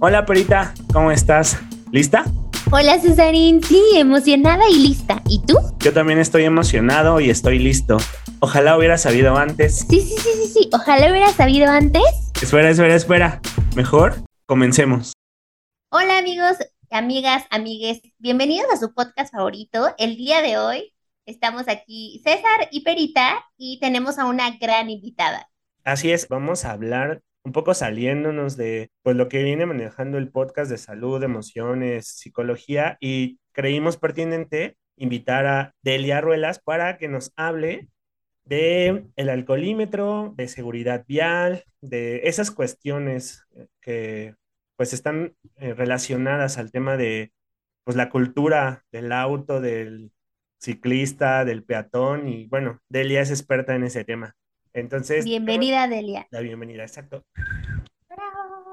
Hola 0.00 0.26
Perita, 0.26 0.74
¿cómo 0.92 1.10
estás? 1.10 1.58
¿Lista? 1.90 2.24
Hola 2.70 3.00
Cesarín, 3.00 3.60
sí, 3.64 3.82
emocionada 3.96 4.62
y 4.70 4.78
lista. 4.78 5.20
¿Y 5.28 5.44
tú? 5.44 5.56
Yo 5.80 5.92
también 5.92 6.20
estoy 6.20 6.44
emocionado 6.44 7.18
y 7.18 7.30
estoy 7.30 7.58
listo. 7.58 7.96
Ojalá 8.38 8.78
hubiera 8.78 8.96
sabido 8.96 9.36
antes. 9.36 9.86
Sí, 9.90 10.00
sí, 10.00 10.14
sí, 10.16 10.28
sí, 10.34 10.46
sí. 10.54 10.70
Ojalá 10.72 11.10
hubiera 11.10 11.32
sabido 11.32 11.68
antes. 11.68 12.04
Espera, 12.40 12.70
espera, 12.70 12.94
espera. 12.94 13.40
Mejor, 13.74 14.14
comencemos. 14.46 15.14
Hola 15.90 16.18
amigos, 16.18 16.58
amigas, 16.92 17.42
amigues. 17.50 18.00
Bienvenidos 18.18 18.70
a 18.72 18.76
su 18.76 18.94
podcast 18.94 19.32
favorito. 19.32 19.96
El 19.98 20.16
día 20.16 20.42
de 20.42 20.58
hoy 20.58 20.94
estamos 21.26 21.66
aquí 21.66 22.22
César 22.22 22.68
y 22.70 22.84
Perita 22.84 23.44
y 23.56 23.80
tenemos 23.80 24.20
a 24.20 24.26
una 24.26 24.56
gran 24.58 24.90
invitada. 24.90 25.50
Así 25.82 26.12
es, 26.12 26.28
vamos 26.28 26.64
a 26.64 26.70
hablar 26.70 27.20
un 27.48 27.52
poco 27.52 27.72
saliéndonos 27.72 28.58
de 28.58 28.90
pues 29.02 29.16
lo 29.16 29.30
que 29.30 29.42
viene 29.42 29.64
manejando 29.64 30.18
el 30.18 30.30
podcast 30.30 30.70
de 30.70 30.76
salud, 30.76 31.22
emociones, 31.22 32.06
psicología 32.06 32.98
y 33.00 33.40
creímos 33.52 33.96
pertinente 33.96 34.76
invitar 34.96 35.46
a 35.46 35.74
Delia 35.80 36.20
Ruelas 36.20 36.58
para 36.58 36.98
que 36.98 37.08
nos 37.08 37.32
hable 37.36 37.88
de 38.44 39.06
el 39.16 39.30
alcoholímetro, 39.30 40.34
de 40.36 40.46
seguridad 40.48 41.06
vial, 41.08 41.64
de 41.80 42.20
esas 42.24 42.50
cuestiones 42.50 43.46
que 43.80 44.34
pues 44.76 44.92
están 44.92 45.34
eh, 45.56 45.72
relacionadas 45.72 46.58
al 46.58 46.70
tema 46.70 46.98
de 46.98 47.32
pues 47.84 47.96
la 47.96 48.10
cultura 48.10 48.84
del 48.92 49.10
auto, 49.10 49.62
del 49.62 50.12
ciclista, 50.60 51.46
del 51.46 51.64
peatón 51.64 52.28
y 52.28 52.46
bueno, 52.46 52.78
Delia 52.90 53.22
es 53.22 53.30
experta 53.30 53.74
en 53.74 53.84
ese 53.84 54.04
tema. 54.04 54.36
Entonces. 54.72 55.24
Bienvenida, 55.24 55.88
Delia. 55.88 56.26
La 56.30 56.40
bienvenida, 56.40 56.82
exacto. 56.82 57.24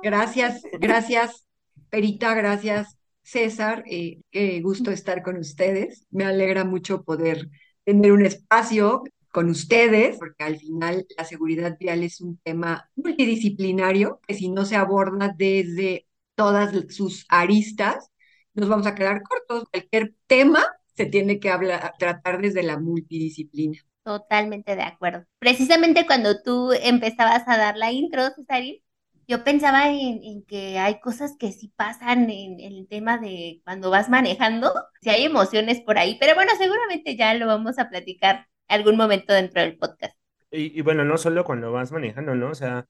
Gracias, 0.04 0.62
gracias, 0.80 1.48
Perita, 1.90 2.34
gracias, 2.34 2.98
César. 3.24 3.84
Eh, 3.88 4.22
qué 4.32 4.62
gusto 4.62 4.92
estar 4.92 5.24
con 5.24 5.38
ustedes. 5.38 6.06
Me 6.12 6.26
alegra 6.26 6.64
mucho 6.64 7.04
poder 7.04 7.50
tener 7.84 8.12
un 8.12 8.26
espacio 8.26 9.04
con 9.32 9.50
ustedes, 9.50 10.18
porque 10.18 10.44
al 10.44 10.58
final 10.58 11.06
la 11.18 11.26
seguridad 11.26 11.78
vial 11.78 12.04
es 12.04 12.22
un 12.22 12.38
tema 12.38 12.90
multidisciplinario 12.96 14.22
que 14.26 14.34
si 14.34 14.50
no 14.50 14.64
se 14.64 14.78
aborda 14.78 15.34
desde 15.38 16.08
todas 16.36 16.74
sus 16.94 17.26
aristas, 17.30 18.12
nos 18.54 18.70
vamos 18.70 18.88
a 18.88 18.96
quedar 18.96 19.22
cortos. 19.24 19.68
Cualquier 19.70 20.14
tema 20.28 20.66
se 20.96 21.06
tiene 21.06 21.40
que 21.40 21.50
hablar, 21.50 21.96
tratar 22.00 22.42
desde 22.42 22.64
la 22.64 22.80
multidisciplina. 22.80 23.80
Totalmente 24.06 24.76
de 24.76 24.84
acuerdo. 24.84 25.26
Precisamente 25.40 26.06
cuando 26.06 26.44
tú 26.44 26.72
empezabas 26.74 27.42
a 27.48 27.58
dar 27.58 27.76
la 27.76 27.92
intro, 27.92 28.30
Cesarín, 28.36 28.84
yo 29.28 29.44
pensaba 29.44 29.90
en, 29.90 30.46
que 30.46 30.78
hay 30.78 31.00
cosas 31.00 31.36
que 31.40 31.52
sí 31.52 31.74
pasan 31.76 32.30
en, 32.30 32.60
el 32.60 32.88
tema 32.88 33.18
de 33.18 33.62
cuando 33.64 33.90
vas 33.90 34.08
manejando, 34.08 34.72
si 35.02 35.10
hay 35.10 35.26
emociones 35.26 35.82
por 35.82 35.98
ahí, 35.98 36.18
pero 36.20 36.36
bueno, 36.36 36.52
seguramente 36.56 37.18
ya 37.18 37.34
lo 37.34 37.48
vamos 37.48 37.80
a 37.80 37.90
platicar 37.90 38.46
algún 38.68 38.96
momento 38.96 39.34
dentro 39.34 39.64
del 39.64 39.76
podcast. 39.76 40.16
Y, 40.52 40.78
y 40.78 40.82
bueno, 40.82 41.04
no 41.04 41.18
solo 41.18 41.44
cuando 41.44 41.72
vas 41.72 41.92
manejando, 41.92 42.36
¿no? 42.36 42.52
O 42.52 42.56
sea, 42.56 42.86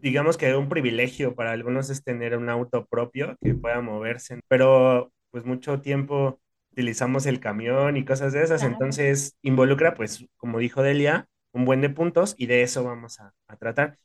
digamos 0.00 0.38
que 0.38 0.54
un 0.56 0.70
privilegio 0.70 1.34
para 1.34 1.52
algunos 1.52 1.90
es 1.90 2.02
tener 2.02 2.38
un 2.38 2.48
auto 2.48 2.86
propio 2.86 3.36
que 3.42 3.52
pueda 3.52 3.82
moverse, 3.82 4.40
pero 4.48 5.12
pues 5.30 5.44
mucho 5.44 5.82
tiempo 5.82 6.40
utilizamos 6.74 7.24
el 7.26 7.38
camión 7.38 7.96
y 7.96 8.04
cosas 8.04 8.32
de 8.32 8.42
esas, 8.42 8.64
entonces 8.64 9.36
involucra, 9.42 9.94
pues, 9.94 10.26
como 10.36 10.58
dijo 10.58 10.82
Delia, 10.82 11.28
un 11.52 11.64
buen 11.64 11.80
de 11.80 11.88
puntos 11.88 12.34
y 12.36 12.46
de 12.46 12.62
eso 12.62 12.82
vamos 12.82 13.20
a, 13.20 13.32
tratar. 13.60 13.96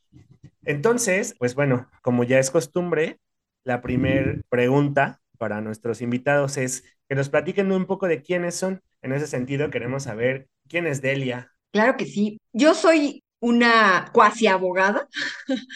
Entonces, 0.64 1.36
pues 1.40 1.56
bueno, 1.56 1.90
como 2.04 2.24
ya 2.24 2.38
es 2.38 2.52
costumbre, 2.52 3.20
la 3.64 3.82
primera 3.82 4.40
pregunta 4.50 5.20
para 5.40 5.62
nuestros 5.62 6.04
invitados 6.04 6.58
es 6.58 6.84
que 7.08 7.16
nos 7.16 7.30
platiquen 7.30 7.72
un 7.72 7.88
poco 7.88 8.08
de 8.08 8.22
quiénes 8.22 8.54
son. 8.54 8.84
En 9.02 9.14
ese 9.14 9.26
sentido, 9.26 9.72
queremos 9.72 10.04
saber 10.04 10.48
quién 10.68 10.86
es 10.86 11.02
Delia. 11.02 11.52
Claro 11.72 11.98
que 11.98 12.06
sí. 12.06 12.40
Yo 12.54 12.76
soy 12.76 13.24
una 13.40 14.12
cuasi 14.14 14.46
abogada 14.46 15.08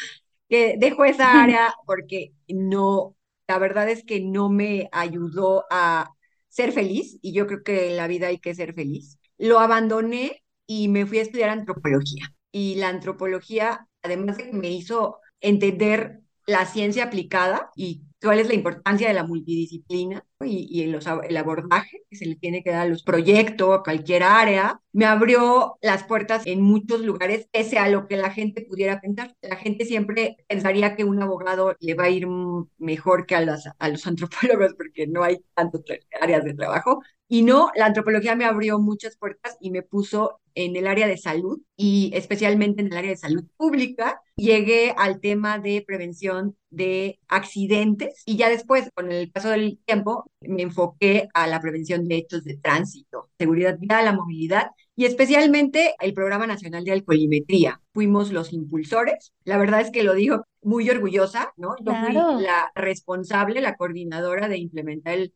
que 0.48 0.76
dejo 0.78 1.06
esa 1.06 1.42
área 1.44 1.74
porque 1.88 2.34
no, 2.48 3.16
la 3.48 3.58
verdad 3.58 3.90
es 3.90 4.04
que 4.06 4.22
no 4.22 4.50
me 4.50 4.90
ayudó 4.92 5.66
a 5.72 6.12
ser 6.54 6.72
feliz, 6.72 7.18
y 7.24 7.34
yo 7.34 7.48
creo 7.48 7.64
que 7.64 7.90
en 7.90 7.98
la 7.98 8.08
vida 8.08 8.28
hay 8.28 8.38
que 8.38 8.54
ser 8.54 8.76
feliz. 8.76 9.18
Lo 9.40 9.60
abandoné 9.60 10.44
y 10.68 10.88
me 10.88 11.08
fui 11.08 11.18
a 11.18 11.24
estudiar 11.24 11.50
antropología. 11.50 12.32
Y 12.52 12.76
la 12.76 12.90
antropología, 12.90 13.88
además 14.04 14.38
de 14.38 14.52
que 14.52 14.54
me 14.54 14.70
hizo 14.70 15.18
entender 15.42 16.20
la 16.46 16.68
ciencia 16.68 17.06
aplicada 17.06 17.72
y 17.76 18.04
cuál 18.24 18.40
es 18.40 18.48
la 18.48 18.54
importancia 18.54 19.08
de 19.08 19.14
la 19.14 19.26
multidisciplina 19.26 20.26
y, 20.42 20.82
el, 20.84 21.00
el, 21.30 21.38
abordaje 21.38 22.02
que 22.10 22.16
se 22.16 22.26
le 22.26 22.36
tiene 22.36 22.64
que 22.64 22.72
dar 22.72 22.82
a 22.82 22.90
los 22.90 23.04
proyectos, 23.04 23.80
a 23.80 23.84
cualquier 23.84 24.24
área, 24.24 24.82
me 24.92 25.06
abrió 25.06 25.76
las 25.82 26.04
puertas 26.04 26.44
en 26.46 26.62
muchos 26.62 27.02
lugares, 27.02 27.48
pese 27.52 27.78
a 27.80 27.90
lo 27.90 28.08
que 28.08 28.18
la 28.18 28.32
gente 28.32 28.66
pudiera 28.68 29.02
pensar. 29.02 29.36
La 29.42 29.56
gente 29.58 29.86
siempre 29.86 30.38
pensaría 30.48 30.96
que 30.96 31.04
un 31.04 31.22
abogado 31.22 31.76
le 31.80 31.94
va 31.96 32.06
a 32.06 32.10
ir 32.10 32.28
mejor 32.78 33.26
que 33.26 33.36
a, 33.36 33.42
las, 33.42 33.70
a 33.78 33.90
los 33.90 34.08
antropólogos 34.08 34.74
porque 34.76 35.08
no 35.08 35.24
hay 35.24 35.44
tantas 35.54 35.82
áreas 36.22 36.44
de 36.44 36.54
trabajo. 36.54 37.02
Y 37.34 37.42
no, 37.42 37.72
la 37.76 37.88
antropología 37.88 38.36
me 38.36 38.46
abrió 38.46 38.78
muchas 38.78 39.18
puertas 39.18 39.58
y 39.60 39.72
me 39.72 39.82
puso 39.82 40.40
en 40.54 40.76
el 40.76 40.86
área 40.86 41.08
de 41.08 41.18
salud 41.18 41.60
y 41.76 42.12
especialmente 42.14 42.84
en 42.84 42.92
el 42.92 42.98
área 42.98 43.10
de 43.10 43.18
salud 43.18 43.44
pública. 43.58 44.22
Llegué 44.36 44.94
al 44.96 45.20
tema 45.20 45.58
de 45.58 45.82
prevención 45.82 46.56
de 46.70 47.20
accidentes 47.28 48.22
y 48.28 48.38
ya 48.38 48.50
después, 48.50 48.88
con 48.94 49.12
el 49.12 49.32
paso 49.32 49.50
del 49.50 49.80
tiempo, 49.84 50.30
me 50.42 50.62
enfoqué 50.62 51.28
a 51.34 51.48
la 51.48 51.60
prevención 51.60 52.08
de 52.08 52.18
hechos 52.18 52.44
de 52.44 52.58
tránsito, 52.58 53.32
seguridad 53.40 53.80
vial, 53.80 54.06
la 54.06 54.14
movilidad 54.14 54.68
y 54.96 55.06
especialmente 55.06 55.96
el 56.02 56.14
Programa 56.14 56.46
Nacional 56.46 56.84
de 56.84 56.92
Alcoholimetría. 56.92 57.82
Fuimos 57.96 58.32
los 58.32 58.54
impulsores. 58.54 59.34
La 59.44 59.58
verdad 59.58 59.82
es 59.82 59.90
que 59.90 60.04
lo 60.04 60.14
digo 60.14 60.46
muy 60.62 60.88
orgullosa, 60.88 61.52
¿no? 61.58 61.76
Yo 61.84 61.94
fui 62.06 62.14
la 62.14 62.72
responsable, 62.76 63.60
la 63.60 63.76
coordinadora 63.76 64.48
de 64.48 64.60
implementar 64.60 65.16
el, 65.16 65.34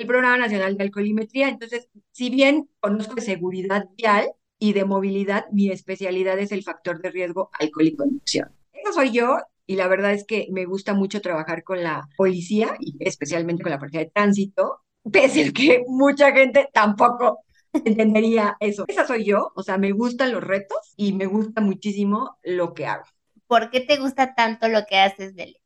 el 0.00 0.06
Programa 0.06 0.38
Nacional 0.38 0.76
de 0.76 0.84
Alcoholimetría. 0.84 1.48
Entonces, 1.48 1.88
si 2.10 2.30
bien 2.30 2.70
conozco 2.80 3.16
de 3.16 3.22
seguridad 3.22 3.84
vial 3.96 4.32
y 4.58 4.72
de 4.72 4.84
movilidad, 4.84 5.44
mi 5.52 5.70
especialidad 5.70 6.38
es 6.38 6.52
el 6.52 6.62
factor 6.62 7.00
de 7.02 7.10
riesgo 7.10 7.50
alcohol 7.58 7.86
y 7.86 7.96
conducción. 7.96 8.50
Eso 8.72 8.94
soy 8.94 9.10
yo 9.12 9.38
y 9.66 9.76
la 9.76 9.88
verdad 9.88 10.12
es 10.12 10.24
que 10.24 10.48
me 10.50 10.64
gusta 10.64 10.94
mucho 10.94 11.20
trabajar 11.20 11.62
con 11.64 11.82
la 11.82 12.08
policía 12.16 12.76
y 12.80 12.96
especialmente 13.00 13.62
con 13.62 13.70
la 13.70 13.78
policía 13.78 14.00
de 14.00 14.10
tránsito, 14.10 14.80
pese 15.12 15.48
a 15.48 15.52
que 15.52 15.84
mucha 15.86 16.32
gente 16.32 16.68
tampoco 16.72 17.40
entendería 17.72 18.56
eso. 18.58 18.86
Esa 18.88 19.06
soy 19.06 19.24
yo, 19.24 19.52
o 19.54 19.62
sea, 19.62 19.76
me 19.76 19.92
gustan 19.92 20.32
los 20.32 20.42
retos 20.42 20.94
y 20.96 21.12
me 21.12 21.26
gusta 21.26 21.60
muchísimo 21.60 22.38
lo 22.42 22.72
que 22.72 22.86
hago. 22.86 23.04
¿Por 23.46 23.70
qué 23.70 23.80
te 23.80 23.98
gusta 23.98 24.34
tanto 24.34 24.68
lo 24.68 24.86
que 24.88 24.96
haces, 24.96 25.34
Dele? 25.34 25.59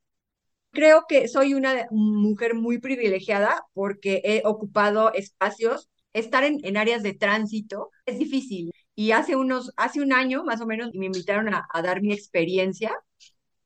Creo 0.74 1.04
que 1.08 1.28
soy 1.28 1.54
una 1.54 1.86
mujer 1.90 2.54
muy 2.54 2.78
privilegiada 2.78 3.64
porque 3.74 4.20
he 4.24 4.42
ocupado 4.44 5.12
espacios. 5.14 5.88
Estar 6.12 6.44
en, 6.44 6.60
en 6.64 6.76
áreas 6.76 7.02
de 7.02 7.14
tránsito 7.14 7.90
es 8.06 8.18
difícil. 8.18 8.70
Y 8.94 9.12
hace 9.12 9.36
unos, 9.36 9.72
hace 9.76 10.00
un 10.00 10.12
año 10.12 10.44
más 10.44 10.60
o 10.60 10.66
menos 10.66 10.90
me 10.94 11.06
invitaron 11.06 11.52
a, 11.54 11.66
a 11.72 11.82
dar 11.82 12.02
mi 12.02 12.12
experiencia 12.12 12.92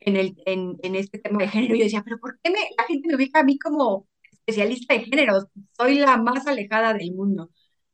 en, 0.00 0.16
el, 0.16 0.36
en, 0.46 0.76
en, 0.82 0.94
este 0.94 1.19
tema 1.19 1.38
de 1.38 1.48
género. 1.48 1.74
Y 1.74 1.78
yo 1.78 1.84
decía, 1.84 2.02
pero 2.04 2.19
¿por 2.19 2.38
qué 2.42 2.50
me, 2.50 2.58
la 2.76 2.84
gente 2.84 3.08
me 3.08 3.16
ubica 3.16 3.40
a 3.40 3.44
mí 3.44 3.58
como 3.58 4.06
especialista 4.30 4.94
de 4.94 5.00
género? 5.04 5.48
Soy 5.76 5.98
la 5.98 6.16
más 6.16 6.46
alejada 6.46 6.94
del 6.94 7.14
mundo. 7.14 7.50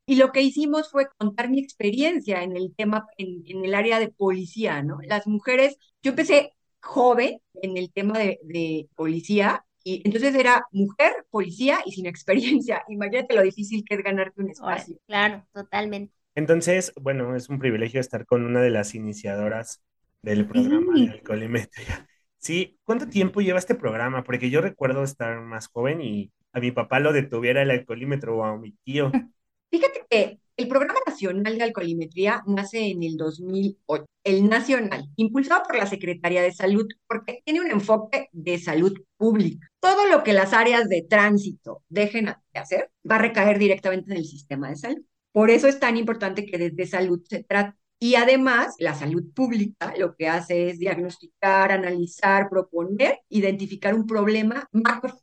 Y 0.07 0.17
lo 0.17 0.33
que 0.33 0.43
hicimos 0.43 0.91
fue 0.91 1.09
contar 1.19 1.49
mi 1.51 1.61
experiencia 1.61 2.43
en 2.43 2.57
el 2.57 2.75
tema, 2.77 3.07
en, 3.17 3.43
en 3.47 3.65
el 3.65 3.75
área 3.75 3.99
de 3.99 4.11
policía, 4.11 4.83
¿no? 4.83 4.99
Las 5.03 5.27
mujeres, 5.27 5.79
yo 6.03 6.11
empecé 6.11 6.53
joven 6.85 7.41
en 7.63 7.77
el 7.77 7.93
tema 7.93 8.19
de, 8.19 8.39
de 8.43 8.89
policía 8.95 9.65
y 9.85 10.01
entonces 10.05 10.35
era 10.35 10.67
mujer, 10.73 11.13
policía 11.31 11.81
y 11.85 11.93
sin 11.93 12.07
experiencia. 12.07 12.83
Imagínate 12.89 13.35
lo 13.35 13.43
difícil 13.43 13.85
que 13.85 13.95
es 13.97 14.03
ganarte 14.03 14.41
un 14.43 14.51
espacio. 14.51 14.97
Claro, 15.07 15.47
totalmente. 15.53 16.13
Entonces, 16.35 16.93
bueno, 17.01 17.37
es 17.37 17.49
un 17.49 17.59
privilegio 17.59 18.01
estar 18.01 18.27
con 18.27 18.45
una 18.45 18.61
de 18.61 18.71
las 18.71 18.95
iniciadoras 18.95 19.83
del 20.23 20.49
programa 20.49 20.95
de 20.99 21.11
alcoholimetría. 21.11 22.09
Sí, 22.39 22.79
¿cuánto 22.83 23.09
tiempo 23.09 23.41
lleva 23.41 23.59
este 23.59 23.75
programa? 23.75 24.25
Porque 24.25 24.51
yo 24.51 24.61
recuerdo 24.61 25.05
estar 25.05 25.41
más 25.41 25.69
joven 25.69 26.01
y 26.01 26.33
a 26.53 26.61
mi 26.61 26.73
papá 26.73 26.99
lo 26.99 27.13
detuviera 27.13 27.63
el 27.63 27.71
alcoholímetro 27.71 28.39
o 28.39 28.45
a 28.45 28.57
mi 28.59 28.73
tío. 28.85 29.13
Fíjate 29.71 30.05
que 30.09 30.41
el 30.57 30.69
Programa 30.69 31.01
Nacional 31.07 31.59
de 31.59 31.65
Alcoholimetría 31.65 32.43
nace 32.47 32.91
en 32.91 33.03
el 33.03 33.17
2008, 33.17 34.05
el 34.25 34.49
nacional, 34.49 35.09
impulsado 35.17 35.65
por 35.65 35.77
la 35.77 35.87
Secretaría 35.87 36.43
de 36.43 36.53
Salud, 36.53 36.87
porque 37.09 37.43
tiene 37.45 37.61
un 37.61 37.71
enfoque 37.71 38.29
de 38.33 38.59
salud 38.59 38.95
pública. 39.17 39.69
Todo 39.81 40.07
lo 40.07 40.23
que 40.23 40.33
las 40.33 40.53
áreas 40.53 40.89
de 40.89 41.03
tránsito 41.03 41.83
dejen 41.89 42.27
de 42.27 42.61
hacer 42.61 42.91
va 43.09 43.17
a 43.17 43.19
recaer 43.19 43.59
directamente 43.59 44.13
en 44.13 44.19
el 44.19 44.25
sistema 44.25 44.71
de 44.71 44.77
salud. 44.77 45.03
Por 45.33 45.51
eso 45.51 45.67
es 45.67 45.81
tan 45.81 45.97
importante 45.97 46.47
que 46.47 46.59
desde 46.59 46.87
salud 46.87 47.21
se 47.29 47.43
trate. 47.43 47.77
Y 47.99 48.17
además, 48.17 48.75
la 48.79 48.95
salud 48.95 49.25
pública 49.35 49.95
lo 49.99 50.15
que 50.15 50.29
hace 50.29 50.69
es 50.69 50.79
diagnosticar, 50.79 51.73
analizar, 51.73 52.51
proponer, 52.51 53.21
identificar 53.29 53.95
un 53.95 54.07
problema. 54.07 54.69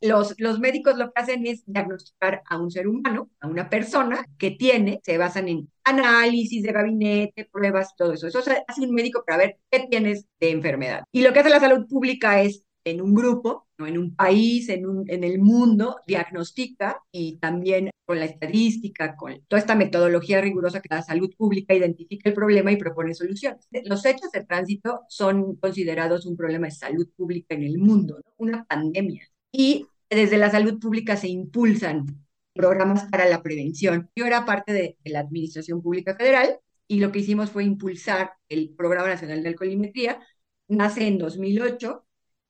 Los, 0.00 0.34
los 0.38 0.58
médicos 0.58 0.96
lo 0.96 1.12
que 1.12 1.20
hacen 1.20 1.46
es 1.46 1.62
diagnosticar 1.66 2.42
a 2.48 2.58
un 2.58 2.70
ser 2.70 2.88
humano, 2.88 3.30
a 3.40 3.46
una 3.46 3.68
persona 3.68 4.26
que 4.38 4.52
tiene, 4.52 5.00
se 5.04 5.18
basan 5.18 5.48
en 5.48 5.70
análisis 5.84 6.62
de 6.62 6.72
gabinete, 6.72 7.48
pruebas, 7.52 7.94
todo 7.96 8.14
eso. 8.14 8.26
Eso 8.26 8.40
hace 8.40 8.80
un 8.80 8.94
médico 8.94 9.22
para 9.24 9.38
ver 9.38 9.58
qué 9.70 9.86
tienes 9.88 10.26
de 10.40 10.50
enfermedad. 10.50 11.04
Y 11.12 11.22
lo 11.22 11.32
que 11.32 11.40
hace 11.40 11.50
la 11.50 11.60
salud 11.60 11.86
pública 11.86 12.42
es 12.42 12.64
en 12.84 13.00
un 13.00 13.14
grupo. 13.14 13.68
En 13.86 13.98
un 13.98 14.14
país, 14.14 14.68
en, 14.68 14.86
un, 14.86 15.04
en 15.08 15.24
el 15.24 15.38
mundo, 15.38 16.00
diagnostica 16.06 17.02
y 17.10 17.38
también 17.38 17.90
con 18.04 18.18
la 18.18 18.26
estadística, 18.26 19.16
con 19.16 19.40
toda 19.48 19.60
esta 19.60 19.74
metodología 19.74 20.40
rigurosa 20.40 20.80
que 20.80 20.94
la 20.94 21.02
salud 21.02 21.32
pública 21.36 21.74
identifica 21.74 22.28
el 22.28 22.34
problema 22.34 22.72
y 22.72 22.76
propone 22.76 23.14
soluciones. 23.14 23.66
Los 23.84 24.04
hechos 24.04 24.30
de 24.32 24.44
tránsito 24.44 25.02
son 25.08 25.56
considerados 25.56 26.26
un 26.26 26.36
problema 26.36 26.66
de 26.66 26.72
salud 26.72 27.08
pública 27.16 27.54
en 27.54 27.62
el 27.62 27.78
mundo, 27.78 28.20
una 28.38 28.64
pandemia. 28.64 29.22
Y 29.52 29.86
desde 30.10 30.38
la 30.38 30.50
salud 30.50 30.78
pública 30.78 31.16
se 31.16 31.28
impulsan 31.28 32.06
programas 32.54 33.04
para 33.10 33.26
la 33.26 33.42
prevención. 33.42 34.10
Yo 34.14 34.26
era 34.26 34.44
parte 34.44 34.72
de, 34.72 34.96
de 35.02 35.10
la 35.10 35.20
Administración 35.20 35.80
Pública 35.80 36.14
Federal 36.16 36.58
y 36.86 37.00
lo 37.00 37.12
que 37.12 37.20
hicimos 37.20 37.50
fue 37.50 37.64
impulsar 37.64 38.32
el 38.48 38.74
Programa 38.76 39.08
Nacional 39.08 39.42
de 39.42 39.48
Alcoholimetría. 39.50 40.20
Nace 40.68 41.06
en 41.06 41.18
2008 41.18 42.04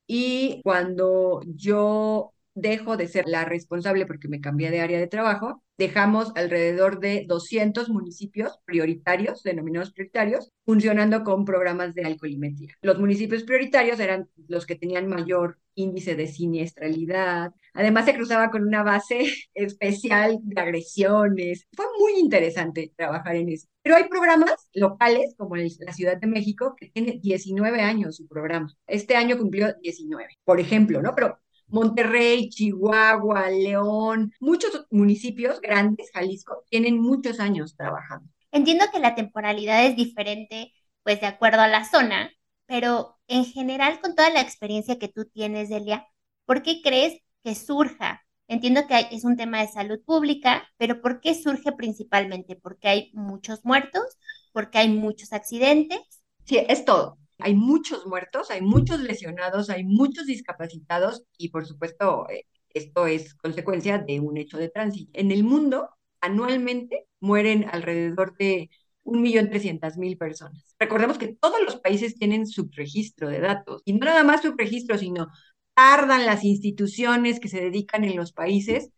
y 0.07 0.61
cuando 0.63 1.41
yo 1.45 2.33
dejo 2.55 2.97
de 2.97 3.07
ser 3.07 3.25
la 3.27 3.45
responsable 3.45 4.05
porque 4.05 4.27
me 4.27 4.41
cambié 4.41 4.71
de 4.71 4.81
área 4.81 4.99
de 4.99 5.07
trabajo, 5.07 5.63
dejamos 5.77 6.31
alrededor 6.35 6.99
de 6.99 7.25
200 7.27 7.89
municipios 7.89 8.59
prioritarios, 8.65 9.43
denominados 9.43 9.91
prioritarios, 9.91 10.51
funcionando 10.65 11.23
con 11.23 11.45
programas 11.45 11.93
de 11.93 12.05
alcoholimetría. 12.05 12.73
Los 12.81 12.99
municipios 12.99 13.43
prioritarios 13.43 13.99
eran 13.99 14.29
los 14.47 14.65
que 14.65 14.75
tenían 14.75 15.07
mayor 15.07 15.57
índice 15.75 16.15
de 16.15 16.27
siniestralidad. 16.27 17.51
Además, 17.73 18.05
se 18.05 18.13
cruzaba 18.13 18.51
con 18.51 18.63
una 18.63 18.83
base 18.83 19.25
especial 19.53 20.37
de 20.43 20.61
agresiones. 20.61 21.67
Fue 21.75 21.85
muy 21.99 22.19
interesante 22.19 22.93
trabajar 22.95 23.35
en 23.35 23.49
eso. 23.49 23.67
Pero 23.81 23.95
hay 23.95 24.07
programas 24.07 24.69
locales, 24.73 25.35
como 25.37 25.55
la 25.55 25.93
Ciudad 25.93 26.17
de 26.17 26.27
México, 26.27 26.75
que 26.77 26.89
tiene 26.89 27.19
19 27.21 27.81
años 27.81 28.15
su 28.15 28.27
programa. 28.27 28.73
Este 28.87 29.15
año 29.15 29.37
cumplió 29.37 29.73
19, 29.81 30.27
por 30.45 30.59
ejemplo, 30.59 31.01
¿no? 31.01 31.13
Pero 31.15 31.39
Monterrey, 31.67 32.49
Chihuahua, 32.49 33.49
León, 33.49 34.33
muchos 34.39 34.85
municipios 34.91 35.59
grandes, 35.61 36.11
Jalisco, 36.13 36.63
tienen 36.69 36.99
muchos 37.01 37.39
años 37.39 37.75
trabajando. 37.75 38.29
Entiendo 38.51 38.85
que 38.91 38.99
la 38.99 39.15
temporalidad 39.15 39.85
es 39.85 39.95
diferente, 39.95 40.73
pues 41.03 41.19
de 41.21 41.27
acuerdo 41.27 41.61
a 41.61 41.67
la 41.67 41.85
zona, 41.85 42.31
pero 42.65 43.17
en 43.27 43.45
general 43.45 43.99
con 43.99 44.15
toda 44.15 44.29
la 44.29 44.41
experiencia 44.41 44.99
que 44.99 45.07
tú 45.07 45.25
tienes, 45.25 45.69
Delia, 45.69 46.07
¿por 46.45 46.61
qué 46.61 46.81
crees 46.81 47.19
que 47.43 47.55
surja? 47.55 48.23
Entiendo 48.47 48.87
que 48.87 49.07
es 49.11 49.23
un 49.23 49.37
tema 49.37 49.61
de 49.61 49.67
salud 49.67 49.99
pública, 50.05 50.67
pero 50.77 51.01
¿por 51.01 51.21
qué 51.21 51.33
surge 51.33 51.71
principalmente? 51.71 52.55
¿Porque 52.55 52.87
hay 52.87 53.11
muchos 53.13 53.65
muertos? 53.65 54.03
¿Porque 54.51 54.77
hay 54.77 54.89
muchos 54.89 55.33
accidentes? 55.33 55.99
Sí, 56.45 56.57
es 56.67 56.85
todo 56.85 57.17
hay 57.39 57.55
muchos 57.55 58.05
muertos, 58.05 58.51
hay 58.51 58.61
muchos 58.61 58.99
lesionados, 59.01 59.69
hay 59.69 59.83
muchos 59.83 60.25
discapacitados 60.25 61.23
y 61.37 61.49
por 61.49 61.65
supuesto 61.65 62.27
eh, 62.29 62.45
esto 62.73 63.07
es 63.07 63.35
consecuencia 63.35 63.99
de 63.99 64.19
un 64.19 64.37
hecho 64.37 64.57
de 64.57 64.69
tránsito. 64.69 65.11
En 65.13 65.31
el 65.31 65.43
mundo, 65.43 65.89
anualmente 66.21 67.05
mueren 67.19 67.65
alrededor 67.71 68.35
de 68.37 68.69
1.300.000 69.03 70.17
personas. 70.17 70.75
Recordemos 70.79 71.17
que 71.17 71.35
todos 71.35 71.61
los 71.63 71.77
países 71.77 72.15
tienen 72.15 72.47
subregistro 72.47 73.29
de 73.29 73.39
datos 73.41 73.81
y 73.85 73.93
no 73.93 74.05
nada 74.05 74.23
más 74.23 74.41
subregistro, 74.41 74.97
sino 74.97 75.27
tardan 75.73 76.25
las 76.25 76.43
instituciones 76.43 77.39
que 77.39 77.49
se 77.49 77.59
dedican 77.59 78.03
en 78.03 78.15
los 78.15 78.31
países 78.31 78.89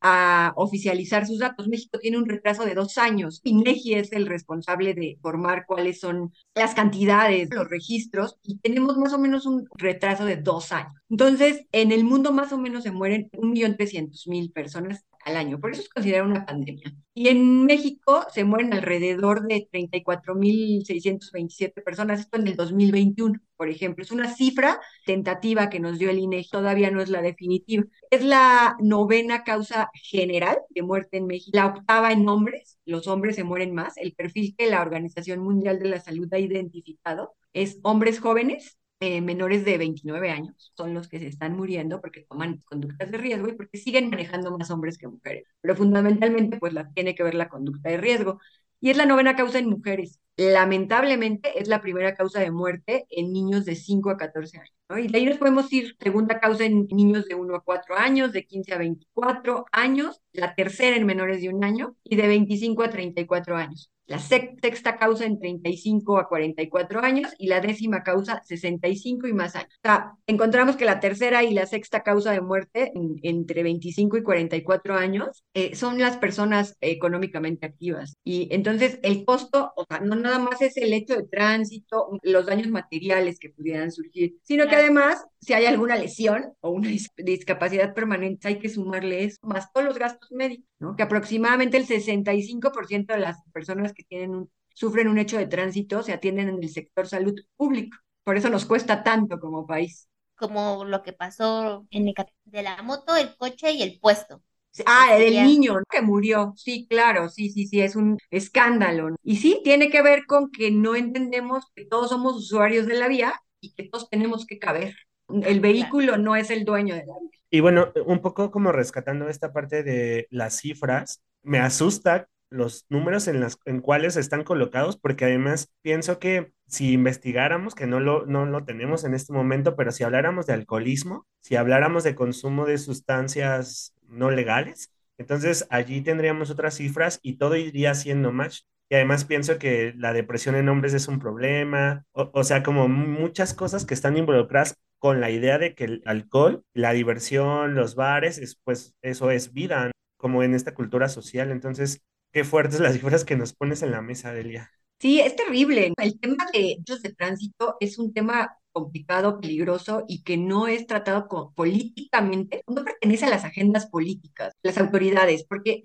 a 0.00 0.52
oficializar 0.56 1.26
sus 1.26 1.38
datos. 1.38 1.68
México 1.68 1.98
tiene 1.98 2.18
un 2.18 2.28
retraso 2.28 2.64
de 2.64 2.74
dos 2.74 2.98
años. 2.98 3.40
INEGI 3.44 3.94
es 3.94 4.12
el 4.12 4.26
responsable 4.26 4.94
de 4.94 5.18
formar 5.20 5.64
cuáles 5.66 6.00
son 6.00 6.32
las 6.54 6.74
cantidades, 6.74 7.48
los 7.52 7.68
registros, 7.68 8.36
y 8.42 8.58
tenemos 8.58 8.96
más 8.96 9.12
o 9.12 9.18
menos 9.18 9.46
un 9.46 9.66
retraso 9.76 10.24
de 10.24 10.36
dos 10.36 10.72
años. 10.72 10.94
Entonces, 11.10 11.66
en 11.72 11.92
el 11.92 12.04
mundo 12.04 12.32
más 12.32 12.52
o 12.52 12.58
menos 12.58 12.84
se 12.84 12.92
mueren 12.92 13.30
1.300.000 13.32 14.52
personas 14.52 15.04
al 15.28 15.36
año. 15.36 15.60
Por 15.60 15.70
eso 15.70 15.82
es 15.82 15.88
considerada 15.88 16.28
una 16.28 16.44
pandemia. 16.44 16.92
Y 17.14 17.28
en 17.28 17.64
México 17.64 18.26
se 18.32 18.42
mueren 18.44 18.72
alrededor 18.72 19.46
de 19.46 19.68
34.627 19.70 21.82
personas, 21.82 22.20
esto 22.20 22.38
en 22.38 22.48
el 22.48 22.56
2021, 22.56 23.38
por 23.56 23.68
ejemplo. 23.68 24.04
Es 24.04 24.10
una 24.10 24.34
cifra 24.34 24.80
tentativa 25.04 25.68
que 25.68 25.80
nos 25.80 25.98
dio 25.98 26.10
el 26.10 26.18
INEGI, 26.18 26.50
todavía 26.50 26.90
no 26.90 27.02
es 27.02 27.08
la 27.08 27.22
definitiva. 27.22 27.84
Es 28.10 28.24
la 28.24 28.76
novena 28.80 29.44
causa 29.44 29.90
general 29.94 30.58
de 30.70 30.82
muerte 30.82 31.18
en 31.18 31.26
México, 31.26 31.56
la 31.56 31.66
octava 31.66 32.12
en 32.12 32.28
hombres, 32.28 32.78
los 32.84 33.06
hombres 33.06 33.36
se 33.36 33.44
mueren 33.44 33.74
más. 33.74 33.96
El 33.96 34.14
perfil 34.14 34.54
que 34.56 34.70
la 34.70 34.82
Organización 34.82 35.40
Mundial 35.40 35.78
de 35.78 35.88
la 35.88 36.00
Salud 36.00 36.32
ha 36.32 36.38
identificado 36.38 37.34
es 37.52 37.78
hombres 37.82 38.20
jóvenes 38.20 38.78
eh, 39.00 39.20
menores 39.20 39.64
de 39.64 39.78
29 39.78 40.30
años 40.30 40.72
son 40.76 40.94
los 40.94 41.08
que 41.08 41.18
se 41.20 41.28
están 41.28 41.56
muriendo 41.56 42.00
porque 42.00 42.22
toman 42.28 42.58
conductas 42.66 43.10
de 43.10 43.18
riesgo 43.18 43.48
y 43.48 43.52
porque 43.54 43.78
siguen 43.78 44.10
manejando 44.10 44.56
más 44.56 44.70
hombres 44.70 44.98
que 44.98 45.08
mujeres. 45.08 45.44
Pero 45.60 45.76
fundamentalmente, 45.76 46.58
pues 46.58 46.72
la, 46.72 46.90
tiene 46.92 47.14
que 47.14 47.22
ver 47.22 47.34
la 47.34 47.48
conducta 47.48 47.90
de 47.90 47.96
riesgo. 47.98 48.40
Y 48.80 48.90
es 48.90 48.96
la 48.96 49.06
novena 49.06 49.36
causa 49.36 49.58
en 49.58 49.68
mujeres. 49.70 50.20
Lamentablemente, 50.38 51.60
es 51.60 51.66
la 51.66 51.80
primera 51.80 52.14
causa 52.14 52.38
de 52.38 52.52
muerte 52.52 53.06
en 53.10 53.32
niños 53.32 53.64
de 53.64 53.74
5 53.74 54.10
a 54.10 54.16
14 54.16 54.58
años. 54.58 54.72
¿no? 54.88 54.96
Y 54.96 55.08
de 55.08 55.18
ahí 55.18 55.26
nos 55.26 55.36
podemos 55.36 55.72
ir, 55.72 55.96
segunda 55.98 56.38
causa 56.38 56.64
en 56.64 56.86
niños 56.92 57.26
de 57.26 57.34
1 57.34 57.56
a 57.56 57.64
4 57.64 57.96
años, 57.98 58.32
de 58.32 58.46
15 58.46 58.72
a 58.72 58.78
24 58.78 59.66
años, 59.72 60.22
la 60.32 60.54
tercera 60.54 60.96
en 60.96 61.06
menores 61.06 61.40
de 61.42 61.48
un 61.48 61.64
año 61.64 61.96
y 62.04 62.14
de 62.14 62.28
25 62.28 62.84
a 62.84 62.90
34 62.90 63.56
años 63.56 63.90
la 64.08 64.18
sexta 64.18 64.96
causa 64.96 65.26
en 65.26 65.38
35 65.38 66.18
a 66.18 66.28
44 66.28 67.04
años 67.04 67.34
y 67.38 67.46
la 67.46 67.60
décima 67.60 68.02
causa 68.02 68.42
65 68.42 69.28
y 69.28 69.34
más 69.34 69.54
años. 69.54 69.68
O 69.84 69.86
sea, 69.86 70.14
encontramos 70.26 70.76
que 70.76 70.86
la 70.86 70.98
tercera 70.98 71.44
y 71.44 71.52
la 71.52 71.66
sexta 71.66 72.02
causa 72.02 72.32
de 72.32 72.40
muerte 72.40 72.90
entre 73.22 73.62
25 73.62 74.16
y 74.16 74.22
44 74.22 74.94
años 74.96 75.44
eh, 75.52 75.76
son 75.76 75.98
las 75.98 76.16
personas 76.16 76.76
económicamente 76.80 77.66
activas. 77.66 78.16
Y 78.24 78.48
entonces 78.50 78.98
el 79.02 79.26
costo, 79.26 79.72
o 79.76 79.84
sea, 79.84 80.00
no 80.00 80.16
nada 80.28 80.38
más 80.38 80.60
es 80.60 80.76
el 80.76 80.92
hecho 80.92 81.16
de 81.16 81.26
tránsito, 81.26 82.18
los 82.22 82.46
daños 82.46 82.68
materiales 82.68 83.38
que 83.38 83.50
pudieran 83.50 83.90
surgir, 83.90 84.36
sino 84.42 84.68
que 84.68 84.76
además 84.76 85.24
si 85.40 85.54
hay 85.54 85.66
alguna 85.66 85.96
lesión 85.96 86.52
o 86.60 86.70
una 86.70 86.90
discapacidad 87.16 87.94
permanente, 87.94 88.48
hay 88.48 88.58
que 88.58 88.68
sumarle 88.68 89.24
eso, 89.24 89.38
más 89.42 89.72
todos 89.72 89.86
los 89.86 89.98
gastos 89.98 90.30
médicos, 90.32 90.68
¿no? 90.78 90.96
Que 90.96 91.02
aproximadamente 91.02 91.76
el 91.76 91.86
65% 91.86 93.14
de 93.14 93.20
las 93.20 93.42
personas 93.52 93.92
que 93.92 94.04
tienen 94.04 94.34
un, 94.34 94.50
sufren 94.74 95.08
un 95.08 95.18
hecho 95.18 95.38
de 95.38 95.46
tránsito 95.46 96.02
se 96.02 96.12
atienden 96.12 96.48
en 96.48 96.62
el 96.62 96.68
sector 96.68 97.06
salud 97.06 97.34
público. 97.56 97.96
Por 98.24 98.36
eso 98.36 98.50
nos 98.50 98.66
cuesta 98.66 99.02
tanto 99.02 99.40
como 99.40 99.66
país. 99.66 100.08
Como 100.36 100.84
lo 100.84 101.02
que 101.02 101.12
pasó 101.12 101.86
en 101.90 102.08
el 102.08 102.14
de 102.44 102.62
la 102.62 102.82
moto, 102.82 103.16
el 103.16 103.36
coche 103.36 103.72
y 103.72 103.82
el 103.82 103.98
puesto. 103.98 104.42
Ah, 104.86 105.16
el 105.16 105.44
niño 105.44 105.76
que 105.90 106.02
murió. 106.02 106.52
Sí, 106.56 106.86
claro, 106.88 107.28
sí, 107.28 107.50
sí, 107.50 107.66
sí, 107.66 107.80
es 107.80 107.96
un 107.96 108.18
escándalo. 108.30 109.16
Y 109.22 109.36
sí, 109.36 109.60
tiene 109.64 109.90
que 109.90 110.02
ver 110.02 110.26
con 110.26 110.50
que 110.50 110.70
no 110.70 110.94
entendemos 110.94 111.66
que 111.74 111.84
todos 111.84 112.10
somos 112.10 112.36
usuarios 112.36 112.86
de 112.86 112.94
la 112.94 113.08
vía 113.08 113.34
y 113.60 113.74
que 113.74 113.88
todos 113.88 114.08
tenemos 114.10 114.46
que 114.46 114.58
caber. 114.58 114.94
El 115.28 115.60
vehículo 115.60 116.16
no 116.16 116.36
es 116.36 116.50
el 116.50 116.64
dueño 116.64 116.94
de 116.94 117.04
la 117.06 117.14
vía. 117.20 117.30
Y 117.50 117.60
bueno, 117.60 117.92
un 118.06 118.20
poco 118.20 118.50
como 118.50 118.72
rescatando 118.72 119.28
esta 119.28 119.52
parte 119.52 119.82
de 119.82 120.26
las 120.30 120.58
cifras, 120.58 121.22
me 121.42 121.58
asusta 121.58 122.28
los 122.50 122.86
números 122.88 123.28
en 123.28 123.40
las 123.40 123.58
en 123.66 123.80
cuáles 123.80 124.16
están 124.16 124.44
colocados, 124.44 124.96
porque 124.96 125.26
además 125.26 125.70
pienso 125.82 126.18
que 126.18 126.52
si 126.66 126.92
investigáramos, 126.92 127.74
que 127.74 127.86
no 127.86 128.00
lo, 128.00 128.26
no 128.26 128.46
lo 128.46 128.64
tenemos 128.64 129.04
en 129.04 129.14
este 129.14 129.32
momento, 129.32 129.76
pero 129.76 129.92
si 129.92 130.04
habláramos 130.04 130.46
de 130.46 130.54
alcoholismo, 130.54 131.26
si 131.40 131.56
habláramos 131.56 132.04
de 132.04 132.14
consumo 132.14 132.66
de 132.66 132.78
sustancias 132.78 133.94
no 134.08 134.30
legales, 134.30 134.92
entonces 135.18 135.66
allí 135.70 136.00
tendríamos 136.02 136.50
otras 136.50 136.74
cifras 136.74 137.18
y 137.22 137.36
todo 137.36 137.56
iría 137.56 137.94
siendo 137.94 138.32
match. 138.32 138.60
Y 138.90 138.94
además 138.94 139.24
pienso 139.26 139.58
que 139.58 139.92
la 139.96 140.12
depresión 140.14 140.54
en 140.54 140.68
hombres 140.68 140.94
es 140.94 141.08
un 141.08 141.18
problema, 141.18 142.04
o, 142.12 142.30
o 142.32 142.44
sea, 142.44 142.62
como 142.62 142.88
muchas 142.88 143.52
cosas 143.52 143.84
que 143.84 143.94
están 143.94 144.16
involucradas 144.16 144.76
con 144.98 145.20
la 145.20 145.30
idea 145.30 145.58
de 145.58 145.74
que 145.74 145.84
el 145.84 146.02
alcohol, 146.06 146.64
la 146.72 146.92
diversión, 146.92 147.74
los 147.74 147.94
bares, 147.94 148.38
es, 148.38 148.58
pues 148.64 148.94
eso 149.02 149.30
es 149.30 149.52
vida, 149.52 149.90
como 150.16 150.42
en 150.42 150.54
esta 150.54 150.74
cultura 150.74 151.08
social. 151.08 151.50
Entonces, 151.50 152.00
qué 152.32 152.44
fuertes 152.44 152.80
las 152.80 152.94
cifras 152.94 153.24
que 153.24 153.36
nos 153.36 153.52
pones 153.52 153.82
en 153.82 153.90
la 153.90 154.02
mesa, 154.02 154.32
Delia. 154.32 154.70
Sí, 155.00 155.20
es 155.20 155.36
terrible. 155.36 155.92
El 155.96 156.18
tema 156.18 156.46
de 156.52 156.72
hechos 156.72 157.02
de 157.02 157.14
tránsito 157.14 157.76
es 157.78 157.98
un 157.98 158.12
tema 158.12 158.57
complicado, 158.72 159.40
peligroso 159.40 160.04
y 160.08 160.22
que 160.22 160.36
no 160.36 160.68
es 160.68 160.86
tratado 160.86 161.28
políticamente, 161.54 162.62
no 162.66 162.84
pertenece 162.84 163.26
a 163.26 163.30
las 163.30 163.44
agendas 163.44 163.86
políticas, 163.86 164.54
las 164.62 164.78
autoridades, 164.78 165.44
porque 165.44 165.82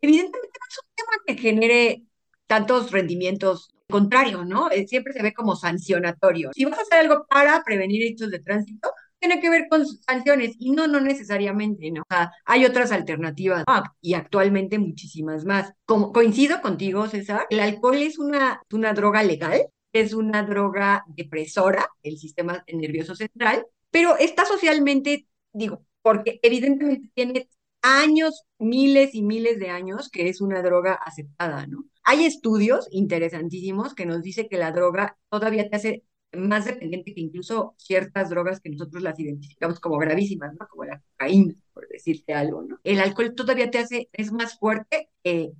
evidentemente 0.00 0.58
no 0.58 0.66
es 0.68 0.78
un 0.78 0.94
tema 0.94 1.22
que 1.26 1.36
genere 1.36 2.02
tantos 2.46 2.90
rendimientos 2.90 3.70
contrario, 3.88 4.44
¿no? 4.44 4.70
Eh, 4.70 4.86
siempre 4.88 5.12
se 5.12 5.22
ve 5.22 5.32
como 5.34 5.54
sancionatorio. 5.54 6.50
Si 6.54 6.64
vas 6.64 6.78
a 6.78 6.82
hacer 6.82 6.98
algo 6.98 7.26
para 7.28 7.62
prevenir 7.62 8.02
hechos 8.02 8.30
de 8.30 8.40
tránsito, 8.40 8.90
tiene 9.22 9.40
que 9.40 9.50
ver 9.50 9.68
con 9.70 9.86
sanciones 9.86 10.56
y 10.58 10.72
no, 10.72 10.88
no 10.88 11.00
necesariamente, 11.00 11.92
¿no? 11.92 12.02
O 12.02 12.06
sea, 12.10 12.32
hay 12.44 12.64
otras 12.64 12.90
alternativas 12.90 13.64
y 14.00 14.14
actualmente 14.14 14.80
muchísimas 14.80 15.44
más. 15.44 15.72
Como 15.84 16.12
coincido 16.12 16.60
contigo, 16.60 17.06
César, 17.06 17.46
el 17.50 17.60
alcohol 17.60 17.96
es 17.96 18.18
una, 18.18 18.60
una 18.72 18.92
droga 18.94 19.22
legal, 19.22 19.66
es 19.92 20.14
una 20.14 20.42
droga 20.42 21.04
depresora 21.08 21.88
del 22.02 22.18
sistema 22.18 22.64
nervioso 22.72 23.14
central, 23.14 23.66
pero 23.90 24.16
está 24.18 24.44
socialmente, 24.44 25.26
digo, 25.52 25.84
porque 26.02 26.40
evidentemente 26.42 27.10
tiene 27.14 27.48
años, 27.82 28.44
miles 28.58 29.14
y 29.14 29.22
miles 29.22 29.58
de 29.58 29.70
años 29.70 30.08
que 30.08 30.28
es 30.28 30.40
una 30.40 30.62
droga 30.62 30.94
aceptada, 30.94 31.66
¿no? 31.66 31.84
Hay 32.04 32.24
estudios 32.24 32.88
interesantísimos 32.90 33.94
que 33.94 34.06
nos 34.06 34.22
dice 34.22 34.48
que 34.48 34.56
la 34.58 34.72
droga 34.72 35.16
todavía 35.28 35.68
te 35.68 35.76
hace 35.76 36.04
más 36.32 36.64
dependiente 36.64 37.14
que 37.14 37.20
incluso 37.20 37.74
ciertas 37.78 38.30
drogas 38.30 38.60
que 38.60 38.70
nosotros 38.70 39.02
las 39.02 39.18
identificamos 39.18 39.80
como 39.80 39.98
gravísimas, 39.98 40.54
¿no? 40.58 40.66
Como 40.68 40.84
la 40.84 41.00
cocaína, 41.00 41.54
por 41.72 41.88
decirte 41.88 42.34
algo, 42.34 42.62
¿no? 42.62 42.78
El 42.84 43.00
alcohol 43.00 43.34
todavía 43.34 43.70
te 43.70 43.78
hace, 43.78 44.08
es 44.12 44.32
más 44.32 44.58
fuerte 44.58 45.08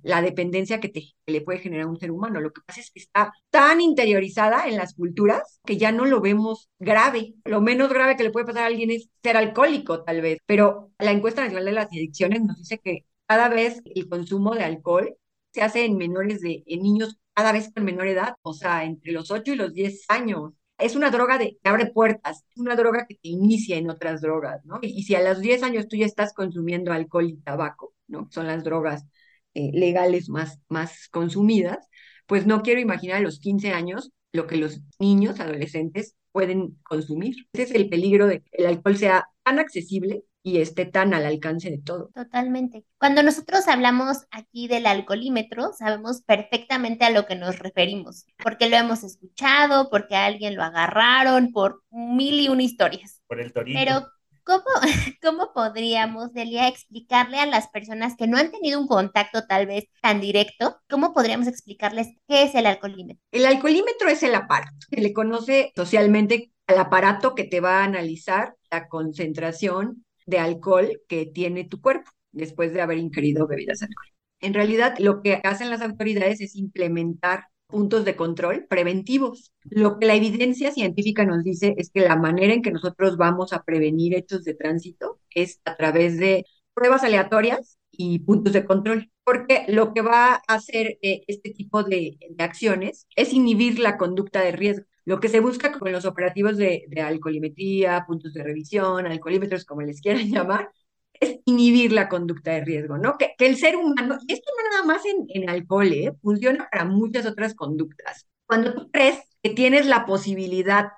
la 0.01 0.21
dependencia 0.21 0.79
que, 0.79 0.89
te, 0.89 1.03
le 1.25 1.41
puede 1.41 1.59
generar 1.59 1.87
un 1.87 1.99
ser 1.99 2.11
humano. 2.11 2.41
Lo 2.41 2.51
que 2.51 2.61
pasa 2.65 2.81
es 2.81 2.91
que 2.91 2.99
está 2.99 3.33
tan 3.49 3.81
interiorizada 3.81 4.67
en 4.67 4.77
las 4.77 4.93
culturas 4.93 5.59
que 5.65 5.77
ya 5.77 5.91
no 5.91 6.05
lo 6.05 6.21
vemos 6.21 6.69
grave. 6.79 7.35
Lo 7.45 7.61
menos 7.61 7.89
grave 7.89 8.17
que 8.17 8.23
le 8.23 8.31
puede 8.31 8.45
pasar 8.45 8.63
a 8.63 8.67
alguien 8.67 8.91
es 8.91 9.09
ser 9.23 9.37
alcohólico, 9.37 10.03
tal 10.03 10.21
vez. 10.21 10.39
Pero 10.45 10.91
la 10.99 11.11
encuesta 11.11 11.41
nacional 11.41 11.65
de 11.65 11.71
las 11.71 11.87
adicciones 11.87 12.41
nos 12.41 12.57
dice 12.57 12.79
que 12.79 13.05
cada 13.27 13.49
vez 13.49 13.81
el 13.85 14.09
consumo 14.09 14.53
de 14.55 14.63
alcohol 14.63 15.15
se 15.53 15.61
hace 15.61 15.85
en 15.85 15.97
menores 15.97 16.41
de, 16.41 16.63
en 16.65 16.81
niños 16.81 17.17
cada 17.33 17.51
vez 17.51 17.71
con 17.73 17.85
menor 17.85 18.07
edad, 18.07 18.35
o 18.43 18.53
sea, 18.53 18.83
entre 18.83 19.11
los 19.11 19.31
8 19.31 19.53
y 19.53 19.55
los 19.55 19.73
10 19.73 20.05
años 20.09 20.53
es 20.83 20.95
una 20.95 21.09
droga 21.11 21.37
de, 21.37 21.57
que 21.61 21.69
abre 21.69 21.87
puertas, 21.87 22.43
es 22.49 22.57
una 22.57 22.75
droga 22.75 23.05
que 23.07 23.15
te 23.15 23.29
inicia 23.29 23.77
en 23.77 23.89
otras 23.89 24.21
drogas, 24.21 24.65
¿no? 24.65 24.79
Y, 24.81 25.03
si 25.03 25.15
a 25.15 25.23
los 25.23 25.39
10 25.39 25.63
años 25.63 25.87
tú 25.87 25.95
ya 25.95 26.05
estás 26.05 26.33
consumiendo 26.33 26.91
alcohol 26.91 27.29
y 27.29 27.37
tabaco, 27.37 27.93
¿no? 28.07 28.27
Son 28.31 28.47
las 28.47 28.63
drogas 28.63 29.05
eh, 29.53 29.71
legales 29.73 30.29
más, 30.29 30.59
más 30.69 31.07
consumidas, 31.09 31.87
pues 32.27 32.45
no 32.45 32.61
quiero 32.61 32.81
imaginar 32.81 33.17
a 33.17 33.21
los 33.21 33.39
15 33.39 33.71
años 33.71 34.11
lo 34.33 34.47
que 34.47 34.57
los 34.57 34.81
niños, 34.99 35.39
adolescentes 35.39 36.15
pueden 36.31 36.77
consumir. 36.83 37.35
Ese 37.53 37.63
es 37.63 37.71
el 37.71 37.89
peligro 37.89 38.27
de 38.27 38.41
que 38.41 38.49
el 38.53 38.65
alcohol 38.65 38.97
sea 38.97 39.27
tan 39.43 39.59
accesible 39.59 40.23
y 40.43 40.59
esté 40.59 40.85
tan 40.85 41.13
al 41.13 41.25
alcance 41.25 41.71
de 41.71 41.77
todo. 41.77 42.09
Totalmente. 42.13 42.85
Cuando 42.99 43.23
nosotros 43.23 43.67
hablamos 43.69 44.27
aquí 44.29 44.67
del 44.67 44.85
alcoholímetro, 44.85 45.71
sabemos 45.73 46.21
perfectamente 46.21 47.05
a 47.05 47.09
lo 47.09 47.25
que 47.25 47.35
nos 47.35 47.59
referimos, 47.59 48.25
porque 48.43 48.69
lo 48.69 48.75
hemos 48.75 49.03
escuchado, 49.03 49.89
porque 49.89 50.15
a 50.15 50.25
alguien 50.25 50.55
lo 50.55 50.63
agarraron, 50.63 51.51
por 51.53 51.81
mil 51.89 52.39
y 52.41 52.49
una 52.49 52.61
historias. 52.61 53.21
Por 53.27 53.39
el 53.39 53.53
torito. 53.53 53.79
Pero, 53.79 54.07
¿cómo, 54.43 54.65
¿cómo 55.21 55.53
podríamos, 55.53 56.33
Delia, 56.33 56.67
explicarle 56.67 57.39
a 57.39 57.45
las 57.45 57.69
personas 57.69 58.17
que 58.17 58.27
no 58.27 58.37
han 58.37 58.51
tenido 58.51 58.81
un 58.81 58.87
contacto 58.87 59.45
tal 59.47 59.65
vez 59.65 59.85
tan 60.01 60.19
directo, 60.19 60.77
cómo 60.89 61.13
podríamos 61.13 61.47
explicarles 61.47 62.09
qué 62.27 62.43
es 62.43 62.53
el 62.53 62.65
alcoholímetro? 62.65 63.23
El 63.31 63.45
alcoholímetro 63.45 64.09
es 64.09 64.21
el 64.23 64.35
aparato, 64.35 64.75
se 64.89 64.99
le 64.99 65.13
conoce 65.13 65.71
socialmente 65.73 66.51
al 66.67 66.79
aparato 66.79 67.33
que 67.33 67.45
te 67.45 67.61
va 67.61 67.79
a 67.79 67.85
analizar 67.85 68.55
la 68.69 68.89
concentración 68.89 70.03
de 70.25 70.39
alcohol 70.39 71.01
que 71.07 71.25
tiene 71.25 71.63
tu 71.65 71.81
cuerpo 71.81 72.11
después 72.31 72.73
de 72.73 72.81
haber 72.81 72.97
ingerido 72.97 73.47
bebidas 73.47 73.81
alcohólicas. 73.81 74.13
En 74.41 74.53
realidad, 74.53 74.95
lo 74.99 75.21
que 75.21 75.39
hacen 75.43 75.69
las 75.69 75.81
autoridades 75.81 76.41
es 76.41 76.55
implementar 76.55 77.45
puntos 77.67 78.05
de 78.05 78.15
control 78.15 78.65
preventivos. 78.69 79.51
Lo 79.63 79.97
que 79.99 80.05
la 80.05 80.15
evidencia 80.15 80.71
científica 80.71 81.25
nos 81.25 81.43
dice 81.43 81.75
es 81.77 81.89
que 81.89 82.01
la 82.01 82.15
manera 82.15 82.53
en 82.53 82.61
que 82.61 82.71
nosotros 82.71 83.17
vamos 83.17 83.53
a 83.53 83.63
prevenir 83.63 84.13
hechos 84.15 84.43
de 84.43 84.53
tránsito 84.53 85.19
es 85.33 85.61
a 85.65 85.75
través 85.75 86.19
de 86.19 86.45
pruebas 86.73 87.03
aleatorias 87.03 87.77
y 87.91 88.19
puntos 88.19 88.53
de 88.53 88.65
control, 88.65 89.11
porque 89.23 89.65
lo 89.67 89.93
que 89.93 90.01
va 90.01 90.35
a 90.35 90.41
hacer 90.55 90.97
eh, 91.01 91.23
este 91.27 91.51
tipo 91.51 91.83
de, 91.83 92.17
de 92.29 92.43
acciones 92.43 93.07
es 93.15 93.33
inhibir 93.33 93.79
la 93.79 93.97
conducta 93.97 94.41
de 94.41 94.51
riesgo. 94.51 94.85
Lo 95.05 95.19
que 95.19 95.29
se 95.29 95.39
busca 95.39 95.71
con 95.77 95.91
los 95.91 96.05
operativos 96.05 96.57
de, 96.57 96.85
de 96.87 97.01
alcoholimetría, 97.01 98.05
puntos 98.07 98.33
de 98.33 98.43
revisión, 98.43 99.05
alcoholímetros, 99.05 99.65
como 99.65 99.81
les 99.81 100.01
quieran 100.01 100.27
llamar, 100.31 100.69
es 101.13 101.39
inhibir 101.45 101.91
la 101.91 102.09
conducta 102.09 102.51
de 102.51 102.65
riesgo, 102.65 102.97
¿no? 102.97 103.17
Que, 103.17 103.33
que 103.37 103.45
el 103.47 103.57
ser 103.57 103.75
humano, 103.75 104.17
y 104.27 104.33
esto 104.33 104.51
no 104.57 104.69
nada 104.71 104.85
más 104.85 105.05
en, 105.05 105.25
en 105.29 105.49
alcohol, 105.49 105.91
¿eh? 105.91 106.13
funciona 106.21 106.67
para 106.71 106.85
muchas 106.85 107.25
otras 107.25 107.53
conductas. 107.55 108.27
Cuando 108.45 108.73
tú 108.73 108.89
crees 108.91 109.19
que 109.41 109.51
tienes 109.51 109.85
la 109.85 110.05
posibilidad 110.05 110.89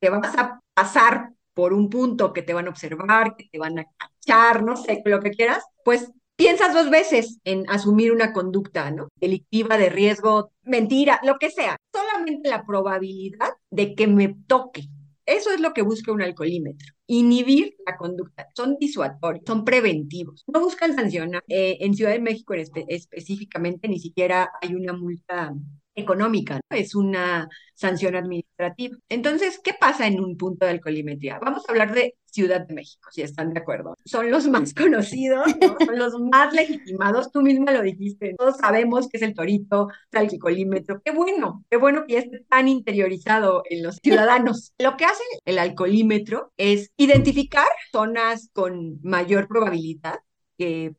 que 0.00 0.10
vas 0.10 0.36
a 0.38 0.60
pasar 0.74 1.30
por 1.54 1.72
un 1.72 1.88
punto 1.90 2.32
que 2.32 2.42
te 2.42 2.54
van 2.54 2.66
a 2.66 2.70
observar, 2.70 3.36
que 3.36 3.48
te 3.50 3.58
van 3.58 3.78
a 3.78 3.84
cachar, 3.96 4.62
no 4.62 4.76
sé, 4.76 5.02
lo 5.04 5.20
que 5.20 5.30
quieras, 5.30 5.64
pues 5.84 6.10
piensas 6.36 6.74
dos 6.74 6.90
veces 6.90 7.38
en 7.44 7.68
asumir 7.68 8.12
una 8.12 8.32
conducta, 8.32 8.90
¿no? 8.90 9.08
Delictiva, 9.16 9.76
de 9.78 9.88
riesgo, 9.88 10.50
mentira, 10.62 11.20
lo 11.24 11.38
que 11.38 11.50
sea. 11.50 11.76
Solamente 11.92 12.48
la 12.48 12.64
probabilidad 12.64 13.50
de 13.70 13.94
que 13.94 14.06
me 14.06 14.34
toque. 14.46 14.88
Eso 15.26 15.50
es 15.52 15.60
lo 15.60 15.72
que 15.72 15.82
busca 15.82 16.12
un 16.12 16.20
alcoholímetro. 16.20 16.92
Inhibir 17.06 17.76
la 17.86 17.96
conducta. 17.96 18.48
Son 18.54 18.76
disuatorios, 18.78 19.44
son 19.46 19.64
preventivos. 19.64 20.44
No 20.46 20.60
buscan 20.60 20.94
sancionar. 20.94 21.42
Eh, 21.48 21.78
en 21.80 21.94
Ciudad 21.94 22.12
de 22.12 22.20
México 22.20 22.54
específicamente 22.54 23.88
ni 23.88 23.98
siquiera 23.98 24.50
hay 24.60 24.74
una 24.74 24.92
multa 24.92 25.54
económica, 25.94 26.60
es 26.70 26.94
una 26.94 27.48
sanción 27.74 28.16
administrativa. 28.16 28.96
Entonces, 29.08 29.60
¿qué 29.62 29.74
pasa 29.78 30.06
en 30.06 30.20
un 30.20 30.36
punto 30.36 30.66
de 30.66 30.72
alcoholimetría? 30.72 31.38
Vamos 31.40 31.64
a 31.66 31.72
hablar 31.72 31.94
de 31.94 32.14
Ciudad 32.26 32.66
de 32.66 32.74
México, 32.74 33.08
si 33.12 33.22
están 33.22 33.52
de 33.52 33.60
acuerdo. 33.60 33.94
Son 34.04 34.28
los 34.30 34.48
más 34.48 34.74
conocidos, 34.74 35.52
son 35.86 35.98
los 35.98 36.18
más 36.18 36.52
legitimados, 36.52 37.30
tú 37.30 37.42
misma 37.42 37.70
lo 37.70 37.82
dijiste, 37.82 38.34
todos 38.36 38.56
sabemos 38.56 39.08
que 39.08 39.18
es 39.18 39.22
el 39.22 39.34
torito, 39.34 39.88
el 40.10 40.18
alcoholímetro. 40.18 41.00
Qué 41.04 41.12
bueno, 41.12 41.64
qué 41.70 41.76
bueno 41.76 42.04
que 42.06 42.14
ya 42.14 42.18
esté 42.20 42.40
tan 42.40 42.66
interiorizado 42.68 43.62
en 43.70 43.84
los 43.84 43.96
ciudadanos. 44.02 44.72
Lo 44.78 44.96
que 44.96 45.04
hace 45.04 45.22
el 45.44 45.58
alcoholímetro 45.58 46.52
es 46.56 46.90
identificar 46.96 47.68
zonas 47.92 48.50
con 48.52 48.98
mayor 49.02 49.46
probabilidad 49.46 50.18
que 50.58 50.94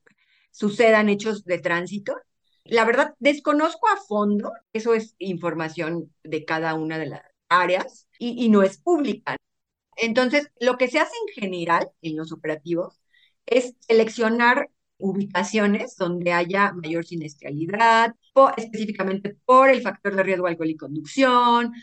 sucedan 0.52 1.10
hechos 1.10 1.44
de 1.44 1.60
tránsito 1.60 2.16
la 2.66 2.86
verdad, 2.86 3.14
desconozco 3.20 3.88
a 3.88 3.98
fondo, 3.98 4.52
eso 4.74 4.94
es 4.94 5.16
información 5.20 6.12
de 6.24 6.46
cada 6.46 6.74
una 6.74 6.98
de 6.98 7.08
las 7.08 7.22
áreas 7.50 8.08
y, 8.20 8.50
no 8.50 8.64
es 8.64 8.78
pública. 8.78 9.38
Entonces, 9.98 10.50
lo 10.60 10.78
que 10.78 10.88
se 10.90 11.00
hace 11.00 11.14
en 11.28 11.44
general 11.44 11.90
en 12.02 12.18
los 12.18 12.32
operativos 12.32 13.00
es 13.46 13.76
seleccionar 13.80 14.70
ubicaciones 14.98 15.96
donde 15.98 16.34
haya 16.34 16.74
mayor 16.74 17.06
sinestralidad, 17.06 18.16
específicamente 18.58 19.38
por 19.46 19.70
el 19.70 19.82
factor 19.82 20.16
de 20.16 20.24
riesgo 20.24 20.48
alcohol 20.48 20.70
y 20.70 20.78
conducción, 20.78 21.74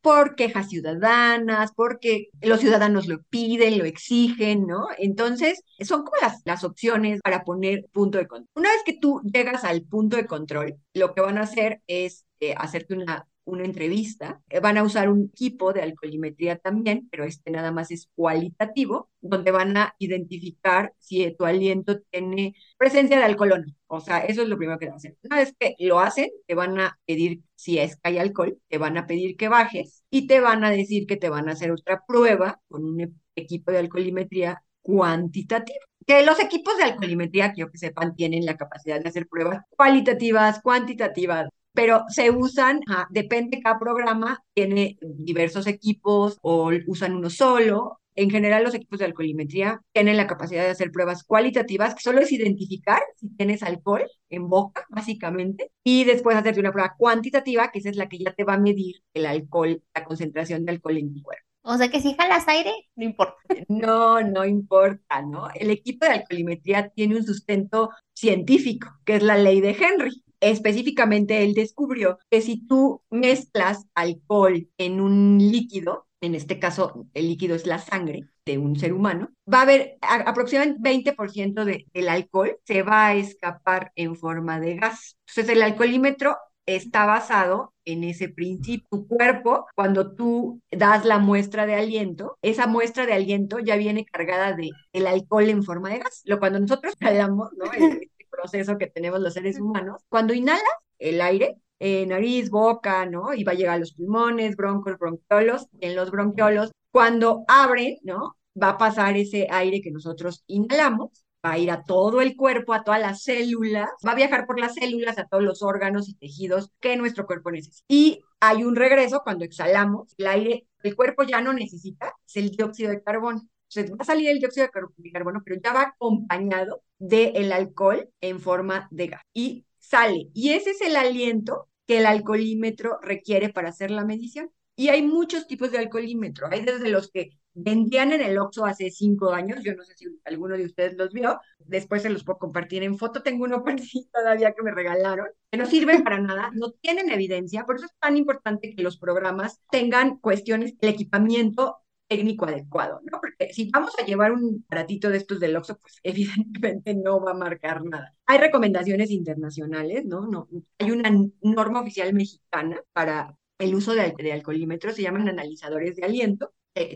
por 0.00 0.34
quejas 0.34 0.68
ciudadanas, 0.68 1.72
porque 1.74 2.28
los 2.40 2.60
ciudadanos 2.60 3.06
lo 3.06 3.22
piden, 3.24 3.78
lo 3.78 3.84
exigen, 3.84 4.66
¿no? 4.66 4.88
Entonces, 4.98 5.62
son 5.80 6.04
como 6.04 6.16
las, 6.22 6.42
las 6.44 6.64
opciones 6.64 7.20
para 7.22 7.44
poner 7.44 7.86
punto 7.92 8.18
de 8.18 8.26
control. 8.26 8.48
Una 8.54 8.70
vez 8.70 8.82
que 8.84 8.98
tú 8.98 9.20
llegas 9.24 9.64
al 9.64 9.82
punto 9.82 10.16
de 10.16 10.26
control, 10.26 10.76
lo 10.94 11.14
que 11.14 11.20
van 11.20 11.38
a 11.38 11.42
hacer 11.42 11.82
es 11.86 12.24
eh, 12.40 12.54
hacerte 12.56 12.94
una 12.94 13.26
una 13.50 13.64
entrevista. 13.64 14.40
Eh, 14.48 14.60
van 14.60 14.78
a 14.78 14.82
usar 14.82 15.08
un 15.10 15.30
equipo 15.32 15.72
de 15.72 15.82
alcoholimetría 15.82 16.56
también, 16.58 17.08
pero 17.10 17.24
este 17.24 17.50
nada 17.50 17.72
más 17.72 17.90
es 17.90 18.08
cualitativo, 18.14 19.10
donde 19.20 19.50
van 19.50 19.76
a 19.76 19.94
identificar 19.98 20.94
si 20.98 21.30
tu 21.36 21.44
aliento 21.44 22.00
tiene 22.10 22.54
presencia 22.76 23.18
de 23.18 23.24
alcohol 23.24 23.52
o 23.52 23.58
no. 23.58 23.74
O 23.88 24.00
sea, 24.00 24.20
eso 24.20 24.42
es 24.42 24.48
lo 24.48 24.56
primero 24.56 24.78
que 24.78 24.86
van 24.86 24.94
a 24.94 24.96
hacer. 24.96 25.16
Una 25.22 25.36
vez 25.36 25.54
que 25.58 25.74
lo 25.80 26.00
hacen, 26.00 26.30
te 26.46 26.54
van 26.54 26.78
a 26.80 26.98
pedir 27.06 27.42
si 27.56 27.78
es 27.78 27.96
que 27.96 28.02
hay 28.04 28.18
alcohol, 28.18 28.58
te 28.68 28.78
van 28.78 28.96
a 28.96 29.06
pedir 29.06 29.36
que 29.36 29.48
bajes 29.48 30.04
y 30.10 30.26
te 30.26 30.40
van 30.40 30.64
a 30.64 30.70
decir 30.70 31.06
que 31.06 31.16
te 31.16 31.28
van 31.28 31.48
a 31.48 31.52
hacer 31.52 31.72
otra 31.72 32.02
prueba 32.06 32.60
con 32.68 32.84
un 32.84 33.20
equipo 33.34 33.72
de 33.72 33.78
alcoholimetría 33.78 34.62
cuantitativa. 34.80 35.78
Que 36.06 36.24
los 36.24 36.40
equipos 36.40 36.76
de 36.78 36.84
alcoholimetría, 36.84 37.52
quiero 37.52 37.70
que 37.70 37.78
sepan, 37.78 38.14
tienen 38.16 38.46
la 38.46 38.56
capacidad 38.56 39.00
de 39.00 39.08
hacer 39.08 39.28
pruebas 39.28 39.60
cualitativas, 39.70 40.60
cuantitativas, 40.62 41.48
pero 41.80 42.04
se 42.08 42.30
usan, 42.30 42.80
depende 43.08 43.62
cada 43.62 43.78
programa, 43.78 44.44
tiene 44.52 44.98
diversos 45.00 45.66
equipos 45.66 46.36
o 46.42 46.70
usan 46.86 47.16
uno 47.16 47.30
solo. 47.30 48.02
En 48.14 48.28
general, 48.28 48.64
los 48.64 48.74
equipos 48.74 48.98
de 48.98 49.06
alcoholimetría 49.06 49.80
tienen 49.94 50.18
la 50.18 50.26
capacidad 50.26 50.62
de 50.62 50.68
hacer 50.68 50.90
pruebas 50.92 51.24
cualitativas, 51.24 51.94
que 51.94 52.02
solo 52.02 52.20
es 52.20 52.32
identificar 52.32 53.00
si 53.16 53.34
tienes 53.34 53.62
alcohol 53.62 54.04
en 54.28 54.50
boca, 54.50 54.84
básicamente, 54.90 55.72
y 55.82 56.04
después 56.04 56.36
hacerte 56.36 56.60
una 56.60 56.70
prueba 56.70 56.94
cuantitativa, 56.98 57.70
que 57.70 57.78
esa 57.78 57.88
es 57.88 57.96
la 57.96 58.10
que 58.10 58.18
ya 58.18 58.34
te 58.34 58.44
va 58.44 58.54
a 58.54 58.58
medir 58.58 58.96
el 59.14 59.24
alcohol, 59.24 59.82
la 59.94 60.04
concentración 60.04 60.66
de 60.66 60.72
alcohol 60.72 60.98
en 60.98 61.14
tu 61.14 61.22
cuerpo. 61.22 61.46
O 61.62 61.78
sea 61.78 61.90
que 61.90 62.02
si 62.02 62.14
jalas 62.14 62.46
aire, 62.46 62.72
no 62.94 63.04
importa. 63.06 63.36
No, 63.68 64.20
no 64.20 64.44
importa, 64.44 65.22
¿no? 65.22 65.48
El 65.54 65.70
equipo 65.70 66.04
de 66.04 66.12
alcoholimetría 66.12 66.90
tiene 66.90 67.16
un 67.16 67.24
sustento 67.24 67.88
científico, 68.12 68.88
que 69.06 69.16
es 69.16 69.22
la 69.22 69.38
ley 69.38 69.62
de 69.62 69.70
Henry 69.70 70.22
específicamente 70.40 71.44
él 71.44 71.54
descubrió 71.54 72.18
que 72.30 72.40
si 72.40 72.66
tú 72.66 73.02
mezclas 73.10 73.86
alcohol 73.94 74.68
en 74.78 75.00
un 75.00 75.38
líquido, 75.38 76.06
en 76.20 76.34
este 76.34 76.58
caso 76.58 77.06
el 77.14 77.28
líquido 77.28 77.54
es 77.54 77.66
la 77.66 77.78
sangre 77.78 78.28
de 78.44 78.58
un 78.58 78.76
ser 78.78 78.92
humano, 78.92 79.30
va 79.52 79.60
a 79.60 79.62
haber 79.62 79.98
aproximadamente 80.00 81.14
20% 81.14 81.64
de, 81.64 81.86
del 81.92 82.08
alcohol 82.08 82.56
se 82.64 82.82
va 82.82 83.08
a 83.08 83.14
escapar 83.14 83.92
en 83.96 84.16
forma 84.16 84.60
de 84.60 84.76
gas. 84.76 85.16
Entonces 85.28 85.54
el 85.56 85.62
alcoholímetro 85.62 86.36
está 86.66 87.06
basado 87.06 87.74
en 87.84 88.04
ese 88.04 88.28
principio. 88.28 88.86
Tu 88.90 89.06
cuerpo, 89.06 89.66
cuando 89.74 90.14
tú 90.14 90.60
das 90.70 91.04
la 91.04 91.18
muestra 91.18 91.66
de 91.66 91.74
aliento, 91.74 92.38
esa 92.42 92.66
muestra 92.66 93.06
de 93.06 93.14
aliento 93.14 93.58
ya 93.58 93.76
viene 93.76 94.04
cargada 94.04 94.52
de 94.54 94.70
el 94.92 95.06
alcohol 95.06 95.48
en 95.48 95.62
forma 95.62 95.90
de 95.90 95.98
gas. 95.98 96.22
Lo 96.24 96.38
cuando 96.38 96.60
nosotros 96.60 96.94
hablamos, 97.00 97.50
¿no? 97.56 97.64
proceso 98.30 98.78
que 98.78 98.86
tenemos 98.86 99.20
los 99.20 99.34
seres 99.34 99.58
humanos, 99.60 100.02
cuando 100.08 100.34
inhalas 100.34 100.62
el 100.98 101.20
aire, 101.20 101.56
eh, 101.78 102.06
nariz, 102.06 102.50
boca, 102.50 103.06
¿no? 103.06 103.34
Y 103.34 103.44
va 103.44 103.52
a 103.52 103.54
llegar 103.54 103.76
a 103.76 103.78
los 103.78 103.94
pulmones, 103.94 104.56
broncos, 104.56 104.98
bronquiolos. 104.98 105.66
En 105.80 105.96
los 105.96 106.10
bronquiolos, 106.10 106.72
cuando 106.92 107.44
abren, 107.48 107.96
¿no? 108.02 108.36
Va 108.60 108.70
a 108.70 108.78
pasar 108.78 109.16
ese 109.16 109.48
aire 109.50 109.80
que 109.80 109.90
nosotros 109.90 110.44
inhalamos 110.46 111.24
va 111.44 111.52
a 111.52 111.58
ir 111.58 111.70
a 111.70 111.82
todo 111.84 112.20
el 112.20 112.36
cuerpo, 112.36 112.74
a 112.74 112.84
todas 112.84 113.00
las 113.00 113.22
células, 113.22 113.88
va 114.06 114.12
a 114.12 114.14
viajar 114.14 114.46
por 114.46 114.60
las 114.60 114.74
células, 114.74 115.18
a 115.18 115.26
todos 115.26 115.42
los 115.42 115.62
órganos 115.62 116.08
y 116.08 116.14
tejidos 116.14 116.70
que 116.80 116.96
nuestro 116.96 117.26
cuerpo 117.26 117.50
necesita. 117.50 117.84
Y 117.88 118.20
hay 118.40 118.64
un 118.64 118.76
regreso 118.76 119.22
cuando 119.24 119.44
exhalamos, 119.44 120.14
el 120.18 120.26
aire, 120.26 120.66
el 120.82 120.96
cuerpo 120.96 121.22
ya 121.22 121.40
no 121.40 121.52
necesita, 121.52 122.14
es 122.26 122.36
el 122.36 122.50
dióxido 122.50 122.90
de 122.90 123.02
carbono. 123.02 123.40
Entonces 123.70 123.92
va 123.92 124.02
a 124.02 124.04
salir 124.04 124.28
el 124.28 124.38
dióxido 124.38 124.66
de 124.66 125.12
carbono, 125.12 125.42
pero 125.44 125.60
ya 125.62 125.72
va 125.72 125.82
acompañado 125.82 126.82
del 126.98 127.52
alcohol 127.52 128.08
en 128.20 128.40
forma 128.40 128.88
de 128.90 129.08
gas. 129.08 129.22
Y 129.32 129.66
sale. 129.78 130.28
Y 130.34 130.50
ese 130.50 130.70
es 130.70 130.80
el 130.80 130.96
aliento 130.96 131.68
que 131.86 131.98
el 131.98 132.06
alcoholímetro 132.06 132.98
requiere 133.02 133.48
para 133.50 133.70
hacer 133.70 133.90
la 133.90 134.04
medición. 134.04 134.50
Y 134.76 134.88
hay 134.88 135.02
muchos 135.02 135.46
tipos 135.46 135.70
de 135.72 135.78
alcoholímetro. 135.78 136.48
Hay 136.50 136.64
desde 136.64 136.88
los 136.88 137.10
que 137.10 137.30
vendían 137.54 138.12
en 138.12 138.22
el 138.22 138.38
Oxxo 138.38 138.64
hace 138.64 138.90
cinco 138.90 139.32
años, 139.32 139.62
yo 139.62 139.74
no 139.74 139.84
sé 139.84 139.94
si 139.96 140.06
alguno 140.24 140.56
de 140.56 140.64
ustedes 140.64 140.96
los 140.96 141.12
vio, 141.12 141.40
después 141.58 142.02
se 142.02 142.10
los 142.10 142.24
puedo 142.24 142.38
compartir 142.38 142.82
en 142.82 142.96
foto, 142.96 143.22
tengo 143.22 143.44
uno 143.44 143.62
por 143.62 143.78
sí 143.80 144.08
todavía 144.12 144.52
que 144.52 144.62
me 144.62 144.70
regalaron, 144.70 145.26
que 145.50 145.58
no 145.58 145.66
sirven 145.66 146.02
para 146.04 146.20
nada, 146.20 146.50
no 146.54 146.70
tienen 146.72 147.10
evidencia, 147.10 147.64
por 147.66 147.76
eso 147.76 147.86
es 147.86 147.94
tan 147.98 148.16
importante 148.16 148.74
que 148.74 148.82
los 148.82 148.98
programas 148.98 149.60
tengan 149.70 150.18
cuestiones, 150.18 150.74
el 150.80 150.88
equipamiento 150.90 151.78
técnico 152.10 152.46
adecuado, 152.46 153.00
¿no? 153.10 153.20
Porque 153.20 153.54
si 153.54 153.70
vamos 153.70 153.92
a 153.98 154.04
llevar 154.04 154.32
un 154.32 154.64
aparatito 154.66 155.08
de 155.10 155.18
estos 155.18 155.38
del 155.40 155.56
Oxxo, 155.56 155.78
pues 155.78 156.00
evidentemente 156.02 156.94
no 156.94 157.20
va 157.20 157.30
a 157.30 157.34
marcar 157.34 157.84
nada. 157.84 158.14
Hay 158.26 158.38
recomendaciones 158.38 159.10
internacionales, 159.10 160.04
¿no? 160.04 160.26
no 160.26 160.48
hay 160.78 160.90
una 160.90 161.10
norma 161.42 161.80
oficial 161.80 162.12
mexicana 162.12 162.80
para 162.92 163.36
el 163.58 163.74
uso 163.74 163.94
de, 163.94 164.14
de 164.18 164.32
alcoholímetros, 164.32 164.96
se 164.96 165.02
llaman 165.02 165.28
analizadores 165.28 165.96
de 165.96 166.04
aliento, 166.04 166.52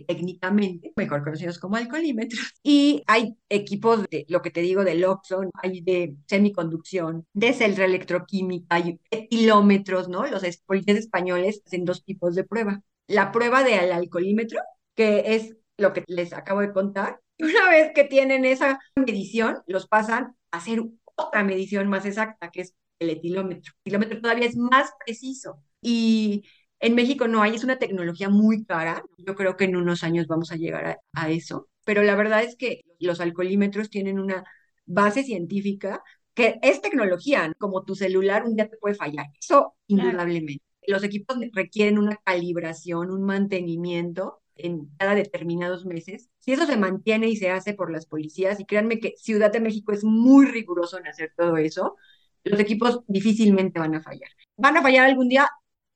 técnicamente, 0.07 0.93
mejor 0.97 1.23
conocidos 1.23 1.59
como 1.59 1.77
alcoholímetros. 1.77 2.41
Y 2.63 3.03
hay 3.07 3.37
equipos 3.49 4.05
de 4.11 4.25
lo 4.29 4.43
que 4.43 4.51
te 4.51 4.61
digo 4.61 4.85
del 4.85 5.05
Oxxo, 5.05 5.43
hay 5.63 5.81
de 5.83 6.17
semiconducción, 6.27 7.27
de 7.33 7.53
celda 7.53 7.85
electroquímica, 7.85 8.67
hay 8.77 9.01
etilómetros, 9.11 10.09
¿no? 10.09 10.27
Los 10.27 10.43
policías 10.67 10.99
españoles 10.99 11.63
hacen 11.67 11.85
dos 11.85 12.05
tipos 12.05 12.35
de 12.35 12.45
prueba. 12.45 12.81
La 13.07 13.33
prueba 13.33 13.63
del 13.63 13.93
alcoholímetro, 13.93 14.61
que 14.95 15.35
es 15.35 15.57
lo 15.77 15.93
que 15.93 16.05
les 16.07 16.33
acabo 16.33 16.61
de 16.61 16.73
contar. 16.73 17.21
Una 17.39 17.69
vez 17.71 17.93
que 17.95 18.05
tienen 18.05 18.45
esa 18.45 18.81
medición, 18.97 19.63
los 19.67 19.87
pasan 19.89 20.37
a 20.51 20.59
hacer 20.59 20.83
otra 21.17 21.45
medición 21.45 21.89
más 21.89 22.07
exacta, 22.07 22.51
que 22.51 22.63
es 22.63 22.75
el 22.99 23.11
etilómetro. 23.11 23.73
El 23.85 23.95
etilómetro 23.95 24.21
todavía 24.21 24.47
es 24.47 24.57
más 24.57 24.91
preciso. 25.05 25.63
Y 25.81 26.45
en 26.81 26.95
México 26.95 27.29
no 27.29 27.43
hay, 27.43 27.55
es 27.55 27.65
una 27.65 27.79
tecnología 27.79 28.29
muy 28.29 28.65
cara. 28.65 29.03
Yo 29.19 29.35
creo 29.35 29.57
que 29.57 29.65
en 29.65 29.77
unos 29.77 30.05
años 30.05 30.27
vamos 30.27 30.53
a 30.53 30.57
llegar 30.57 31.01
a, 31.13 31.31
eso. 31.31 31.69
Pero 31.85 32.03
la 32.03 32.15
verdad 32.15 32.43
es 32.43 32.57
que 32.57 32.83
los 32.99 33.21
alcoholímetros 33.21 33.91
tienen 33.91 34.19
una 34.19 34.45
base 34.87 35.25
científica 35.25 36.03
que 36.35 36.59
es 36.63 36.81
tecnología, 36.81 37.53
como 37.59 37.85
tu 37.85 37.95
celular 37.95 38.45
un 38.45 38.57
día 38.57 38.69
te 38.69 38.77
puede 38.77 38.95
fallar. 38.95 39.27
Eso 39.41 39.75
indudablemente. 39.87 40.65
Los 40.87 41.03
equipos 41.05 41.39
requieren 41.53 41.99
una 41.99 42.17
calibración, 42.25 43.11
un 43.11 43.23
mantenimiento 43.23 44.43
en 44.57 44.89
cada 44.99 45.15
determinados 45.15 45.85
meses. 45.87 46.31
Si 46.39 46.53
eso 46.53 46.67
se 46.67 46.77
mantiene 46.77 47.29
y 47.29 47.37
se 47.37 47.51
hace 47.51 47.75
por 47.75 47.91
las 47.91 48.07
policías, 48.07 48.61
y 48.61 48.65
créanme 48.65 49.01
que 49.01 49.15
Ciudad 49.17 49.53
de 49.53 49.61
México 49.61 49.93
es 49.93 50.05
muy 50.05 50.47
riguroso 50.47 50.99
en 50.99 51.07
hacer 51.07 51.33
todo 51.37 51.57
eso, 51.57 51.97
los 52.45 52.61
equipos 52.61 53.01
difícilmente 53.07 53.81
van 53.81 53.95
a 53.95 54.03
fallar. 54.03 54.31
¿Van 54.57 54.77
a 54.77 54.83
fallar 54.83 55.07
algún 55.07 55.29
día? 55.29 55.49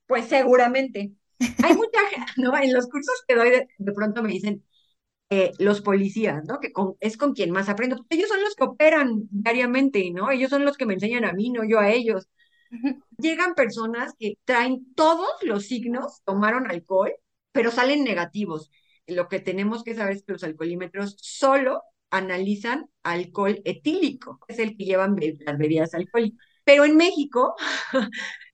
Pues 0.07 0.27
seguramente. 0.27 1.13
Hay 1.39 1.75
mucha 1.75 2.01
gente, 2.11 2.33
¿no? 2.37 2.57
En 2.57 2.73
los 2.73 2.89
cursos 2.89 3.23
que 3.27 3.35
doy, 3.37 3.51
de, 3.51 3.93
pronto 3.93 4.23
me 4.23 4.31
dicen 4.31 4.65
eh, 5.31 5.53
los 5.59 5.83
policías, 5.83 6.45
¿no? 6.45 6.59
Que 6.59 6.73
es 7.01 7.17
con 7.17 7.35
quien 7.35 7.51
más 7.51 7.69
aprendo. 7.69 8.05
Ellos 8.09 8.29
son 8.29 8.43
los 8.43 8.55
que 8.55 8.65
operan 8.65 9.29
diariamente, 9.31 10.11
¿no? 10.13 10.31
Ellos 10.31 10.51
son 10.51 10.65
los 10.65 10.77
que 10.77 10.87
me 10.87 10.95
enseñan 10.95 11.25
a 11.25 11.33
mí, 11.33 11.51
no 11.51 11.65
yo 11.65 11.79
a 11.79 11.91
ellos. 11.91 12.29
Llegan 13.19 13.55
personas 13.55 14.15
que 14.19 14.39
traen 14.45 14.93
todos 14.95 15.29
los 15.43 15.67
signos, 15.67 16.23
tomaron 16.25 16.71
alcohol, 16.71 17.13
pero 17.53 17.71
salen 17.71 18.05
negativos. 18.05 18.71
Lo 19.07 19.29
que 19.29 19.41
tenemos 19.41 19.85
que 19.85 19.95
saber 19.95 20.17
es 20.17 20.23
que 20.23 20.33
los 20.33 20.45
alcoholímetros 20.45 21.17
solo 21.21 21.83
analizan 22.11 22.89
alcohol 23.03 23.61
etílico, 23.65 24.41
es 24.49 24.59
el 24.59 24.77
que 24.77 24.85
llevan 24.85 25.17
las 25.41 25.59
bebidas 25.59 25.95
alcohólicas. 25.95 26.39
Pero 26.65 26.85
en 26.85 26.97
México 26.97 27.55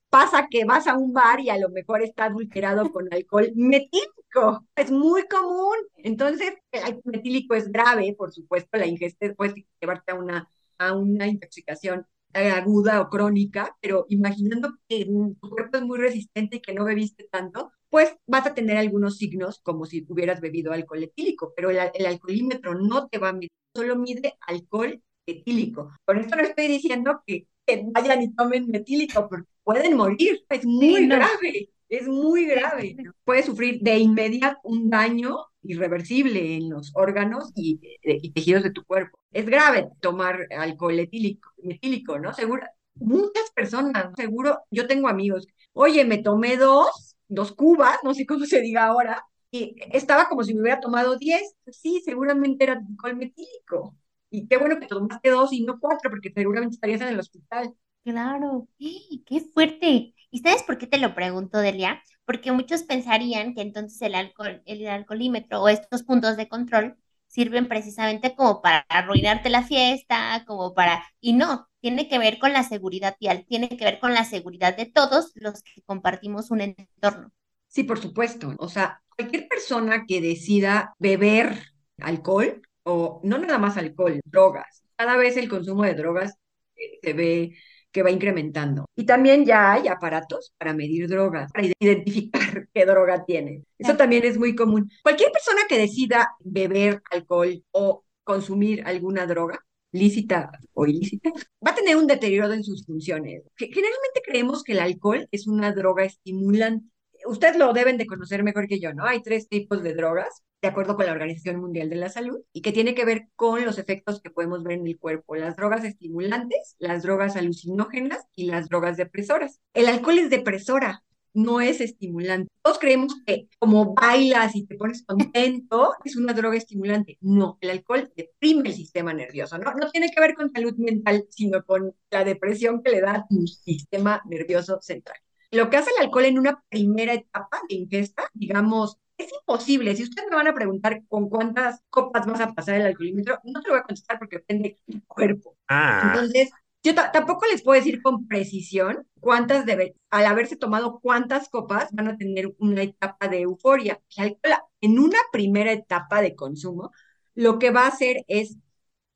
pasa 0.09 0.49
que 0.51 0.65
vas 0.65 0.87
a 0.87 0.97
un 0.97 1.13
bar 1.13 1.41
y 1.41 1.51
a 1.51 1.59
lo 1.59 1.71
mejor 1.71 2.03
está 2.03 2.27
adulterado 2.27 2.91
con 2.93 3.13
alcohol 3.13 3.51
metílico. 3.57 4.67
Es 4.77 4.91
muy 4.91 5.27
común. 5.29 5.77
Entonces, 5.97 6.55
el 6.73 6.83
alcohol 6.83 7.13
metílico 7.13 7.55
es 7.55 7.71
grave, 7.71 8.15
por 8.17 8.33
supuesto, 8.33 8.79
la 8.79 8.87
ingesta 8.87 9.33
puede 9.35 9.67
llevarte 9.81 10.13
a 10.13 10.15
una, 10.15 10.49
a 10.79 10.93
una 10.95 11.27
intoxicación 11.27 12.07
aguda 12.35 13.01
o 13.01 13.09
crónica, 13.09 13.77
pero 13.81 14.07
imaginando 14.09 14.75
que 14.89 15.05
tu 15.05 15.51
cuerpo 15.51 15.79
es 15.79 15.83
muy 15.85 15.99
resistente 15.99 16.57
y 16.57 16.61
que 16.61 16.75
no 16.75 16.85
bebiste 16.85 17.29
tanto, 17.31 17.73
pues 17.95 18.13
vas 18.27 18.45
a 18.45 18.55
tener 18.55 18.77
algunos 18.77 19.19
signos 19.19 19.61
como 19.63 19.87
si 19.87 20.05
hubieras 20.09 20.41
bebido 20.41 20.73
alcohol 20.73 21.05
etílico, 21.05 21.53
pero 21.55 21.71
el, 21.71 21.79
el 21.95 22.07
alcoholímetro 22.07 22.75
no 22.75 23.07
te 23.07 23.19
va 23.19 23.29
a 23.29 23.33
medir, 23.33 23.53
solo 23.73 23.95
mide 23.95 24.37
alcohol 24.49 25.01
etílico. 25.25 25.93
Por 26.05 26.19
esto 26.19 26.35
no 26.35 26.43
estoy 26.43 26.67
diciendo 26.67 27.23
que, 27.25 27.47
vayan 27.93 28.23
y 28.23 28.35
tomen 28.35 28.67
metílico, 28.67 29.29
porque 29.29 29.47
pueden 29.63 29.97
morir, 29.97 30.41
es 30.49 30.67
muy 30.67 31.07
grave, 31.07 31.71
es 31.89 32.09
muy 32.09 32.47
grave. 32.47 32.97
Puede 33.23 33.45
sufrir 33.45 33.79
de 33.81 33.97
inmediato 33.97 34.59
un 34.65 34.91
daño 34.91 35.37
irreversible 35.63 36.57
en 36.57 36.71
los 36.71 36.91
órganos 36.97 37.53
y, 37.55 37.79
y, 38.03 38.33
tejidos 38.33 38.65
de 38.65 38.73
tu 38.73 38.83
cuerpo. 38.83 39.21
Es 39.31 39.47
grave 39.47 39.87
tomar 40.01 40.49
alcohol 40.51 40.99
etílico, 40.99 41.49
metílico, 41.63 42.19
¿no? 42.19 42.35
Seguro, 42.35 42.67
muchas 42.97 43.53
personas, 43.55 44.09
seguro, 44.17 44.63
yo 44.73 44.89
tengo 44.89 45.07
amigos, 45.07 45.47
oye, 45.75 46.05
me 46.05 46.19
tomé 46.19 46.57
dos, 46.57 47.14
dos 47.29 47.53
cubas, 47.53 47.99
no 48.03 48.15
sé 48.15 48.27
cómo 48.27 48.45
se 48.47 48.61
diga 48.61 48.85
ahora, 48.87 49.25
y 49.51 49.77
estaba 49.93 50.29
como 50.29 50.43
si 50.45 50.55
me 50.55 50.61
hubiera 50.63 50.81
tomado 50.81 51.17
diez. 51.17 51.55
Sí, 51.71 52.03
seguramente 52.05 52.65
era 52.65 52.75
alcohol 52.75 53.17
metílico. 53.17 53.97
Y 54.31 54.49
qué 54.49 54.57
bueno 54.57 54.81
que 54.81 54.87
tomaste 54.87 55.31
dos 55.31 55.53
y 55.53 55.63
no 55.65 55.79
cuatro, 55.79 56.11
porque 56.11 56.33
seguramente 56.35 56.75
estarías 56.75 57.01
en 57.01 57.09
el 57.09 57.21
hospital. 57.21 57.75
Claro, 58.05 58.69
qué 58.79 59.41
fuerte. 59.55 60.15
¿Y 60.31 60.39
sabes 60.41 60.63
por 60.65 60.77
qué 60.79 60.87
te 60.87 60.99
lo 60.99 61.15
pregunto, 61.15 61.59
Delia? 61.59 62.03
Porque 62.27 62.53
muchos 62.53 62.83
pensarían 62.83 63.55
que 63.55 63.63
entonces 63.63 64.01
el 64.03 64.15
alcohol, 64.15 64.63
el 64.67 64.87
alcoholímetro 64.89 65.63
o 65.63 65.69
estos 65.69 66.03
puntos 66.03 66.37
de 66.37 66.49
control 66.49 66.97
sirven 67.35 67.67
precisamente 67.67 68.37
como 68.37 68.63
para 68.63 68.87
arruinarte 68.89 69.51
la 69.51 69.65
fiesta, 69.65 70.45
como 70.47 70.73
para... 70.73 71.05
Y 71.21 71.33
no, 71.33 71.69
tiene 71.81 72.09
que 72.09 72.21
ver 72.21 72.39
con 72.39 72.53
la 72.53 72.63
seguridad 72.63 73.17
vial, 73.21 73.45
tiene 73.49 73.69
que 73.69 73.85
ver 73.85 73.99
con 73.99 74.15
la 74.15 74.25
seguridad 74.25 74.77
de 74.77 74.87
todos 74.87 75.33
los 75.35 75.65
que 75.65 75.83
compartimos 75.83 76.53
un 76.53 76.61
entorno. 76.61 77.33
Sí, 77.67 77.83
por 77.83 77.99
supuesto. 77.99 78.55
O 78.59 78.69
sea, 78.69 79.03
cualquier 79.17 79.49
persona 79.49 80.05
que 80.07 80.21
decida 80.21 80.95
beber 81.01 81.59
alcohol 81.99 82.63
o 82.85 83.21
no 83.25 83.39
nada 83.39 83.59
más 83.59 83.77
alcohol, 83.77 84.21
drogas. 84.25 84.85
Cada 84.95 85.17
vez 85.17 85.37
el 85.37 85.49
consumo 85.49 85.83
de 85.83 85.95
drogas 85.95 86.39
eh, 86.77 87.01
se 87.03 87.13
ve 87.15 87.57
que 87.95 88.03
va 88.03 88.11
incrementando. 88.11 88.87
Y 88.97 89.07
también 89.07 89.47
ya 89.47 89.73
hay 89.73 89.87
aparatos 89.87 90.53
para 90.59 90.75
medir 90.75 91.09
drogas, 91.09 91.53
para 91.53 91.69
identificar 91.79 92.69
qué 92.75 92.85
droga 92.85 93.25
tiene. 93.25 93.63
Eso 93.79 93.97
también 93.97 94.25
es 94.25 94.37
muy 94.37 94.57
común. 94.57 94.91
Cualquier 95.05 95.31
persona 95.31 95.61
que 95.69 95.79
decida 95.79 96.35
beber 96.41 97.01
alcohol 97.13 97.63
o 97.71 98.05
consumir 98.25 98.83
alguna 98.85 99.27
droga, 99.27 99.65
lícita 99.93 100.51
o 100.73 100.87
ilícita, 100.87 101.31
va 101.65 101.71
a 101.71 101.75
tener 101.77 101.97
un 101.97 102.09
deterioro 102.09 102.53
en 102.53 102.65
sus 102.65 102.85
funciones. 102.85 103.45
Generalmente 103.55 104.23
creemos 104.25 104.65
que 104.65 104.73
el 104.73 104.81
alcohol 104.81 105.29
es 105.31 105.47
una 105.47 105.73
droga 105.73 106.05
estimulante 106.05 106.89
ustedes 107.27 107.57
lo 107.57 107.73
deben 107.73 107.97
de 107.99 108.07
conocer 108.07 108.43
mejor 108.43 108.67
que 108.67 108.81
yo, 108.81 108.93
¿no? 108.95 109.05
Hay 109.05 109.23
tres 109.23 109.49
tipos 109.49 109.83
de 109.83 109.95
drogas, 109.95 110.43
de 110.63 110.69
acuerdo 110.69 110.97
con 110.97 111.07
la 111.07 111.13
Organización 111.13 111.61
Mundial 111.61 111.91
de 111.91 111.97
la 111.97 112.09
Salud, 112.09 112.41
y 112.53 112.63
que 112.63 112.73
tiene 112.73 112.95
que 112.95 113.05
ver 113.05 113.29
con 113.37 113.65
los 113.65 113.79
efectos 113.79 114.21
que 114.21 114.31
podemos 114.31 114.63
ver 114.63 114.79
en 114.79 114.87
el 114.87 114.99
cuerpo, 114.99 115.37
las 115.37 115.57
drogas 115.57 115.85
estimulantes, 115.85 116.77
las 116.79 117.03
drogas 117.03 117.37
alucinógenas 117.37 118.27
y 118.35 118.47
las 118.47 118.69
drogas 118.69 118.97
depresoras. 118.97 119.61
El 119.75 119.89
alcohol 119.89 120.19
es 120.19 120.31
depresora, 120.31 121.03
no 121.35 121.61
es 121.61 121.81
estimulante. 121.81 122.51
Todos 122.63 122.79
creemos 122.79 123.15
que 123.27 123.49
como 123.59 123.93
bailas 123.95 124.55
y 124.55 124.67
te 124.67 124.77
pones 124.77 125.05
contento, 125.05 125.95
es 126.05 126.17
una 126.17 126.33
droga 126.33 126.57
estimulante. 126.57 127.19
No, 127.21 127.59
el 127.61 127.71
alcohol 127.71 128.11
deprime 128.17 128.69
el 128.69 128.75
sistema 128.75 129.13
nervioso. 129.13 129.59
¿no? 129.59 129.75
no 129.75 129.91
tiene 129.91 130.11
que 130.11 130.21
ver 130.21 130.35
con 130.35 130.53
salud 130.53 130.75
mental, 130.77 131.27
sino 131.31 131.65
con 131.65 131.95
la 132.11 132.25
depresión 132.25 132.83
que 132.83 132.93
le 132.93 133.01
da 133.01 133.27
tu 133.29 133.47
sistema 133.47 134.23
nervioso 134.27 134.79
central. 134.81 135.17
Lo 135.55 135.71
que 135.71 135.77
hace 135.77 135.91
el 135.97 136.05
alcohol 136.05 136.25
en 136.25 136.39
una 136.39 136.63
primera 136.69 137.15
etapa 137.15 137.61
de 137.69 137.77
ingesta, 137.77 138.29
digamos, 138.35 138.99
es 139.17 139.31
imposible. 139.33 139.95
Si 139.95 140.03
ustedes 140.03 140.29
me 140.29 140.37
van 140.37 140.49
a 140.49 140.55
preguntar 140.55 141.03
con 141.09 141.29
cuántas 141.29 141.81
copas 141.91 142.27
vas 142.27 142.41
a 142.41 142.53
pasar 142.53 142.77
el 142.77 142.87
alcoholímetro, 142.87 143.39
no 143.45 143.63
te 143.63 143.69
lo 143.69 143.75
voy 143.75 143.81
a 143.81 143.85
contestar 143.85 144.19
porque 144.19 144.39
depende 144.39 144.79
del 144.87 145.03
cuerpo. 145.07 145.57
Ah. 145.69 146.13
Entonces, 146.13 146.51
yo 146.83 146.95
tampoco 146.95 147.47
les 147.51 147.63
puedo 147.63 147.79
decir 147.79 148.03
con 148.03 148.27
precisión 148.27 149.07
cuántas 149.21 149.65
debe, 149.65 149.97
al 150.11 150.27
haberse 150.27 150.57
tomado 150.57 150.99
cuántas 151.01 151.49
copas 151.49 151.89
van 151.93 152.09
a 152.09 152.17
tener 152.17 152.53
una 152.59 152.83
etapa 152.83 153.29
de 153.29 153.43
euforia. 153.43 154.01
El 154.17 154.25
alcohol, 154.25 154.59
en 154.81 154.99
una 154.99 155.19
primera 155.33 155.73
etapa 155.73 156.21
de 156.21 156.35
consumo, 156.35 156.91
lo 157.35 157.59
que 157.59 157.71
va 157.71 157.85
a 157.85 157.89
hacer 157.89 158.25
es 158.27 158.57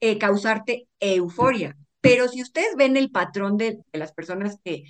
eh, 0.01 0.19
causarte 0.19 0.89
euforia. 1.01 1.77
Pero 2.01 2.29
si 2.29 2.43
ustedes 2.43 2.77
ven 2.77 2.97
el 2.97 3.11
patrón 3.11 3.57
de, 3.57 3.81
de 3.93 3.99
las 3.99 4.13
personas 4.13 4.59
que 4.65 4.85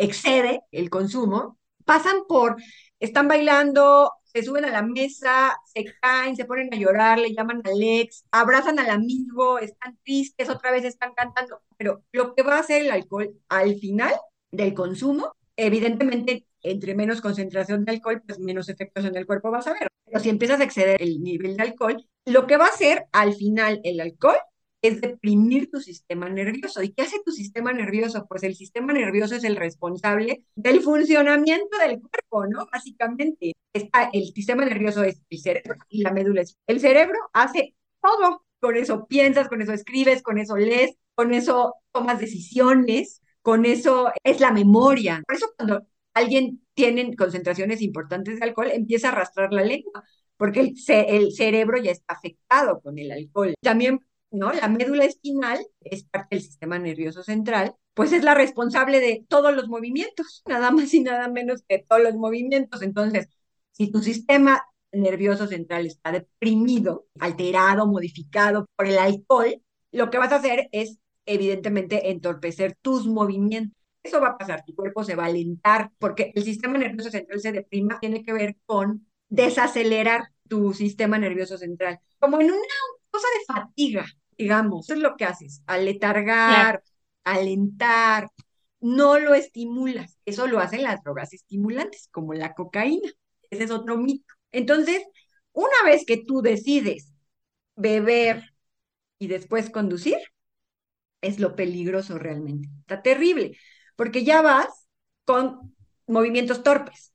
excede 0.00 0.62
el 0.72 0.90
consumo, 0.90 1.58
pasan 1.84 2.16
por, 2.28 2.56
están 2.98 3.28
bailando, 3.28 4.12
se 4.24 4.42
suben 4.42 4.64
a 4.64 4.70
la 4.70 4.82
mesa, 4.82 5.56
se 5.66 5.84
caen, 6.00 6.36
se 6.36 6.44
ponen 6.44 6.72
a 6.72 6.76
llorar, 6.76 7.18
le 7.18 7.34
llaman 7.34 7.62
al 7.64 7.82
ex, 7.82 8.24
abrazan 8.30 8.78
al 8.78 8.90
amigo, 8.90 9.58
están 9.58 9.98
tristes, 10.04 10.48
otra 10.48 10.70
vez 10.70 10.84
están 10.84 11.12
cantando. 11.14 11.62
Pero 11.76 12.04
lo 12.12 12.34
que 12.34 12.42
va 12.42 12.56
a 12.56 12.60
hacer 12.60 12.82
el 12.82 12.90
alcohol 12.90 13.34
al 13.48 13.74
final 13.76 14.14
del 14.52 14.74
consumo, 14.74 15.34
evidentemente, 15.56 16.46
entre 16.62 16.94
menos 16.94 17.20
concentración 17.20 17.84
de 17.84 17.92
alcohol, 17.92 18.22
pues 18.26 18.38
menos 18.38 18.68
efectos 18.68 19.04
en 19.04 19.16
el 19.16 19.26
cuerpo 19.26 19.50
vas 19.50 19.66
a 19.66 19.72
ver. 19.72 19.88
Pero 20.04 20.20
si 20.20 20.28
empiezas 20.28 20.60
a 20.60 20.64
exceder 20.64 21.02
el 21.02 21.20
nivel 21.22 21.56
de 21.56 21.62
alcohol, 21.62 22.04
lo 22.24 22.46
que 22.46 22.56
va 22.56 22.66
a 22.66 22.70
hacer 22.70 23.06
al 23.12 23.34
final 23.34 23.80
el 23.84 24.00
alcohol 24.00 24.36
es 24.82 25.00
deprimir 25.00 25.70
tu 25.70 25.80
sistema 25.80 26.28
nervioso. 26.28 26.82
¿Y 26.82 26.92
qué 26.92 27.02
hace 27.02 27.20
tu 27.24 27.32
sistema 27.32 27.72
nervioso? 27.72 28.26
Pues 28.28 28.42
el 28.42 28.54
sistema 28.54 28.92
nervioso 28.92 29.34
es 29.34 29.44
el 29.44 29.56
responsable 29.56 30.44
del 30.54 30.80
funcionamiento 30.80 31.78
del 31.78 32.00
cuerpo, 32.00 32.46
¿no? 32.46 32.66
Básicamente, 32.72 33.52
está, 33.72 34.10
el 34.12 34.32
sistema 34.32 34.64
nervioso 34.64 35.02
es 35.02 35.20
el 35.28 35.38
cerebro 35.38 35.76
y 35.88 36.02
la 36.02 36.12
médula 36.12 36.42
es. 36.42 36.56
El 36.66 36.80
cerebro 36.80 37.18
hace 37.32 37.74
todo. 38.02 38.44
Con 38.60 38.76
eso 38.76 39.06
piensas, 39.06 39.48
con 39.48 39.62
eso 39.62 39.72
escribes, 39.72 40.22
con 40.22 40.38
eso 40.38 40.56
lees, 40.56 40.94
con 41.14 41.32
eso 41.32 41.76
tomas 41.92 42.20
decisiones, 42.20 43.22
con 43.42 43.64
eso 43.64 44.12
es 44.22 44.40
la 44.40 44.52
memoria. 44.52 45.22
Por 45.26 45.36
eso 45.36 45.46
cuando 45.56 45.86
alguien 46.14 46.62
tiene 46.74 47.14
concentraciones 47.16 47.80
importantes 47.82 48.38
de 48.38 48.44
alcohol, 48.44 48.70
empieza 48.70 49.08
a 49.08 49.12
arrastrar 49.12 49.52
la 49.52 49.62
lengua, 49.64 50.04
porque 50.36 50.60
el, 50.60 50.74
el 50.88 51.32
cerebro 51.32 51.78
ya 51.78 51.90
está 51.90 52.14
afectado 52.14 52.80
con 52.80 52.98
el 52.98 53.12
alcohol. 53.12 53.54
También 53.62 54.00
¿no? 54.30 54.52
La 54.52 54.68
médula 54.68 55.04
espinal 55.04 55.64
es 55.80 56.04
parte 56.04 56.36
del 56.36 56.44
sistema 56.44 56.78
nervioso 56.78 57.22
central, 57.22 57.74
pues 57.94 58.12
es 58.12 58.24
la 58.24 58.34
responsable 58.34 59.00
de 59.00 59.24
todos 59.28 59.54
los 59.54 59.68
movimientos, 59.68 60.42
nada 60.46 60.70
más 60.70 60.92
y 60.94 61.00
nada 61.00 61.28
menos 61.28 61.62
que 61.68 61.84
todos 61.86 62.02
los 62.02 62.14
movimientos. 62.14 62.82
Entonces, 62.82 63.28
si 63.72 63.90
tu 63.90 64.00
sistema 64.02 64.64
nervioso 64.92 65.46
central 65.46 65.86
está 65.86 66.12
deprimido, 66.12 67.06
alterado, 67.18 67.86
modificado 67.86 68.66
por 68.76 68.86
el 68.86 68.98
alcohol, 68.98 69.62
lo 69.92 70.10
que 70.10 70.18
vas 70.18 70.32
a 70.32 70.36
hacer 70.36 70.68
es, 70.72 70.98
evidentemente, 71.26 72.10
entorpecer 72.10 72.76
tus 72.80 73.06
movimientos. 73.06 73.76
Eso 74.02 74.20
va 74.20 74.28
a 74.28 74.38
pasar, 74.38 74.64
tu 74.64 74.74
cuerpo 74.74 75.04
se 75.04 75.14
va 75.14 75.24
a 75.24 75.26
alentar, 75.26 75.90
porque 75.98 76.32
el 76.34 76.42
sistema 76.42 76.78
nervioso 76.78 77.10
central 77.10 77.40
se 77.40 77.52
deprima, 77.52 78.00
tiene 78.00 78.24
que 78.24 78.32
ver 78.32 78.56
con 78.64 79.06
desacelerar 79.28 80.32
tu 80.48 80.72
sistema 80.72 81.18
nervioso 81.18 81.58
central, 81.58 82.00
como 82.18 82.40
en 82.40 82.46
una 82.46 82.74
cosa 83.10 83.26
de 83.38 83.54
fatiga 83.54 84.06
digamos, 84.40 84.86
eso 84.86 84.94
es 84.94 85.00
lo 85.00 85.16
que 85.16 85.26
haces, 85.26 85.62
aletargar, 85.66 86.82
alentar, 87.24 88.30
no 88.80 89.18
lo 89.18 89.34
estimulas. 89.34 90.18
Eso 90.24 90.46
lo 90.46 90.60
hacen 90.60 90.82
las 90.82 91.02
drogas 91.02 91.34
estimulantes, 91.34 92.08
como 92.10 92.32
la 92.32 92.54
cocaína. 92.54 93.10
Ese 93.50 93.64
es 93.64 93.70
otro 93.70 93.98
mito. 93.98 94.32
Entonces, 94.50 95.02
una 95.52 95.76
vez 95.84 96.04
que 96.06 96.24
tú 96.24 96.40
decides 96.40 97.12
beber 97.76 98.54
y 99.18 99.26
después 99.26 99.68
conducir, 99.68 100.16
es 101.20 101.38
lo 101.38 101.54
peligroso 101.54 102.18
realmente. 102.18 102.70
Está 102.80 103.02
terrible, 103.02 103.58
porque 103.94 104.24
ya 104.24 104.40
vas 104.40 104.86
con 105.26 105.76
movimientos 106.06 106.62
torpes 106.62 107.12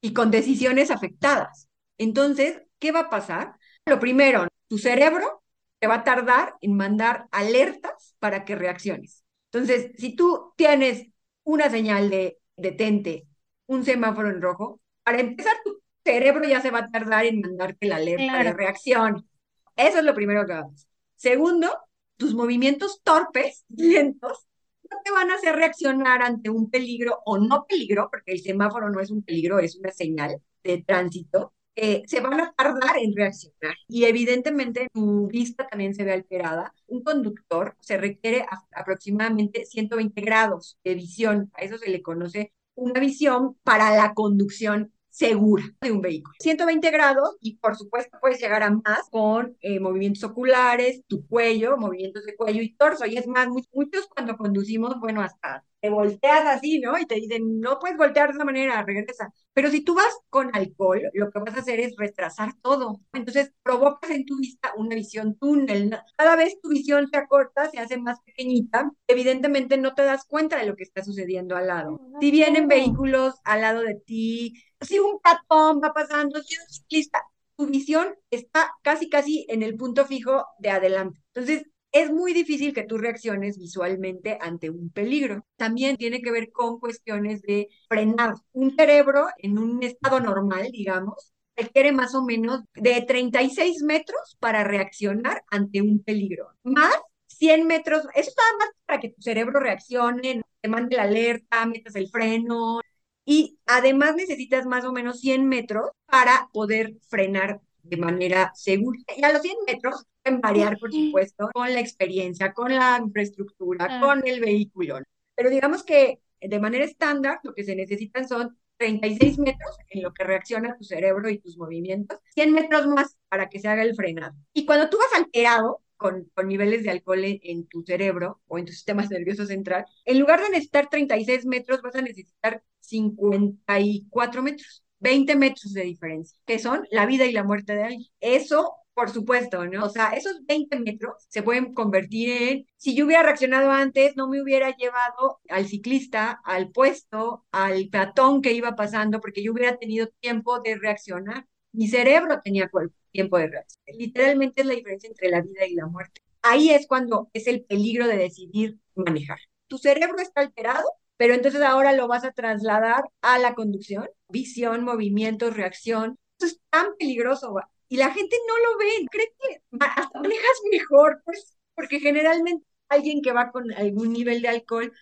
y 0.00 0.12
con 0.12 0.32
decisiones 0.32 0.90
afectadas. 0.90 1.68
Entonces, 1.98 2.62
¿qué 2.80 2.90
va 2.90 3.00
a 3.00 3.10
pasar? 3.10 3.54
Lo 3.86 4.00
primero, 4.00 4.48
tu 4.66 4.78
cerebro 4.78 5.43
va 5.86 5.96
a 5.96 6.04
tardar 6.04 6.54
en 6.60 6.76
mandar 6.76 7.26
alertas 7.30 8.16
para 8.18 8.44
que 8.44 8.54
reacciones. 8.54 9.24
Entonces, 9.52 9.92
si 9.96 10.16
tú 10.16 10.52
tienes 10.56 11.08
una 11.44 11.70
señal 11.70 12.10
de 12.10 12.38
detente, 12.56 13.26
un 13.66 13.84
semáforo 13.84 14.28
en 14.28 14.42
rojo, 14.42 14.80
para 15.02 15.20
empezar, 15.20 15.54
tu 15.64 15.80
cerebro 16.04 16.46
ya 16.46 16.60
se 16.60 16.70
va 16.70 16.80
a 16.80 16.90
tardar 16.90 17.24
en 17.24 17.40
mandarte 17.40 17.86
la 17.86 17.96
alerta 17.96 18.42
de 18.42 18.52
reacción. 18.52 19.28
Eso 19.76 19.98
es 19.98 20.04
lo 20.04 20.14
primero 20.14 20.46
que 20.46 20.52
haces. 20.54 20.88
Segundo, 21.16 21.70
tus 22.16 22.34
movimientos 22.34 23.00
torpes, 23.02 23.64
lentos, 23.68 24.46
no 24.90 24.98
te 25.04 25.10
van 25.10 25.30
a 25.30 25.36
hacer 25.36 25.56
reaccionar 25.56 26.22
ante 26.22 26.50
un 26.50 26.70
peligro 26.70 27.20
o 27.24 27.38
no 27.38 27.66
peligro, 27.66 28.08
porque 28.10 28.32
el 28.32 28.40
semáforo 28.40 28.90
no 28.90 29.00
es 29.00 29.10
un 29.10 29.22
peligro, 29.22 29.58
es 29.58 29.76
una 29.76 29.90
señal 29.90 30.40
de 30.62 30.82
tránsito. 30.82 31.54
Eh, 31.76 32.02
se 32.06 32.20
van 32.20 32.40
a 32.40 32.52
tardar 32.56 32.98
en 32.98 33.16
reaccionar 33.16 33.74
y 33.88 34.04
evidentemente 34.04 34.88
tu 34.92 35.26
vista 35.26 35.66
también 35.66 35.94
se 35.94 36.04
ve 36.04 36.12
alterada. 36.12 36.72
Un 36.86 37.02
conductor 37.02 37.76
se 37.80 37.96
requiere 37.96 38.46
aproximadamente 38.72 39.64
120 39.64 40.20
grados 40.20 40.78
de 40.84 40.94
visión, 40.94 41.50
a 41.54 41.62
eso 41.62 41.78
se 41.78 41.90
le 41.90 42.02
conoce 42.02 42.52
una 42.76 43.00
visión 43.00 43.56
para 43.64 43.96
la 43.96 44.14
conducción 44.14 44.92
segura 45.14 45.64
de 45.80 45.92
un 45.92 46.00
vehículo. 46.00 46.34
120 46.40 46.90
grados 46.90 47.36
y 47.40 47.56
por 47.58 47.76
supuesto 47.76 48.18
puedes 48.20 48.40
llegar 48.40 48.64
a 48.64 48.70
más 48.70 49.08
con 49.10 49.56
eh, 49.60 49.78
movimientos 49.78 50.24
oculares, 50.24 51.02
tu 51.06 51.24
cuello, 51.28 51.76
movimientos 51.76 52.24
de 52.24 52.34
cuello 52.34 52.60
y 52.62 52.74
torso. 52.74 53.06
Y 53.06 53.16
es 53.16 53.28
más, 53.28 53.46
muchos 53.48 54.08
cuando 54.08 54.36
conducimos, 54.36 54.98
bueno, 54.98 55.22
hasta 55.22 55.64
te 55.84 55.90
volteas 55.90 56.46
así, 56.46 56.78
¿no? 56.80 56.96
Y 56.98 57.04
te 57.04 57.16
dicen, 57.16 57.60
no 57.60 57.78
puedes 57.78 57.98
voltear 57.98 58.28
de 58.30 58.36
esa 58.36 58.44
manera, 58.46 58.82
regresa. 58.82 59.30
Pero 59.52 59.68
si 59.68 59.82
tú 59.82 59.94
vas 59.94 60.16
con 60.30 60.48
alcohol, 60.56 61.02
lo 61.12 61.30
que 61.30 61.38
vas 61.40 61.54
a 61.54 61.60
hacer 61.60 61.78
es 61.78 61.94
retrasar 61.98 62.54
todo. 62.62 63.02
Entonces 63.12 63.52
provocas 63.62 64.08
en 64.10 64.24
tu 64.24 64.38
vista 64.38 64.72
una 64.78 64.94
visión 64.94 65.36
túnel. 65.36 65.94
Cada 66.16 66.36
vez 66.36 66.58
tu 66.62 66.70
visión 66.70 67.06
se 67.10 67.18
acorta, 67.18 67.68
se 67.68 67.80
hace 67.80 67.98
más 67.98 68.18
pequeñita. 68.22 68.90
Evidentemente 69.06 69.76
no 69.76 69.94
te 69.94 70.04
das 70.04 70.24
cuenta 70.24 70.56
de 70.56 70.64
lo 70.64 70.74
que 70.74 70.84
está 70.84 71.04
sucediendo 71.04 71.54
al 71.54 71.66
lado. 71.66 72.00
Si 72.18 72.30
vienen 72.30 72.66
vehículos 72.66 73.34
al 73.44 73.60
lado 73.60 73.82
de 73.82 73.96
ti, 73.96 74.54
si 74.80 74.98
un 74.98 75.20
patón 75.20 75.82
va 75.84 75.92
pasando, 75.92 76.42
si 76.42 76.56
un 76.56 76.66
ciclista, 76.66 77.20
tu 77.56 77.66
visión 77.66 78.14
está 78.30 78.72
casi, 78.80 79.10
casi 79.10 79.44
en 79.50 79.62
el 79.62 79.76
punto 79.76 80.06
fijo 80.06 80.46
de 80.58 80.70
adelante. 80.70 81.20
Entonces, 81.34 81.66
es 81.94 82.10
muy 82.12 82.34
difícil 82.34 82.74
que 82.74 82.82
tú 82.82 82.98
reacciones 82.98 83.56
visualmente 83.56 84.36
ante 84.40 84.68
un 84.68 84.90
peligro. 84.90 85.46
También 85.56 85.96
tiene 85.96 86.20
que 86.20 86.32
ver 86.32 86.50
con 86.50 86.80
cuestiones 86.80 87.40
de 87.42 87.68
frenar. 87.88 88.34
Un 88.52 88.74
cerebro 88.76 89.28
en 89.38 89.58
un 89.58 89.80
estado 89.82 90.18
normal, 90.18 90.70
digamos, 90.72 91.32
requiere 91.56 91.92
más 91.92 92.16
o 92.16 92.24
menos 92.24 92.62
de 92.74 93.00
36 93.02 93.82
metros 93.84 94.36
para 94.40 94.64
reaccionar 94.64 95.44
ante 95.50 95.82
un 95.82 96.02
peligro. 96.02 96.48
Más 96.64 96.98
100 97.28 97.66
metros, 97.68 98.02
eso 98.14 98.30
está 98.30 98.42
más 98.58 98.70
para 98.86 99.00
que 99.00 99.10
tu 99.10 99.22
cerebro 99.22 99.60
reaccione, 99.60 100.42
te 100.60 100.68
mande 100.68 100.96
la 100.96 101.04
alerta, 101.04 101.64
metas 101.66 101.94
el 101.94 102.08
freno, 102.08 102.80
y 103.24 103.56
además 103.66 104.16
necesitas 104.16 104.66
más 104.66 104.84
o 104.84 104.92
menos 104.92 105.20
100 105.20 105.48
metros 105.48 105.90
para 106.06 106.48
poder 106.52 106.94
frenar 107.08 107.60
de 107.84 107.96
manera 107.96 108.52
segura. 108.54 108.98
Y 109.16 109.24
a 109.24 109.32
los 109.32 109.42
100 109.42 109.56
metros 109.66 110.04
pueden 110.22 110.40
variar, 110.40 110.78
por 110.78 110.92
supuesto, 110.92 111.50
con 111.52 111.72
la 111.72 111.80
experiencia, 111.80 112.52
con 112.52 112.74
la 112.74 113.00
infraestructura, 113.02 114.00
con 114.00 114.26
el 114.26 114.40
vehículo. 114.40 114.98
Pero 115.34 115.50
digamos 115.50 115.82
que 115.82 116.20
de 116.40 116.60
manera 116.60 116.84
estándar 116.84 117.40
lo 117.42 117.54
que 117.54 117.64
se 117.64 117.76
necesitan 117.76 118.28
son 118.28 118.56
36 118.78 119.38
metros 119.38 119.76
en 119.88 120.02
lo 120.02 120.12
que 120.12 120.24
reacciona 120.24 120.76
tu 120.76 120.84
cerebro 120.84 121.28
y 121.30 121.38
tus 121.38 121.56
movimientos, 121.56 122.18
100 122.34 122.52
metros 122.52 122.86
más 122.86 123.16
para 123.28 123.48
que 123.48 123.60
se 123.60 123.68
haga 123.68 123.82
el 123.82 123.94
frenado. 123.94 124.34
Y 124.52 124.66
cuando 124.66 124.88
tú 124.88 124.98
vas 124.98 125.20
alterado, 125.20 125.80
con, 125.96 126.28
niveles 126.44 126.82
de 126.82 126.90
alcohol 126.90 127.24
en, 127.24 127.66
tu 127.66 127.82
cerebro 127.82 128.40
o 128.46 128.58
en 128.58 128.66
tu 128.66 128.72
sistema 128.72 129.04
nervioso 129.06 129.46
central, 129.46 129.86
en 130.04 130.18
lugar 130.18 130.42
de 130.42 130.50
necesitar 130.50 130.88
36 130.90 131.46
metros, 131.46 131.80
vas 131.82 131.94
a 131.94 132.02
necesitar 132.02 132.62
54 132.80 134.42
metros 134.42 134.84
20 135.04 135.36
metros 135.36 135.72
de 135.72 135.82
diferencia, 135.82 136.36
que 136.46 136.58
son 136.58 136.86
la 136.90 137.06
vida 137.06 137.26
y 137.26 137.32
la 137.32 137.44
muerte 137.44 137.74
de 137.76 137.84
alguien. 137.84 138.08
Eso 138.20 138.74
por 138.94 139.10
supuesto, 139.10 139.66
¿no? 139.66 139.86
O 139.86 139.88
sea, 139.88 140.10
esos 140.10 140.46
20 140.46 140.78
metros 140.78 141.14
se 141.28 141.42
pueden 141.42 141.74
convertir 141.74 142.30
en, 142.30 142.66
si 142.76 142.94
yo 142.94 143.06
hubiera 143.06 143.24
reaccionado 143.24 143.70
antes, 143.72 144.16
no 144.16 144.28
me 144.28 144.40
hubiera 144.40 144.74
llevado 144.76 145.40
al 145.48 145.66
ciclista, 145.66 146.40
al 146.44 146.70
puesto, 146.70 147.44
al 147.50 147.88
peatón 147.88 148.40
que 148.40 148.52
iba 148.52 148.76
pasando, 148.76 149.20
porque 149.20 149.42
yo 149.42 149.52
hubiera 149.52 149.76
tenido 149.78 150.06
tiempo 150.20 150.60
de 150.60 150.76
reaccionar. 150.76 151.46
Mi 151.72 151.88
cerebro 151.88 152.40
tenía 152.42 152.70
tiempo 153.10 153.38
de 153.38 153.48
reaccionar. 153.48 153.98
Literalmente 153.98 154.60
es 154.62 154.66
la 154.68 154.74
diferencia 154.74 155.08
entre 155.08 155.28
la 155.28 155.42
vida 155.42 155.66
y 155.66 155.74
la 155.74 155.86
muerte. 155.86 156.20
Ahí 156.42 156.70
es 156.70 156.86
cuando 156.86 157.30
es 157.32 157.46
el 157.48 157.64
peligro 157.64 158.06
de 158.06 158.16
decidir 158.16 158.78
manejar. 158.94 159.38
Tu 159.66 159.78
cerebro 159.78 160.18
está 160.20 160.42
alterado, 160.42 160.84
pero 161.16 161.34
entonces 161.34 161.62
ahora 161.62 161.92
lo 161.92 162.08
vas 162.08 162.24
a 162.24 162.32
trasladar 162.32 163.04
a 163.22 163.38
la 163.38 163.54
conducción, 163.54 164.08
visión, 164.28 164.84
movimiento, 164.84 165.50
reacción. 165.50 166.18
Eso 166.38 166.46
es 166.48 166.60
tan 166.70 166.96
peligroso 166.98 167.54
y 167.88 167.96
la 167.96 168.10
gente 168.10 168.36
no 168.48 168.58
lo 168.58 168.78
ve, 168.78 169.06
cree 169.10 169.32
que 169.38 169.60
hasta 169.80 170.20
manejas 170.20 170.60
mejor, 170.72 171.22
pues, 171.24 171.56
porque 171.74 172.00
generalmente 172.00 172.64
alguien 172.88 173.22
que 173.22 173.32
va 173.32 173.50
con 173.50 173.72
algún 173.72 174.12
nivel 174.12 174.42
de 174.42 174.48
alcohol, 174.48 174.92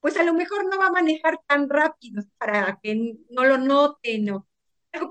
pues 0.00 0.16
a 0.16 0.24
lo 0.24 0.34
mejor 0.34 0.64
no 0.70 0.78
va 0.78 0.88
a 0.88 0.92
manejar 0.92 1.38
tan 1.46 1.68
rápido 1.68 2.22
para 2.38 2.78
que 2.82 3.14
no 3.30 3.44
lo 3.44 3.58
noten 3.58 4.30
o 4.30 4.48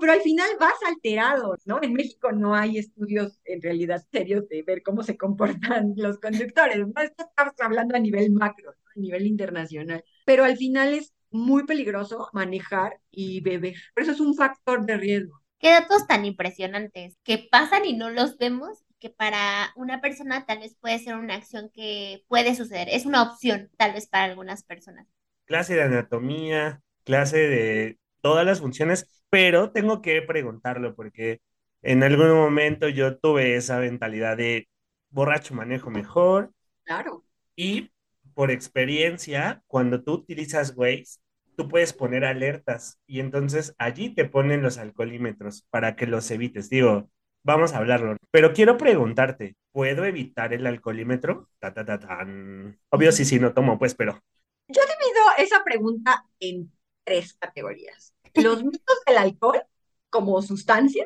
pero 0.00 0.12
al 0.12 0.20
final 0.20 0.48
vas 0.60 0.74
alterado, 0.86 1.56
¿no? 1.64 1.80
En 1.82 1.92
México 1.94 2.30
no 2.32 2.54
hay 2.54 2.78
estudios 2.78 3.40
en 3.44 3.60
realidad 3.62 4.04
serios 4.12 4.48
de 4.48 4.62
ver 4.62 4.82
cómo 4.82 5.02
se 5.02 5.16
comportan 5.16 5.94
los 5.96 6.18
conductores, 6.20 6.78
¿no? 6.78 7.02
Esto 7.02 7.24
estamos 7.24 7.54
hablando 7.60 7.96
a 7.96 7.98
nivel 7.98 8.30
macro, 8.30 8.70
a 8.72 9.00
nivel 9.00 9.26
internacional, 9.26 10.04
pero 10.24 10.44
al 10.44 10.56
final 10.56 10.94
es 10.94 11.12
muy 11.30 11.64
peligroso 11.64 12.28
manejar 12.32 13.00
y 13.10 13.40
beber. 13.40 13.74
Por 13.94 14.02
eso 14.02 14.12
es 14.12 14.20
un 14.20 14.34
factor 14.34 14.84
de 14.84 14.96
riesgo. 14.96 15.40
Qué 15.58 15.70
datos 15.70 16.06
tan 16.06 16.24
impresionantes 16.24 17.16
que 17.22 17.46
pasan 17.50 17.84
y 17.84 17.94
no 17.94 18.10
los 18.10 18.36
vemos, 18.36 18.84
que 18.98 19.10
para 19.10 19.72
una 19.76 20.00
persona 20.00 20.44
tal 20.44 20.58
vez 20.58 20.76
puede 20.80 20.98
ser 20.98 21.16
una 21.16 21.34
acción 21.34 21.70
que 21.72 22.24
puede 22.28 22.54
suceder, 22.54 22.88
es 22.90 23.06
una 23.06 23.22
opción 23.22 23.70
tal 23.76 23.92
vez 23.92 24.08
para 24.08 24.24
algunas 24.24 24.64
personas. 24.64 25.06
Clase 25.44 25.74
de 25.74 25.82
anatomía, 25.82 26.82
clase 27.04 27.38
de 27.38 27.98
todas 28.20 28.44
las 28.44 28.60
funciones, 28.60 29.24
pero 29.30 29.70
tengo 29.70 30.02
que 30.02 30.20
preguntarlo 30.22 30.94
porque 30.94 31.40
en 31.82 32.02
algún 32.02 32.32
momento 32.32 32.88
yo 32.88 33.18
tuve 33.18 33.56
esa 33.56 33.78
mentalidad 33.78 34.36
de 34.36 34.68
borracho 35.10 35.54
manejo 35.54 35.90
mejor. 35.90 36.52
Claro. 36.84 37.24
Y 37.54 37.91
por 38.34 38.50
experiencia, 38.50 39.62
cuando 39.66 40.02
tú 40.02 40.14
utilizas 40.14 40.74
Waze, 40.76 41.18
tú 41.56 41.68
puedes 41.68 41.92
poner 41.92 42.24
alertas 42.24 42.98
y 43.06 43.20
entonces 43.20 43.74
allí 43.78 44.14
te 44.14 44.24
ponen 44.24 44.62
los 44.62 44.78
alcoholímetros 44.78 45.62
para 45.70 45.96
que 45.96 46.06
los 46.06 46.30
evites. 46.30 46.70
Digo, 46.70 47.10
vamos 47.42 47.72
a 47.72 47.78
hablarlo. 47.78 48.16
Pero 48.30 48.52
quiero 48.52 48.76
preguntarte, 48.76 49.56
¿puedo 49.72 50.04
evitar 50.04 50.52
el 50.52 50.66
alcoholímetro? 50.66 51.48
Ta, 51.58 51.74
ta, 51.74 51.84
ta, 51.84 51.98
tan. 51.98 52.78
Obvio, 52.90 53.12
sí, 53.12 53.24
sí, 53.24 53.38
no 53.38 53.52
tomo, 53.52 53.78
pues, 53.78 53.94
pero. 53.94 54.20
Yo 54.68 54.82
divido 54.82 55.22
esa 55.38 55.64
pregunta 55.64 56.26
en 56.40 56.72
tres 57.04 57.34
categorías. 57.34 58.14
Los 58.34 58.64
mitos 58.64 59.02
del 59.06 59.18
alcohol 59.18 59.62
como 60.10 60.40
sustancia, 60.42 61.04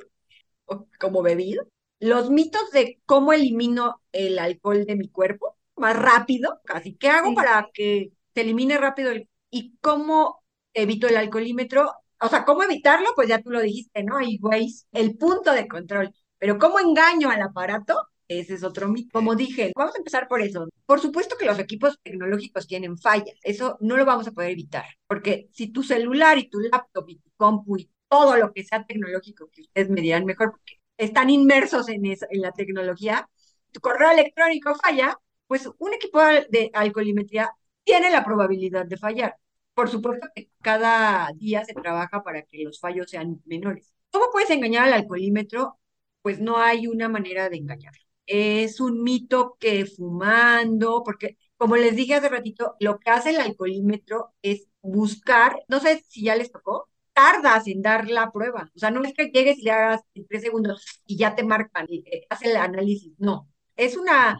o 0.66 0.88
como 1.00 1.22
bebida. 1.22 1.62
Los 2.00 2.30
mitos 2.30 2.70
de 2.72 3.00
cómo 3.06 3.32
elimino 3.32 4.02
el 4.12 4.38
alcohol 4.38 4.84
de 4.84 4.96
mi 4.96 5.08
cuerpo 5.08 5.55
más 5.76 5.96
rápido, 5.96 6.60
casi. 6.64 6.94
¿Qué 6.96 7.08
hago 7.08 7.34
para 7.34 7.68
que 7.72 8.12
se 8.34 8.40
elimine 8.40 8.78
rápido 8.78 9.10
el 9.10 9.28
¿Y 9.50 9.76
cómo 9.80 10.42
evito 10.74 11.06
el 11.08 11.16
alcoholímetro? 11.16 11.90
O 12.20 12.28
sea, 12.28 12.44
¿cómo 12.44 12.62
evitarlo? 12.62 13.08
Pues 13.14 13.28
ya 13.28 13.40
tú 13.40 13.50
lo 13.50 13.60
dijiste, 13.60 14.02
¿no? 14.02 14.18
Ahí, 14.18 14.38
güey, 14.38 14.72
el 14.92 15.16
punto 15.16 15.52
de 15.52 15.68
control. 15.68 16.12
Pero 16.38 16.58
¿cómo 16.58 16.78
engaño 16.80 17.30
al 17.30 17.42
aparato? 17.42 18.08
Ese 18.28 18.54
es 18.54 18.64
otro 18.64 18.88
mito. 18.88 19.10
Como 19.12 19.36
dije, 19.36 19.72
vamos 19.76 19.94
a 19.94 19.98
empezar 19.98 20.28
por 20.28 20.42
eso. 20.42 20.68
Por 20.84 21.00
supuesto 21.00 21.36
que 21.38 21.46
los 21.46 21.58
equipos 21.58 21.98
tecnológicos 22.02 22.66
tienen 22.66 22.98
fallas. 22.98 23.38
Eso 23.42 23.78
no 23.80 23.96
lo 23.96 24.04
vamos 24.04 24.26
a 24.26 24.32
poder 24.32 24.50
evitar. 24.50 24.84
Porque 25.06 25.48
si 25.52 25.68
tu 25.68 25.82
celular 25.82 26.36
y 26.38 26.50
tu 26.50 26.58
laptop 26.60 27.08
y 27.08 27.18
tu 27.18 27.30
compu 27.36 27.78
y 27.78 27.90
todo 28.08 28.36
lo 28.36 28.52
que 28.52 28.64
sea 28.64 28.84
tecnológico, 28.84 29.48
que 29.50 29.62
ustedes 29.62 29.90
me 29.90 30.00
dirán 30.00 30.24
mejor, 30.24 30.50
porque 30.50 30.74
están 30.96 31.30
inmersos 31.30 31.88
en, 31.88 32.06
eso, 32.06 32.26
en 32.30 32.42
la 32.42 32.52
tecnología, 32.52 33.28
tu 33.72 33.80
correo 33.80 34.10
electrónico 34.10 34.74
falla, 34.74 35.18
pues 35.46 35.68
un 35.78 35.94
equipo 35.94 36.20
de 36.20 36.70
alcoholimetría 36.74 37.50
tiene 37.84 38.10
la 38.10 38.24
probabilidad 38.24 38.86
de 38.86 38.96
fallar. 38.96 39.36
Por 39.74 39.88
supuesto 39.88 40.28
que 40.34 40.50
cada 40.62 41.30
día 41.36 41.64
se 41.64 41.74
trabaja 41.74 42.22
para 42.22 42.42
que 42.42 42.62
los 42.64 42.80
fallos 42.80 43.10
sean 43.10 43.40
menores. 43.44 43.92
¿Cómo 44.10 44.26
puedes 44.32 44.50
engañar 44.50 44.84
al 44.86 44.94
alcoholímetro? 44.94 45.78
Pues 46.22 46.40
no 46.40 46.58
hay 46.58 46.86
una 46.86 47.08
manera 47.08 47.48
de 47.48 47.58
engañarlo. 47.58 48.00
Es 48.26 48.80
un 48.80 49.02
mito 49.02 49.56
que 49.60 49.86
fumando, 49.86 51.02
porque 51.04 51.36
como 51.56 51.76
les 51.76 51.94
dije 51.94 52.14
hace 52.14 52.28
ratito, 52.28 52.74
lo 52.80 52.98
que 52.98 53.10
hace 53.10 53.30
el 53.30 53.40
alcoholímetro 53.40 54.34
es 54.42 54.66
buscar, 54.82 55.62
no 55.68 55.80
sé 55.80 56.04
si 56.08 56.24
ya 56.24 56.36
les 56.36 56.50
tocó, 56.50 56.88
tardas 57.12 57.66
en 57.68 57.82
dar 57.82 58.08
la 58.10 58.30
prueba. 58.32 58.70
O 58.74 58.78
sea, 58.78 58.90
no 58.90 59.02
es 59.04 59.14
que 59.14 59.30
llegues 59.30 59.58
y 59.58 59.62
le 59.62 59.70
hagas 59.72 60.02
en 60.14 60.26
tres 60.26 60.42
segundos 60.42 61.02
y 61.06 61.16
ya 61.16 61.34
te 61.34 61.44
marcan, 61.44 61.86
y 61.88 62.04
hace 62.30 62.50
el 62.50 62.56
análisis. 62.56 63.12
No, 63.18 63.48
es 63.76 63.96
una 63.96 64.38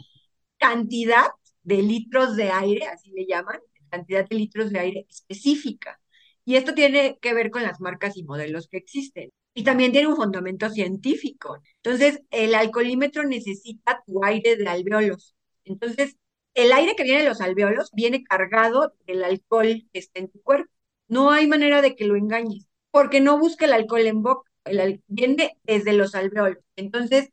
cantidad 0.59 1.27
de 1.63 1.83
litros 1.83 2.37
de 2.37 2.51
aire, 2.51 2.87
así 2.87 3.11
le 3.11 3.27
llaman, 3.27 3.61
cantidad 3.91 4.27
de 4.29 4.37
litros 4.37 4.71
de 4.71 4.79
aire 4.79 5.07
específica. 5.09 6.01
Y 6.45 6.57
esto 6.57 6.75
tiene 6.75 7.19
que 7.21 7.35
ver 7.35 7.51
con 7.51 7.63
las 7.63 7.81
marcas 7.81 8.17
y 8.17 8.25
modelos 8.25 8.69
que 8.69 8.77
existen. 8.79 9.31
Y 9.55 9.65
también 9.65 9.91
tiene 9.93 10.09
un 10.09 10.17
fundamento 10.17 10.71
científico. 10.71 11.59
Entonces, 11.83 12.21
el 12.31 12.55
alcoholímetro 12.55 13.25
necesita 13.25 14.03
tu 14.07 14.23
aire 14.25 14.57
de 14.57 14.69
alveolos. 14.69 15.35
Entonces, 15.65 16.17
el 16.55 16.73
aire 16.73 16.95
que 16.95 17.03
viene 17.05 17.23
de 17.23 17.29
los 17.29 17.41
alveolos 17.41 17.91
viene 17.93 18.23
cargado 18.23 18.95
del 19.07 19.25
alcohol 19.25 19.83
que 19.93 19.99
está 19.99 20.21
en 20.21 20.31
tu 20.31 20.41
cuerpo. 20.43 20.71
No 21.09 21.31
hay 21.31 21.47
manera 21.47 21.83
de 21.83 21.97
que 21.97 22.05
lo 22.07 22.17
engañes, 22.17 22.67
porque 22.91 23.21
no 23.21 23.39
busca 23.39 23.65
el 23.65 23.73
alcohol 23.73 24.07
en 24.07 24.23
boca, 24.23 24.51
el 24.65 25.03
viene 25.07 25.59
desde 25.65 25.93
los 25.95 26.15
alveolos. 26.15 26.63
Entonces, 26.77 27.31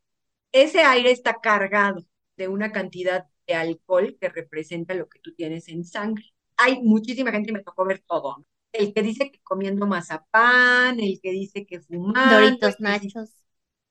ese 0.51 0.81
aire 0.83 1.11
está 1.11 1.35
cargado 1.41 2.05
de 2.37 2.47
una 2.47 2.71
cantidad 2.71 3.27
de 3.47 3.53
alcohol 3.55 4.17
que 4.19 4.29
representa 4.29 4.93
lo 4.93 5.07
que 5.07 5.19
tú 5.19 5.33
tienes 5.33 5.67
en 5.67 5.83
sangre. 5.83 6.25
Hay 6.57 6.81
muchísima 6.81 7.31
gente, 7.31 7.51
me 7.51 7.63
tocó 7.63 7.85
ver 7.85 8.03
todo. 8.07 8.45
El 8.71 8.93
que 8.93 9.03
dice 9.03 9.31
que 9.31 9.39
comiendo 9.41 9.85
mazapán, 9.85 10.99
el 10.99 11.19
que 11.21 11.31
dice 11.31 11.65
que 11.65 11.79
fumando. 11.79 12.35
Doritos 12.35 12.79
nachos. 12.79 13.29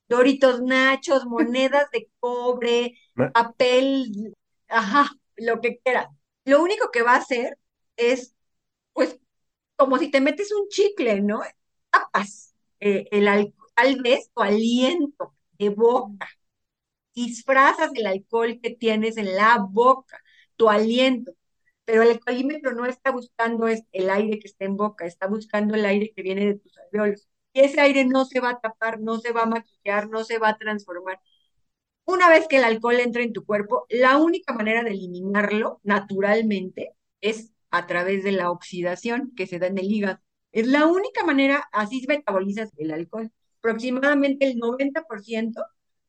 Doritos 0.09 0.61
nachos, 0.61 1.25
monedas 1.25 1.89
de 1.91 2.09
cobre, 2.19 2.95
papel, 3.33 4.35
ajá, 4.67 5.09
lo 5.37 5.61
que 5.61 5.79
quieras. 5.79 6.07
Lo 6.45 6.61
único 6.61 6.91
que 6.91 7.01
va 7.01 7.13
a 7.13 7.17
hacer 7.17 7.57
es, 7.95 8.35
pues, 8.91 9.17
como 9.77 9.97
si 9.97 10.11
te 10.11 10.19
metes 10.19 10.51
un 10.51 10.67
chicle, 10.67 11.21
¿no? 11.21 11.41
Tapas 11.89 12.53
eh, 12.79 13.07
el 13.11 13.53
tal 13.75 14.01
vez 14.01 14.29
tu 14.33 14.41
aliento 14.41 15.33
de 15.57 15.69
boca 15.69 16.27
disfrazas 17.13 17.91
el 17.95 18.07
alcohol 18.07 18.59
que 18.61 18.71
tienes 18.71 19.17
en 19.17 19.35
la 19.35 19.57
boca, 19.59 20.19
tu 20.55 20.69
aliento. 20.69 21.33
Pero 21.85 22.03
el 22.03 22.11
alcoholímetro 22.11 22.73
no 22.73 22.85
está 22.85 23.11
buscando 23.11 23.67
el 23.67 24.09
aire 24.09 24.39
que 24.39 24.47
está 24.47 24.65
en 24.65 24.77
boca, 24.77 25.05
está 25.05 25.27
buscando 25.27 25.75
el 25.75 25.85
aire 25.85 26.13
que 26.15 26.21
viene 26.23 26.45
de 26.45 26.59
tus 26.59 26.77
alveolos. 26.77 27.27
Y 27.53 27.61
ese 27.61 27.81
aire 27.81 28.05
no 28.05 28.25
se 28.25 28.39
va 28.39 28.51
a 28.51 28.59
tapar, 28.61 28.99
no 29.01 29.19
se 29.19 29.31
va 29.33 29.43
a 29.43 29.45
maquillar, 29.45 30.09
no 30.09 30.23
se 30.23 30.39
va 30.39 30.49
a 30.49 30.57
transformar. 30.57 31.19
Una 32.05 32.29
vez 32.29 32.47
que 32.47 32.57
el 32.57 32.63
alcohol 32.65 32.99
entra 32.99 33.23
en 33.23 33.33
tu 33.33 33.45
cuerpo, 33.45 33.85
la 33.89 34.17
única 34.17 34.53
manera 34.53 34.83
de 34.83 34.91
eliminarlo 34.91 35.79
naturalmente 35.83 36.93
es 37.21 37.53
a 37.71 37.87
través 37.87 38.23
de 38.23 38.33
la 38.33 38.51
oxidación 38.51 39.33
que 39.35 39.47
se 39.47 39.59
da 39.59 39.67
en 39.67 39.77
el 39.77 39.91
hígado. 39.91 40.19
Es 40.51 40.67
la 40.67 40.85
única 40.87 41.23
manera, 41.25 41.67
así 41.71 42.05
metabolizas 42.07 42.71
el 42.77 42.91
alcohol. 42.91 43.31
Aproximadamente 43.59 44.45
el 44.45 44.57
90% 44.57 45.65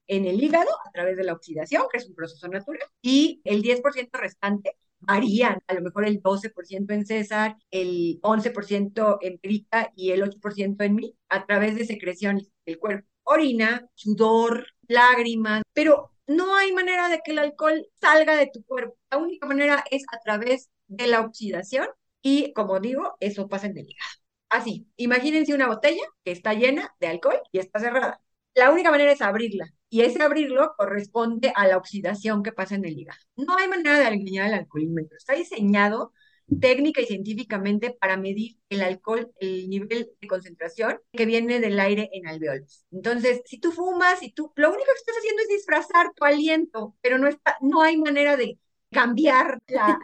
en 0.06 0.26
el 0.26 0.42
hígado 0.42 0.70
a 0.86 0.90
través 0.92 1.16
de 1.16 1.24
la 1.24 1.32
oxidación, 1.32 1.84
que 1.90 1.98
es 1.98 2.08
un 2.08 2.14
proceso 2.14 2.48
natural, 2.48 2.88
y 3.02 3.40
el 3.44 3.62
10% 3.62 4.18
restante 4.18 4.76
varían, 5.00 5.58
a 5.66 5.74
lo 5.74 5.82
mejor 5.82 6.06
el 6.06 6.22
12% 6.22 6.94
en 6.94 7.06
César, 7.06 7.56
el 7.70 8.20
11% 8.22 9.18
en 9.20 9.38
Perita 9.38 9.92
y 9.96 10.10
el 10.10 10.22
8% 10.22 10.84
en 10.84 10.94
mí, 10.94 11.16
a 11.28 11.46
través 11.46 11.74
de 11.76 11.86
secreciones 11.86 12.50
del 12.66 12.78
cuerpo. 12.78 13.08
Orina, 13.24 13.88
sudor, 13.94 14.66
lágrimas, 14.88 15.62
pero 15.72 16.10
no 16.26 16.56
hay 16.56 16.72
manera 16.72 17.08
de 17.08 17.20
que 17.24 17.32
el 17.32 17.38
alcohol 17.38 17.86
salga 18.00 18.36
de 18.36 18.50
tu 18.52 18.64
cuerpo. 18.64 18.96
La 19.10 19.18
única 19.18 19.46
manera 19.46 19.84
es 19.90 20.04
a 20.12 20.20
través 20.20 20.70
de 20.88 21.06
la 21.06 21.20
oxidación 21.20 21.86
y, 22.22 22.52
como 22.52 22.80
digo, 22.80 23.16
eso 23.20 23.48
pasa 23.48 23.66
en 23.66 23.78
el 23.78 23.88
hígado. 23.90 24.10
Así, 24.48 24.86
imagínense 24.96 25.54
una 25.54 25.66
botella 25.68 26.02
que 26.24 26.32
está 26.32 26.54
llena 26.54 26.94
de 27.00 27.08
alcohol 27.08 27.40
y 27.52 27.58
está 27.58 27.80
cerrada. 27.80 28.20
La 28.54 28.70
única 28.70 28.90
manera 28.90 29.12
es 29.12 29.20
abrirla 29.20 29.66
y 29.90 30.02
ese 30.02 30.22
abrirlo 30.22 30.74
corresponde 30.76 31.52
a 31.54 31.66
la 31.66 31.76
oxidación 31.76 32.42
que 32.42 32.52
pasa 32.52 32.74
en 32.76 32.84
el 32.84 32.98
hígado. 32.98 33.18
No 33.36 33.56
hay 33.56 33.68
manera 33.68 33.98
de 33.98 34.06
alinear 34.06 34.48
el 34.48 34.54
alcoholímetro. 34.54 35.16
Está 35.16 35.34
diseñado 35.34 36.12
técnica 36.60 37.00
y 37.00 37.06
científicamente 37.06 37.96
para 37.98 38.16
medir 38.16 38.56
el 38.68 38.82
alcohol, 38.82 39.32
el 39.40 39.68
nivel 39.68 40.10
de 40.20 40.28
concentración 40.28 41.00
que 41.12 41.26
viene 41.26 41.60
del 41.60 41.80
aire 41.80 42.10
en 42.12 42.28
alveolos. 42.28 42.84
Entonces, 42.90 43.42
si 43.46 43.58
tú 43.58 43.72
fumas 43.72 44.22
y 44.22 44.32
tú, 44.32 44.52
lo 44.56 44.68
único 44.68 44.84
que 44.84 44.98
estás 44.98 45.16
haciendo 45.16 45.42
es 45.42 45.48
disfrazar 45.48 46.12
tu 46.14 46.24
aliento, 46.24 46.96
pero 47.00 47.18
no, 47.18 47.28
está, 47.28 47.56
no 47.60 47.82
hay 47.82 47.96
manera 47.96 48.36
de 48.36 48.58
cambiar 48.90 49.58
la, 49.66 49.98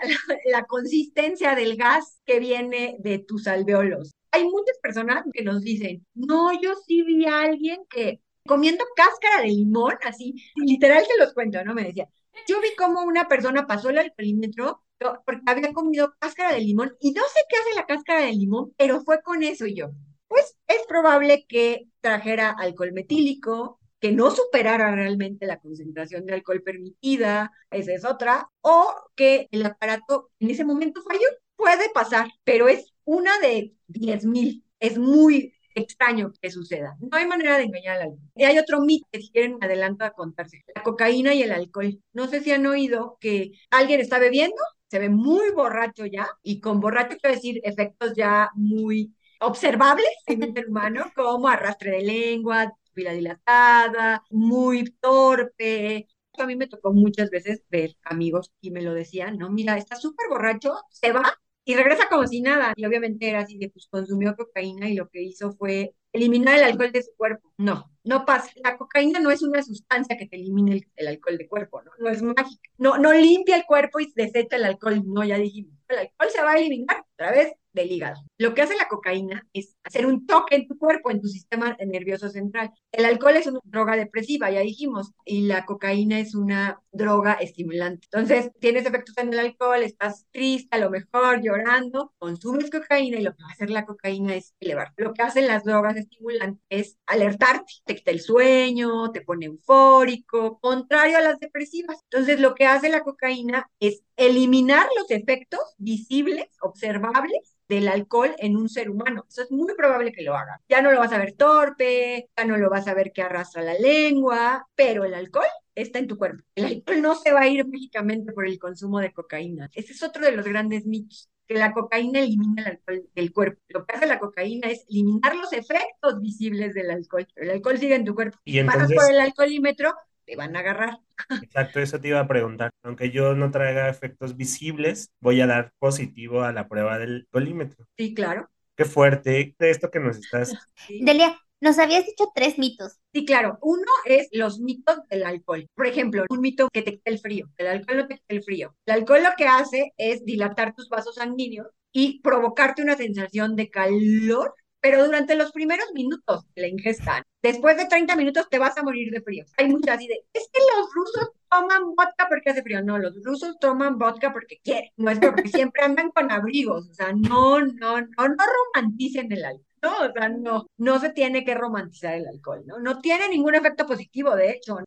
la, 0.47 0.65
consistencia 0.65 1.55
del 1.55 1.77
gas 1.77 2.21
que 2.25 2.41
viene 2.41 2.97
de 3.01 3.19
tus 3.19 3.47
alveolos. 3.47 4.13
Hay 4.33 4.45
muchas 4.45 4.79
personas 4.83 5.25
que 5.33 5.45
nos 5.45 5.63
dicen, 5.63 6.07
no, 6.15 6.51
yo 6.61 6.75
sí 6.87 7.03
vi 7.03 7.27
a 7.27 7.43
alguien 7.43 7.81
que 7.89 8.21
comiendo 8.51 8.85
cáscara 8.97 9.43
de 9.43 9.49
limón, 9.49 9.95
así, 10.03 10.35
literal 10.57 11.05
te 11.07 11.17
los 11.25 11.33
cuento, 11.33 11.65
¿no? 11.65 11.73
Me 11.73 11.85
decía, 11.85 12.09
yo 12.49 12.61
vi 12.61 12.75
como 12.77 13.03
una 13.03 13.29
persona 13.29 13.65
pasó 13.65 13.91
el 13.91 13.99
alcoholímetro 13.99 14.83
porque 14.99 15.43
había 15.47 15.73
comido 15.73 16.13
cáscara 16.19 16.53
de 16.53 16.61
limón 16.61 16.93
y 17.01 17.13
no 17.13 17.23
sé 17.33 17.41
qué 17.49 17.57
hace 17.57 17.77
la 17.77 17.87
cáscara 17.87 18.23
de 18.23 18.33
limón, 18.33 18.73
pero 18.77 19.03
fue 19.03 19.23
con 19.23 19.45
eso 19.45 19.67
y 19.67 19.77
yo. 19.77 19.91
Pues 20.27 20.57
es 20.67 20.81
probable 20.89 21.47
que 21.49 21.87
trajera 22.01 22.51
alcohol 22.51 22.93
metílico, 22.93 23.79
que 24.01 24.11
no 24.11 24.33
superara 24.33 24.91
realmente 24.97 25.47
la 25.47 25.61
concentración 25.61 26.27
de 26.27 26.35
alcohol 26.35 26.63
permitida, 26.63 27.53
esa 27.71 27.93
es 27.93 28.05
otra, 28.05 28.51
o 28.63 28.93
que 29.15 29.47
el 29.53 29.65
aparato 29.65 30.31
en 30.41 30.51
ese 30.51 30.65
momento 30.65 31.03
falló. 31.03 31.29
Puede 31.55 31.89
pasar, 31.91 32.29
pero 32.43 32.69
es 32.69 32.93
una 33.05 33.39
de 33.39 33.75
10 33.87 34.25
mil. 34.25 34.65
Es 34.81 34.99
muy 34.99 35.55
extraño 35.75 36.33
que 36.41 36.51
suceda. 36.51 36.97
No 37.01 37.17
hay 37.17 37.27
manera 37.27 37.59
de 37.59 37.65
engañar 37.65 37.97
al 37.97 38.03
alcohol. 38.03 38.31
Y 38.35 38.45
hay 38.45 38.59
otro 38.59 38.81
mito 38.81 39.07
que 39.13 39.21
si 39.21 39.31
quieren 39.31 39.59
adelanto 39.61 40.05
a 40.05 40.11
contarse. 40.13 40.63
La 40.75 40.83
cocaína 40.83 41.35
y 41.35 41.43
el 41.43 41.53
alcohol. 41.53 42.01
No 42.13 42.27
sé 42.29 42.41
si 42.41 42.53
han 42.53 42.67
oído 42.67 43.17
que 43.21 43.53
alguien 43.71 44.01
está 44.01 44.19
bebiendo, 44.19 44.57
se 44.89 44.99
ve 44.99 45.09
muy 45.09 45.51
borracho 45.53 46.07
ya, 46.07 46.29
y 46.43 46.61
con 46.61 46.81
borracho 46.81 47.17
quiero 47.21 47.37
decir 47.37 47.61
efectos 47.65 48.13
ya 48.17 48.51
muy 48.55 49.15
observables 49.41 50.09
en 50.27 50.43
el 50.43 50.55
ser 50.55 50.69
humano, 50.69 51.05
como 51.17 51.49
arrastre 51.49 51.91
de 51.93 52.03
lengua, 52.03 52.73
pila 52.93 53.13
dilatada, 53.13 54.23
muy 54.31 54.85
torpe. 55.01 56.07
A 56.39 56.47
mí 56.47 56.57
me 56.57 56.69
tocó 56.69 56.93
muchas 56.93 57.31
veces 57.31 57.63
ver 57.69 57.97
amigos 58.05 58.53
y 58.61 58.71
me 58.71 58.83
lo 58.83 58.95
decían, 58.95 59.39
no, 59.39 59.51
mira, 59.51 59.77
está 59.77 59.97
súper 59.97 60.29
borracho, 60.29 60.75
se 60.91 61.13
va 61.13 61.35
y 61.65 61.75
regresa 61.75 62.09
como 62.09 62.27
si 62.27 62.41
nada. 62.41 62.73
Y 62.77 62.85
obviamente 62.85 63.29
era 63.29 63.41
así 63.41 63.59
de, 63.59 63.71
pues 63.71 63.87
consumió 63.91 64.37
cocaína 64.37 64.89
y 64.89 64.95
lo 64.95 65.09
que 65.09 65.23
hizo 65.23 65.53
fue 65.53 65.95
eliminar 66.13 66.59
el 66.59 66.65
alcohol 66.65 66.93
de 66.93 67.03
su 67.03 67.13
cuerpo. 67.17 67.53
No, 67.59 67.91
no 68.05 68.25
pasa. 68.25 68.51
La 68.65 68.77
cocaína 68.77 69.21
no 69.21 69.31
es 69.31 69.43
una 69.43 69.63
sustancia 69.63 70.17
que 70.17 70.27
te 70.27 70.37
elimine 70.37 70.87
el, 70.97 71.09
alcohol 71.09 71.39
de 71.39 71.49
cuerpo, 71.49 71.83
¿no? 71.83 71.91
No 71.99 72.09
es 72.09 72.23
mágica. 72.23 72.71
No, 72.79 72.99
no 72.99 73.13
limpia 73.13 73.57
el 73.57 73.65
cuerpo 73.65 74.01
y 74.01 74.13
desecha 74.15 74.57
el 74.57 74.65
alcohol. 74.65 75.03
No, 75.07 75.25
ya 75.25 75.39
dijimos. 75.39 75.75
El 75.89 75.99
alcohol 75.99 76.29
se 76.31 76.43
va 76.43 76.53
a 76.53 76.59
eliminar 76.59 76.97
a 76.97 77.07
través 77.17 77.53
del 77.73 77.91
hígado. 77.91 78.23
Lo 78.39 78.55
que 78.55 78.63
hace 78.63 78.77
la 78.77 78.89
cocaína 78.89 79.47
es 79.53 79.77
hacer 79.85 80.07
un 80.07 80.27
toque 80.27 80.57
en 80.57 80.67
tu 80.67 80.79
cuerpo, 80.79 81.11
en 81.11 81.21
tu 81.21 81.29
sistema 81.29 81.77
nervioso 81.87 82.29
central. 82.29 82.71
El 82.93 83.05
alcohol 83.05 83.37
es 83.37 83.47
una 83.47 83.61
droga 83.65 83.97
depresiva, 83.97 84.51
ya 84.51 84.61
dijimos, 84.61 85.13
y 85.25 85.43
la 85.43 85.65
cocaína 85.65 86.19
es 86.19 86.35
una 86.35 86.81
droga 86.93 87.35
estimulante. 87.35 88.07
Entonces, 88.11 88.51
tienes 88.61 88.87
efectos 88.87 89.17
en 89.19 89.33
el 89.33 89.39
alcohol, 89.39 89.83
estás 89.83 90.27
triste, 90.33 90.77
a 90.77 90.81
lo 90.81 90.91
mejor 90.91 91.43
llorando, 91.43 92.13
consumes 92.19 92.71
cocaína 92.71 93.19
y 93.19 93.23
lo 93.23 93.33
que 93.33 93.43
va 93.43 93.49
a 93.51 93.53
hacer 93.53 93.71
la 93.71 93.87
cocaína 93.87 94.35
es 94.35 94.55
elevar. 94.61 94.93
Lo 94.97 95.13
que 95.13 95.23
hacen 95.23 95.47
las 95.47 95.65
drogas 95.65 95.97
estimulantes 95.97 96.61
es 96.69 96.99
alertarte, 97.07 97.73
te 97.85 97.97
quita 97.97 98.11
el 98.11 98.21
sueño, 98.21 99.11
te 99.13 99.21
pone 99.21 99.47
eufórico, 99.47 100.59
contrario 100.61 101.19
a 101.19 101.23
las 101.23 101.39
depresivas. 101.39 101.99
Entonces, 102.11 102.41
lo 102.41 102.55
que 102.55 102.67
hace 102.67 102.89
la 102.89 103.03
cocaína 103.03 103.71
es 103.81 104.03
eliminar 104.21 104.87
los 104.99 105.11
efectos 105.11 105.61
visibles, 105.79 106.47
observables 106.61 107.57
del 107.69 107.89
alcohol 107.89 108.35
en 108.39 108.57
un 108.57 108.69
ser 108.69 108.91
humano. 108.91 109.25
Eso 109.29 109.43
es 109.43 109.51
muy 109.51 109.75
probable 109.75 110.13
que 110.13 110.23
lo 110.23 110.37
haga. 110.37 110.61
Ya 110.69 110.83
no 110.83 110.93
lo 110.93 111.01
vas 111.01 111.13
a 111.13 111.19
ver 111.19 111.33
torpe, 111.33 112.29
ya 112.37 112.45
no 112.45 112.59
lo 112.59 112.69
vas 112.69 112.87
a 112.87 112.95
ver 112.95 113.13
que 113.13 113.23
arrastra 113.23 113.63
la 113.63 113.75
lengua, 113.75 114.67
pero 114.75 115.05
el 115.05 115.15
alcohol 115.15 115.47
está 115.75 116.01
en 116.01 116.07
tu 116.07 116.19
cuerpo. 116.19 116.45
El 116.55 116.67
alcohol 116.67 117.01
no 117.01 117.15
se 117.15 117.33
va 117.33 117.41
a 117.41 117.49
ir 117.49 117.67
mágicamente 117.67 118.33
por 118.33 118.47
el 118.47 118.59
consumo 118.59 118.99
de 118.99 119.13
cocaína. 119.13 119.71
Ese 119.75 119.93
es 119.93 120.03
otro 120.03 120.23
de 120.23 120.33
los 120.33 120.45
grandes 120.45 120.85
mitos 120.85 121.31
que 121.51 121.55
la 121.55 121.73
cocaína 121.73 122.21
elimina 122.21 122.63
el 122.63 122.69
alcohol 122.69 123.09
del 123.13 123.33
cuerpo. 123.33 123.61
Lo 123.69 123.85
que 123.85 123.97
hace 123.97 124.07
la 124.07 124.21
cocaína 124.21 124.69
es 124.69 124.85
eliminar 124.89 125.35
los 125.35 125.53
efectos 125.53 126.21
visibles 126.21 126.75
del 126.75 126.93
alcohol. 126.93 127.27
El 127.35 127.51
alcohol 127.51 127.79
sigue 127.79 127.97
en 127.97 128.05
tu 128.05 128.15
cuerpo. 128.15 128.39
Y 128.45 128.59
entonces... 128.59 128.97
por 128.97 129.11
el 129.11 129.19
alcoholímetro, 129.19 129.93
te 130.31 130.37
van 130.37 130.55
a 130.55 130.61
agarrar. 130.61 130.99
Exacto, 131.43 131.81
eso 131.81 132.01
te 132.01 132.09
iba 132.09 132.21
a 132.21 132.29
preguntar. 132.29 132.71
Aunque 132.85 133.11
yo 133.11 133.35
no 133.35 133.51
traiga 133.51 133.89
efectos 133.89 134.37
visibles, 134.37 135.11
voy 135.21 135.41
a 135.41 135.47
dar 135.49 135.73
positivo 135.81 136.43
a 136.43 136.53
la 136.53 136.69
prueba 136.69 136.99
del 136.99 137.27
colímetro. 137.33 137.85
Sí, 137.97 138.15
claro. 138.15 138.49
Qué 138.77 138.85
fuerte 138.85 139.55
de 139.59 139.71
esto 139.71 139.91
que 139.91 139.99
nos 139.99 140.19
estás. 140.19 140.55
Delia, 140.89 141.37
nos 141.61 141.81
habías 141.81 142.07
dicho 142.07 142.31
tres 142.33 142.59
mitos. 142.59 143.01
Sí, 143.13 143.25
claro. 143.25 143.59
Uno 143.61 143.91
es 144.05 144.29
los 144.31 144.61
mitos 144.61 144.99
del 145.09 145.25
alcohol. 145.25 145.67
Por 145.75 145.89
ejemplo, 145.89 146.25
un 146.31 146.41
mito 146.41 146.69
que 146.73 146.83
te 146.83 146.93
quita 146.93 147.11
el 147.11 147.19
frío. 147.19 147.49
El 147.57 147.67
alcohol 147.67 147.97
no 147.97 148.07
te 148.07 148.15
quita 148.15 148.35
el 148.35 148.45
frío. 148.45 148.77
El 148.87 148.95
alcohol 148.95 149.25
lo 149.25 149.31
que 149.37 149.47
hace 149.47 149.93
es 149.97 150.25
dilatar 150.25 150.75
tus 150.75 150.89
vasos 150.89 151.17
sanguíneos 151.17 151.67
y 151.93 152.21
provocarte 152.21 152.83
una 152.83 152.97
sensación 152.97 153.57
de 153.57 153.69
calor 153.69 154.55
pero 154.81 155.05
durante 155.05 155.37
los 155.37 155.53
primeros 155.53 155.87
minutos 155.95 156.47
de 156.55 156.63
la 156.63 156.69
ingesta, 156.69 157.23
después 157.43 157.77
de 157.77 157.87
30 157.87 158.17
minutos 158.17 158.49
te 158.51 158.59
vas 158.59 158.77
a 158.79 158.83
morir 158.83 159.11
de 159.13 159.21
frío. 159.21 159.45
Hay 159.59 159.69
muchas 159.69 159.97
así 159.97 160.09
de, 160.09 160.25
es 160.33 160.49
que 160.53 160.61
los 160.61 160.89
rusos 160.95 161.31
toman 161.51 161.95
vodka 161.95 162.27
porque 162.29 162.51
hace 162.51 162.63
frío. 162.63 162.83
No, 162.83 162.99
los 162.99 163.15
rusos 163.23 163.59
toman 163.59 163.99
vodka 163.99 164.33
porque 164.33 164.59
quieren, 164.63 164.91
no 164.97 165.11
es 165.11 165.19
porque 165.19 165.49
siempre 165.73 165.83
andan 165.83 166.11
con 166.11 166.31
abrigos, 166.31 166.89
o 166.89 166.95
sea, 166.95 167.13
no, 167.13 167.61
no, 167.61 168.01
no, 168.01 168.29
no 168.29 168.45
romanticen 168.75 169.31
el 169.33 169.45
alcohol. 169.45 169.67
No, 169.83 169.93
o 170.09 170.13
sea, 170.13 170.29
no, 170.29 170.67
no 170.77 171.01
se 171.01 171.09
tiene 171.11 171.43
que 171.43 171.55
romantizar 171.55 172.15
el 172.15 172.29
alcohol, 172.29 172.63
¿no? 172.67 172.79
No 172.79 173.01
tiene 173.01 173.31
ningún 173.31 173.55
efecto 173.55 173.87
positivo, 173.87 174.37
de 174.37 174.51
hecho, 174.51 174.79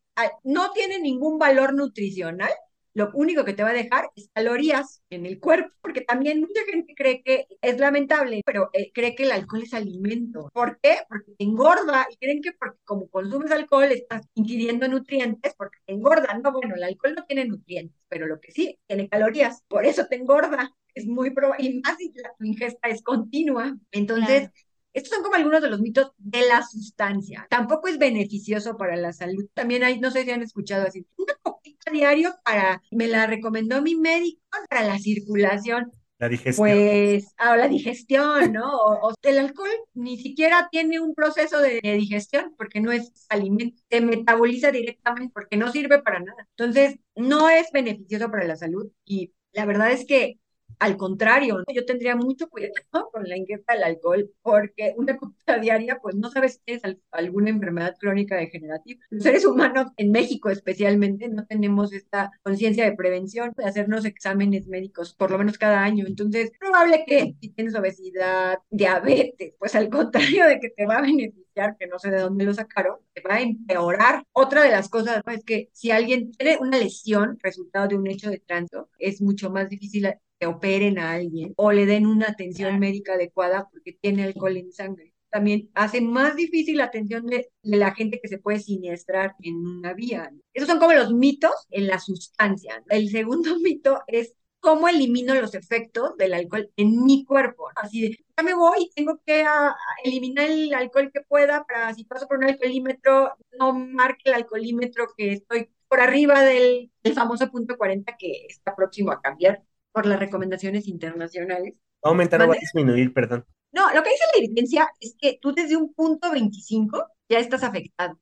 no 0.44 0.72
tiene 0.72 1.00
ningún 1.00 1.40
valor 1.40 1.74
nutricional, 1.74 2.52
lo 2.94 3.12
único 3.14 3.44
que 3.44 3.54
te 3.54 3.64
va 3.64 3.70
a 3.70 3.74
dejar 3.74 4.10
es 4.16 4.30
calorías 4.34 5.02
en 5.10 5.26
el 5.26 5.40
cuerpo, 5.40 5.72
porque 5.82 6.02
también 6.02 6.40
mucha 6.42 6.62
gente 6.70 6.94
cree 6.96 7.24
que 7.24 7.48
es 7.62 7.80
lamentable, 7.80 8.42
pero 8.46 8.70
eh, 8.74 8.92
cree 8.94 9.16
que 9.16 9.24
el 9.24 9.32
alcohol 9.32 9.64
es 9.64 9.74
alimento. 9.74 10.50
¿Por 10.54 10.80
qué? 10.80 10.98
Porque 11.10 11.32
te 11.38 11.44
engorda 11.44 12.08
y 12.12 12.18
creen 12.18 12.42
que 12.42 12.52
porque 12.54 12.78
como 12.86 13.08
consumes 13.10 13.52
alcohol 13.52 13.92
estás 13.92 14.28
ingiriendo 14.36 14.88
nutrientes 14.88 15.56
porque 15.58 15.80
te 15.86 15.94
engorda. 15.94 16.34
No, 16.44 16.52
bueno, 16.52 16.76
el 16.76 16.84
alcohol 16.84 17.16
no 17.16 17.26
tiene 17.26 17.46
nutrientes, 17.46 18.00
pero 18.08 18.28
lo 18.28 18.40
que 18.40 18.52
sí, 18.52 18.80
tiene 18.88 19.10
calorías, 19.10 19.64
por 19.68 19.86
eso 19.86 20.06
te 20.08 20.16
engorda. 20.16 20.72
Es 20.94 21.08
muy 21.08 21.32
probable, 21.32 21.66
y 21.66 21.82
más 21.82 21.98
si 21.98 22.12
la, 22.14 22.32
tu 22.38 22.46
ingesta 22.46 22.88
es 22.88 23.02
continua. 23.02 23.76
Entonces, 23.92 24.52
estos 24.94 25.16
son 25.16 25.24
como 25.24 25.36
algunos 25.36 25.62
de 25.62 25.70
los 25.70 25.82
mitos 25.82 26.12
de 26.18 26.48
la 26.48 26.64
sustancia. 26.64 27.48
Tampoco 27.50 27.88
es 27.88 27.98
beneficioso 27.98 28.78
para 28.78 28.96
la 28.96 29.12
salud. 29.12 29.46
También 29.54 29.84
hay, 29.84 30.00
no 30.00 30.12
sé 30.12 30.24
si 30.24 30.32
han 30.32 30.44
escuchado 30.44 30.88
así, 30.88 31.06
una 31.18 31.34
copita 31.42 31.92
diario 31.92 32.36
para, 32.46 32.82
me 32.92 33.08
la 33.08 33.28
recomendó 33.28 33.82
mi 33.82 33.96
médico 33.96 34.40
para 34.70 34.84
la 34.84 35.00
circulación. 35.00 35.92
La 36.20 36.30
digestión. 36.30 36.68
Pues, 36.68 37.34
ah, 37.38 37.58
la 37.58 37.68
digestión, 37.68 38.54
¿no? 38.54 38.72
O, 38.72 39.14
el 39.24 39.40
alcohol 39.40 39.70
ni 39.94 40.18
siquiera 40.18 40.70
tiene 40.72 41.00
un 41.00 41.16
proceso 41.16 41.60
de, 41.60 41.82
digestión 41.82 42.54
porque 42.56 42.80
no 42.80 42.92
es 42.92 43.12
alimento, 43.30 43.82
se 43.90 44.00
metaboliza 44.00 44.72
directamente 44.72 45.34
porque 45.34 45.58
no 45.58 45.72
sirve 45.72 46.02
para 46.02 46.20
nada. 46.20 46.48
Entonces, 46.56 47.00
no 47.16 47.50
es 47.50 47.72
beneficioso 47.74 48.30
para 48.30 48.46
la 48.46 48.56
salud 48.56 48.90
y 49.06 49.34
la 49.52 49.66
verdad 49.66 49.92
es 49.92 50.06
que 50.06 50.40
al 50.80 50.98
contrario, 50.98 51.64
yo 51.74 51.86
tendría 51.86 52.16
mucho 52.16 52.50
cuidado 52.50 52.74
con 53.12 53.24
la 53.28 53.38
ingesta 53.38 53.74
del 53.74 53.84
alcohol 53.84 54.32
porque 54.42 54.94
una 54.98 55.18
copita 55.18 55.58
diaria, 55.58 56.00
pues 56.02 56.16
no 56.16 56.30
sabes 56.30 56.54
si 56.54 56.60
tienes 56.66 56.84
alguna 57.12 57.50
enfermedad 57.50 57.96
crónica 58.00 58.36
degenerativa. 58.36 59.02
Los 59.10 59.24
seres 59.24 59.46
humanos, 59.46 59.88
en 59.98 60.12
México 60.12 60.50
especialmente, 60.50 61.28
no 61.30 61.46
tenemos 61.46 61.94
esta 61.94 62.32
conciencia 62.44 62.86
de 62.86 62.96
prevención, 62.96 63.54
de 63.56 63.66
hacernos 63.66 64.06
exámenes 64.06 64.68
médicos 64.68 65.14
por 65.14 65.32
lo 65.32 65.38
menos 65.38 65.58
cada 65.58 65.84
año. 65.84 66.06
Entonces, 66.08 66.52
es 66.52 66.58
probable 66.60 67.04
que 67.06 67.36
si 67.40 67.50
tienes 67.50 67.76
obesidad, 67.76 68.60
diabetes, 68.70 69.54
pues 69.60 69.76
al 69.76 69.90
contrario 69.90 70.48
de 70.48 70.60
que 70.60 70.70
te 70.70 70.86
va 70.86 70.98
a 70.98 71.02
beneficiar, 71.02 71.78
que 71.78 71.88
no 71.88 72.00
sé 72.00 72.12
de 72.12 72.22
dónde 72.22 72.46
lo 72.46 72.54
sacaron, 72.54 72.98
te 73.14 73.22
va 73.22 73.36
a 73.36 73.42
empeorar. 73.42 74.24
Otra 74.32 74.64
de 74.64 74.72
las 74.72 74.90
cosas 74.90 75.22
es 75.32 75.44
que 75.44 75.70
si 75.72 75.92
alguien 75.92 76.32
tiene 76.32 76.58
una 76.60 76.78
lesión 76.78 77.38
resultado 77.42 77.88
de 77.88 77.96
un 77.96 78.08
hecho 78.08 78.30
de 78.30 78.40
tránsito, 78.40 78.90
es 78.98 79.22
mucho 79.22 79.50
más 79.50 79.70
difícil 79.70 80.08
operen 80.46 81.00
a 81.00 81.12
alguien 81.14 81.54
o 81.58 81.72
le 81.72 81.86
den 81.86 82.06
una 82.06 82.28
atención 82.28 82.80
médica 82.80 83.14
adecuada 83.14 83.70
porque 83.72 83.94
tiene 83.94 84.24
alcohol 84.24 84.58
en 84.58 84.72
sangre. 84.72 85.14
También 85.30 85.72
hace 85.74 86.00
más 86.00 86.36
difícil 86.36 86.78
la 86.78 86.86
atención 86.86 87.26
de, 87.26 87.50
la 87.64 87.96
gente 87.96 88.20
que 88.22 88.28
se 88.28 88.38
puede 88.38 88.60
siniestrar 88.60 89.36
en 89.42 89.56
una 89.56 89.94
vía. 89.94 90.32
Esos 90.54 90.70
son 90.70 90.80
como 90.80 90.94
los 90.94 91.12
mitos 91.12 91.54
en 91.72 91.88
la 91.88 92.00
sustancia. 92.00 92.84
El 92.90 93.10
segundo 93.10 93.58
mito 93.60 94.02
es 94.08 94.36
cómo 94.60 94.88
elimino 94.88 95.34
los 95.34 95.56
efectos 95.56 96.16
del 96.18 96.36
alcohol 96.36 96.72
en 96.78 97.04
mi 97.04 97.26
cuerpo. 97.26 97.70
Así 97.76 98.02
de, 98.02 98.18
ya 98.38 98.44
me 98.44 98.54
voy, 98.54 98.92
tengo 98.96 99.20
que 99.26 99.44
ah, 99.44 99.76
eliminar 100.04 100.50
el 100.50 100.74
alcohol 100.74 101.12
que 101.12 101.22
pueda 101.22 101.66
para 101.66 101.94
si 101.96 102.06
paso 102.06 102.28
por 102.28 102.38
un 102.38 102.46
alcoholímetro, 102.46 103.36
no 103.60 103.74
marque 103.74 104.24
el 104.26 104.36
alcoholímetro 104.36 105.08
que 105.18 105.34
estoy 105.34 105.70
por 105.88 106.00
arriba 106.00 106.44
del, 106.44 106.92
del 107.04 107.14
famoso 107.14 107.50
punto 107.52 107.78
40 107.78 108.16
que 108.18 108.46
está 108.48 108.76
próximo 108.76 109.12
a 109.12 109.22
cambiar 109.22 109.64
por 109.94 110.06
las 110.06 110.20
recomendaciones 110.20 110.88
internacionales. 110.88 111.76
¿Va 112.06 112.10
a 112.10 112.12
aumentar 112.12 112.42
o 112.42 112.48
va 112.50 112.56
a 112.56 112.58
disminuir? 112.58 113.14
Perdón. 113.14 113.46
No, 113.72 113.94
lo 113.94 114.04
que 114.04 114.10
dice 114.10 114.24
la 114.34 114.44
evidencia 114.44 114.90
es 115.00 115.16
que 115.18 115.40
tú 115.42 115.54
desde 115.54 115.78
un 115.78 115.94
punto 115.94 116.32
25 116.32 117.08
ya 117.30 117.40
estás 117.40 117.64
afectado. 117.64 118.20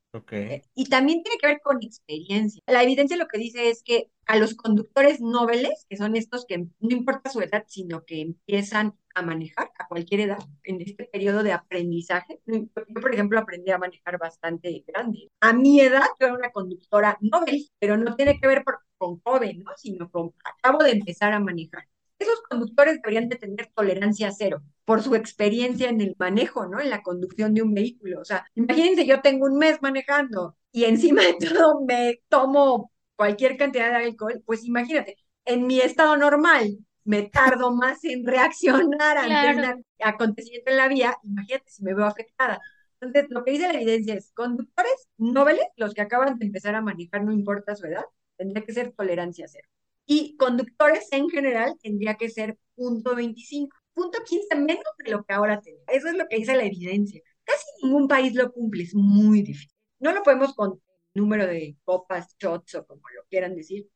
Eh, 0.50 0.64
Y 0.76 0.86
también 0.86 1.24
tiene 1.24 1.38
que 1.40 1.48
ver 1.48 1.62
con 1.64 1.82
experiencia. 1.84 2.62
La 2.68 2.84
evidencia 2.84 3.18
lo 3.18 3.28
que 3.28 3.38
dice 3.40 3.70
es 3.70 3.84
que 3.84 4.10
a 4.26 4.38
los 4.38 4.56
conductores 4.56 5.20
nobles, 5.22 5.86
que 5.90 5.98
son 5.98 6.16
estos 6.16 6.46
que 6.46 6.58
no 6.60 6.68
importa 6.90 7.30
su 7.30 7.42
edad, 7.42 7.66
sino 7.68 8.06
que 8.06 8.22
empiezan 8.22 8.96
a 9.14 9.22
manejar 9.24 9.72
a 9.78 9.88
cualquier 9.88 10.22
edad 10.22 10.40
en 10.64 10.82
este 10.82 11.06
periodo 11.06 11.44
de 11.44 11.52
aprendizaje. 11.54 12.40
Yo, 12.46 12.62
por 13.02 13.14
ejemplo, 13.14 13.40
aprendí 13.40 13.72
a 13.72 13.78
manejar 13.78 14.18
bastante 14.18 14.84
grande. 14.88 15.30
A 15.42 15.54
mi 15.54 15.82
edad, 15.82 16.06
yo 16.20 16.28
era 16.28 16.36
una 16.36 16.52
conductora 16.52 17.18
noble, 17.22 17.66
pero 17.80 17.98
no 17.98 18.16
tiene 18.16 18.40
que 18.40 18.48
ver 18.48 18.64
por- 18.64 18.80
con 18.98 19.20
joven, 19.22 19.64
¿no? 19.64 19.72
Sino 19.78 20.10
con 20.12 20.34
acabo 20.44 20.84
de 20.84 20.92
empezar 20.92 21.34
a 21.34 21.40
manejar. 21.40 21.86
Esos 22.22 22.42
conductores 22.44 23.02
deberían 23.02 23.30
de 23.30 23.36
tener 23.38 23.72
tolerancia 23.74 24.32
cero 24.32 24.62
por 24.86 25.02
su 25.02 25.16
experiencia 25.16 25.90
en 25.90 26.02
el 26.02 26.16
manejo, 26.20 26.68
¿no? 26.68 26.80
En 26.80 26.90
la 26.90 27.02
conducción 27.02 27.54
de 27.54 27.64
un 27.64 27.74
vehículo. 27.74 28.22
O 28.22 28.26
sea, 28.26 28.46
imagínense, 28.54 29.06
yo 29.06 29.22
tengo 29.22 29.46
un 29.46 29.58
mes 29.58 29.82
manejando 29.82 30.56
y 30.72 30.84
encima 30.86 31.24
de 31.24 31.34
todo 31.34 31.82
me 31.86 32.22
tomo 32.30 32.92
cualquier 33.16 33.58
cantidad 33.58 33.90
de 33.90 34.06
alcohol, 34.06 34.42
pues 34.46 34.64
imagínate, 34.64 35.18
en 35.46 35.66
mi 35.66 35.80
estado 35.80 36.16
normal 36.18 36.78
me 37.04 37.24
tardo 37.24 37.72
más 37.72 38.04
en 38.04 38.26
reaccionar 38.26 39.18
ante 39.18 39.30
Claro. 39.30 39.78
un 39.78 39.86
acontecimiento 40.00 40.70
en 40.72 40.78
la 40.78 40.88
vía, 40.88 41.18
imagínate 41.24 41.66
si 41.70 41.84
me 41.84 41.96
veo 41.96 42.06
afectada. 42.06 42.60
Entonces, 43.00 43.32
lo 43.32 43.44
que 43.44 43.52
dice 43.52 43.68
la 43.68 43.74
evidencia 43.82 44.14
es, 44.14 44.32
conductores 44.34 45.08
nobles, 45.18 45.66
los 45.76 45.96
que 45.96 46.02
acaban 46.02 46.38
de 46.38 46.46
empezar 46.46 46.76
a 46.76 46.82
manejar, 46.82 47.24
no 47.24 47.32
importa 47.32 47.76
su 47.76 47.88
edad, 47.88 48.06
tendría 48.38 48.64
que 48.64 48.74
ser 48.74 48.92
tolerancia 48.92 49.48
cero. 49.48 49.68
Y 50.06 50.36
conductores 50.38 51.08
en 51.12 51.30
general 51.30 51.76
tendría 51.82 52.16
que 52.16 52.30
ser 52.30 52.58
punto 52.76 53.16
25, 53.16 53.76
punto 53.94 54.20
15 54.26 54.56
menos 54.56 54.84
de 55.04 55.12
lo 55.12 55.24
que 55.24 55.34
ahora 55.34 55.62
tenemos. 55.62 55.86
Eso 55.88 56.08
es 56.10 56.16
lo 56.16 56.28
que 56.28 56.38
dice 56.38 56.56
la 56.56 56.66
evidencia. 56.66 57.22
Casi 57.44 57.66
ningún 57.84 58.08
país 58.08 58.34
lo 58.36 58.52
cumple, 58.52 58.84
es 58.84 58.96
muy 58.96 59.42
difícil. 59.42 59.72
No 60.00 60.12
lo 60.14 60.24
podemos 60.24 60.54
con 60.54 60.82
número 61.14 61.46
de 61.48 61.78
copas, 61.84 62.36
shots 62.40 62.76
o 62.76 62.86
como 62.86 63.02
lo 63.16 63.24
quieran 63.30 63.56
decir, 63.56 63.88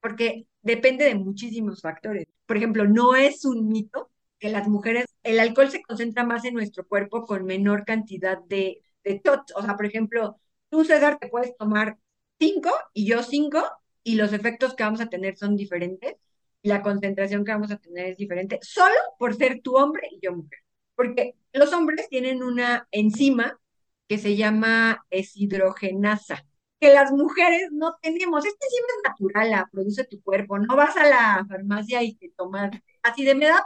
porque 0.00 0.46
depende 0.62 1.04
de 1.04 1.14
muchísimos 1.14 1.80
factores. 1.82 2.26
Por 2.46 2.56
ejemplo, 2.56 2.86
no 2.86 3.16
es 3.16 3.44
un 3.44 3.68
mito 3.68 4.10
que 4.38 4.48
las 4.50 4.68
mujeres, 4.68 5.06
el 5.22 5.40
alcohol 5.40 5.70
se 5.70 5.82
concentra 5.82 6.24
más 6.24 6.44
en 6.44 6.54
nuestro 6.54 6.86
cuerpo 6.86 7.24
con 7.24 7.44
menor 7.44 7.84
cantidad 7.84 8.38
de, 8.44 8.82
de 9.04 9.20
shots. 9.24 9.52
O 9.56 9.62
sea, 9.62 9.76
por 9.76 9.86
ejemplo, 9.86 10.40
tú, 10.70 10.84
César, 10.84 11.18
te 11.18 11.28
puedes 11.28 11.56
tomar 11.56 11.98
cinco 12.38 12.70
y 12.92 13.06
yo 13.06 13.22
cinco 13.22 13.62
y 14.02 14.14
los 14.16 14.32
efectos 14.32 14.74
que 14.74 14.84
vamos 14.84 15.00
a 15.00 15.08
tener 15.08 15.36
son 15.36 15.56
diferentes 15.56 16.16
y 16.62 16.68
la 16.68 16.82
concentración 16.82 17.44
que 17.44 17.52
vamos 17.52 17.70
a 17.70 17.76
tener 17.76 18.06
es 18.06 18.16
diferente, 18.16 18.58
solo 18.62 18.96
por 19.18 19.36
ser 19.36 19.60
tú 19.62 19.76
hombre 19.76 20.08
y 20.10 20.18
yo 20.20 20.32
mujer. 20.34 20.60
Porque 20.94 21.34
los 21.52 21.72
hombres 21.72 22.08
tienen 22.08 22.42
una 22.42 22.88
enzima 22.90 23.60
que 24.08 24.18
se 24.18 24.36
llama 24.36 25.04
deshidrogenasa, 25.10 26.44
que 26.80 26.92
las 26.92 27.12
mujeres 27.12 27.70
no 27.70 27.96
tenemos. 28.02 28.44
Esta 28.44 28.66
enzima 28.66 28.86
es 28.96 29.10
natural, 29.10 29.50
la 29.50 29.68
produce 29.70 30.04
tu 30.04 30.20
cuerpo. 30.22 30.58
No 30.58 30.74
vas 30.74 30.96
a 30.96 31.06
la 31.06 31.46
farmacia 31.48 32.02
y 32.02 32.14
te 32.14 32.30
tomas 32.36 32.70
así 33.02 33.24
de 33.24 33.34
me 33.34 33.46
da 33.46 33.64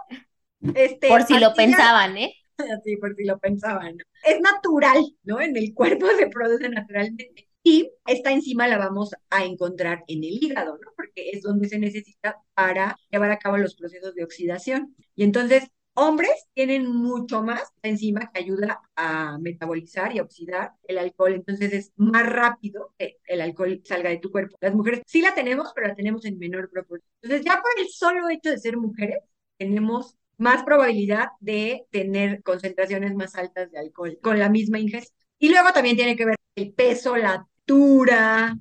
este, 0.74 1.08
Por 1.08 1.24
si 1.24 1.38
lo 1.38 1.54
pensaban, 1.54 2.16
¿eh? 2.16 2.34
así 2.78 2.96
por 2.96 3.14
si 3.16 3.24
lo 3.24 3.38
pensaban. 3.38 3.96
¿no? 3.96 4.04
Es 4.24 4.40
natural, 4.40 5.04
¿no? 5.24 5.40
En 5.40 5.56
el 5.56 5.74
cuerpo 5.74 6.06
se 6.18 6.28
produce 6.28 6.68
naturalmente. 6.68 7.48
Y 7.64 7.92
esta 8.06 8.32
enzima 8.32 8.66
la 8.66 8.78
vamos 8.78 9.12
a 9.30 9.44
encontrar 9.44 10.04
en 10.08 10.24
el 10.24 10.42
hígado, 10.42 10.78
¿no? 10.78 10.92
Porque 10.96 11.30
es 11.30 11.42
donde 11.42 11.68
se 11.68 11.78
necesita 11.78 12.42
para 12.54 12.96
llevar 13.10 13.30
a 13.30 13.38
cabo 13.38 13.56
los 13.56 13.76
procesos 13.76 14.14
de 14.14 14.24
oxidación. 14.24 14.96
Y 15.14 15.22
entonces, 15.24 15.68
hombres 15.94 16.32
tienen 16.54 16.86
mucho 16.86 17.42
más 17.42 17.62
enzima 17.82 18.30
que 18.32 18.40
ayuda 18.40 18.80
a 18.96 19.38
metabolizar 19.38 20.14
y 20.14 20.18
a 20.18 20.22
oxidar 20.22 20.72
el 20.84 20.98
alcohol. 20.98 21.34
Entonces, 21.34 21.72
es 21.72 21.92
más 21.96 22.26
rápido 22.28 22.94
que 22.98 23.18
el 23.26 23.40
alcohol 23.40 23.80
salga 23.84 24.10
de 24.10 24.18
tu 24.18 24.32
cuerpo. 24.32 24.56
Las 24.60 24.74
mujeres 24.74 25.02
sí 25.06 25.20
la 25.22 25.34
tenemos, 25.34 25.72
pero 25.74 25.88
la 25.88 25.94
tenemos 25.94 26.24
en 26.24 26.38
menor 26.38 26.68
proporción. 26.70 27.08
Entonces, 27.22 27.44
ya 27.46 27.60
por 27.62 27.70
el 27.78 27.88
solo 27.90 28.28
hecho 28.28 28.50
de 28.50 28.58
ser 28.58 28.76
mujeres, 28.76 29.18
tenemos 29.56 30.16
más 30.36 30.64
probabilidad 30.64 31.28
de 31.40 31.86
tener 31.90 32.42
concentraciones 32.42 33.14
más 33.14 33.36
altas 33.36 33.70
de 33.70 33.78
alcohol 33.78 34.18
con 34.20 34.38
la 34.38 34.48
misma 34.48 34.80
ingesta. 34.80 35.14
Y 35.38 35.50
luego 35.50 35.72
también 35.72 35.96
tiene 35.96 36.16
que 36.16 36.24
ver 36.24 36.36
el 36.56 36.72
peso, 36.72 37.16
la 37.16 37.46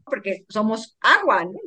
porque 0.05 0.45
somos 0.49 0.97
agua, 1.01 1.45
¿no? 1.45 1.59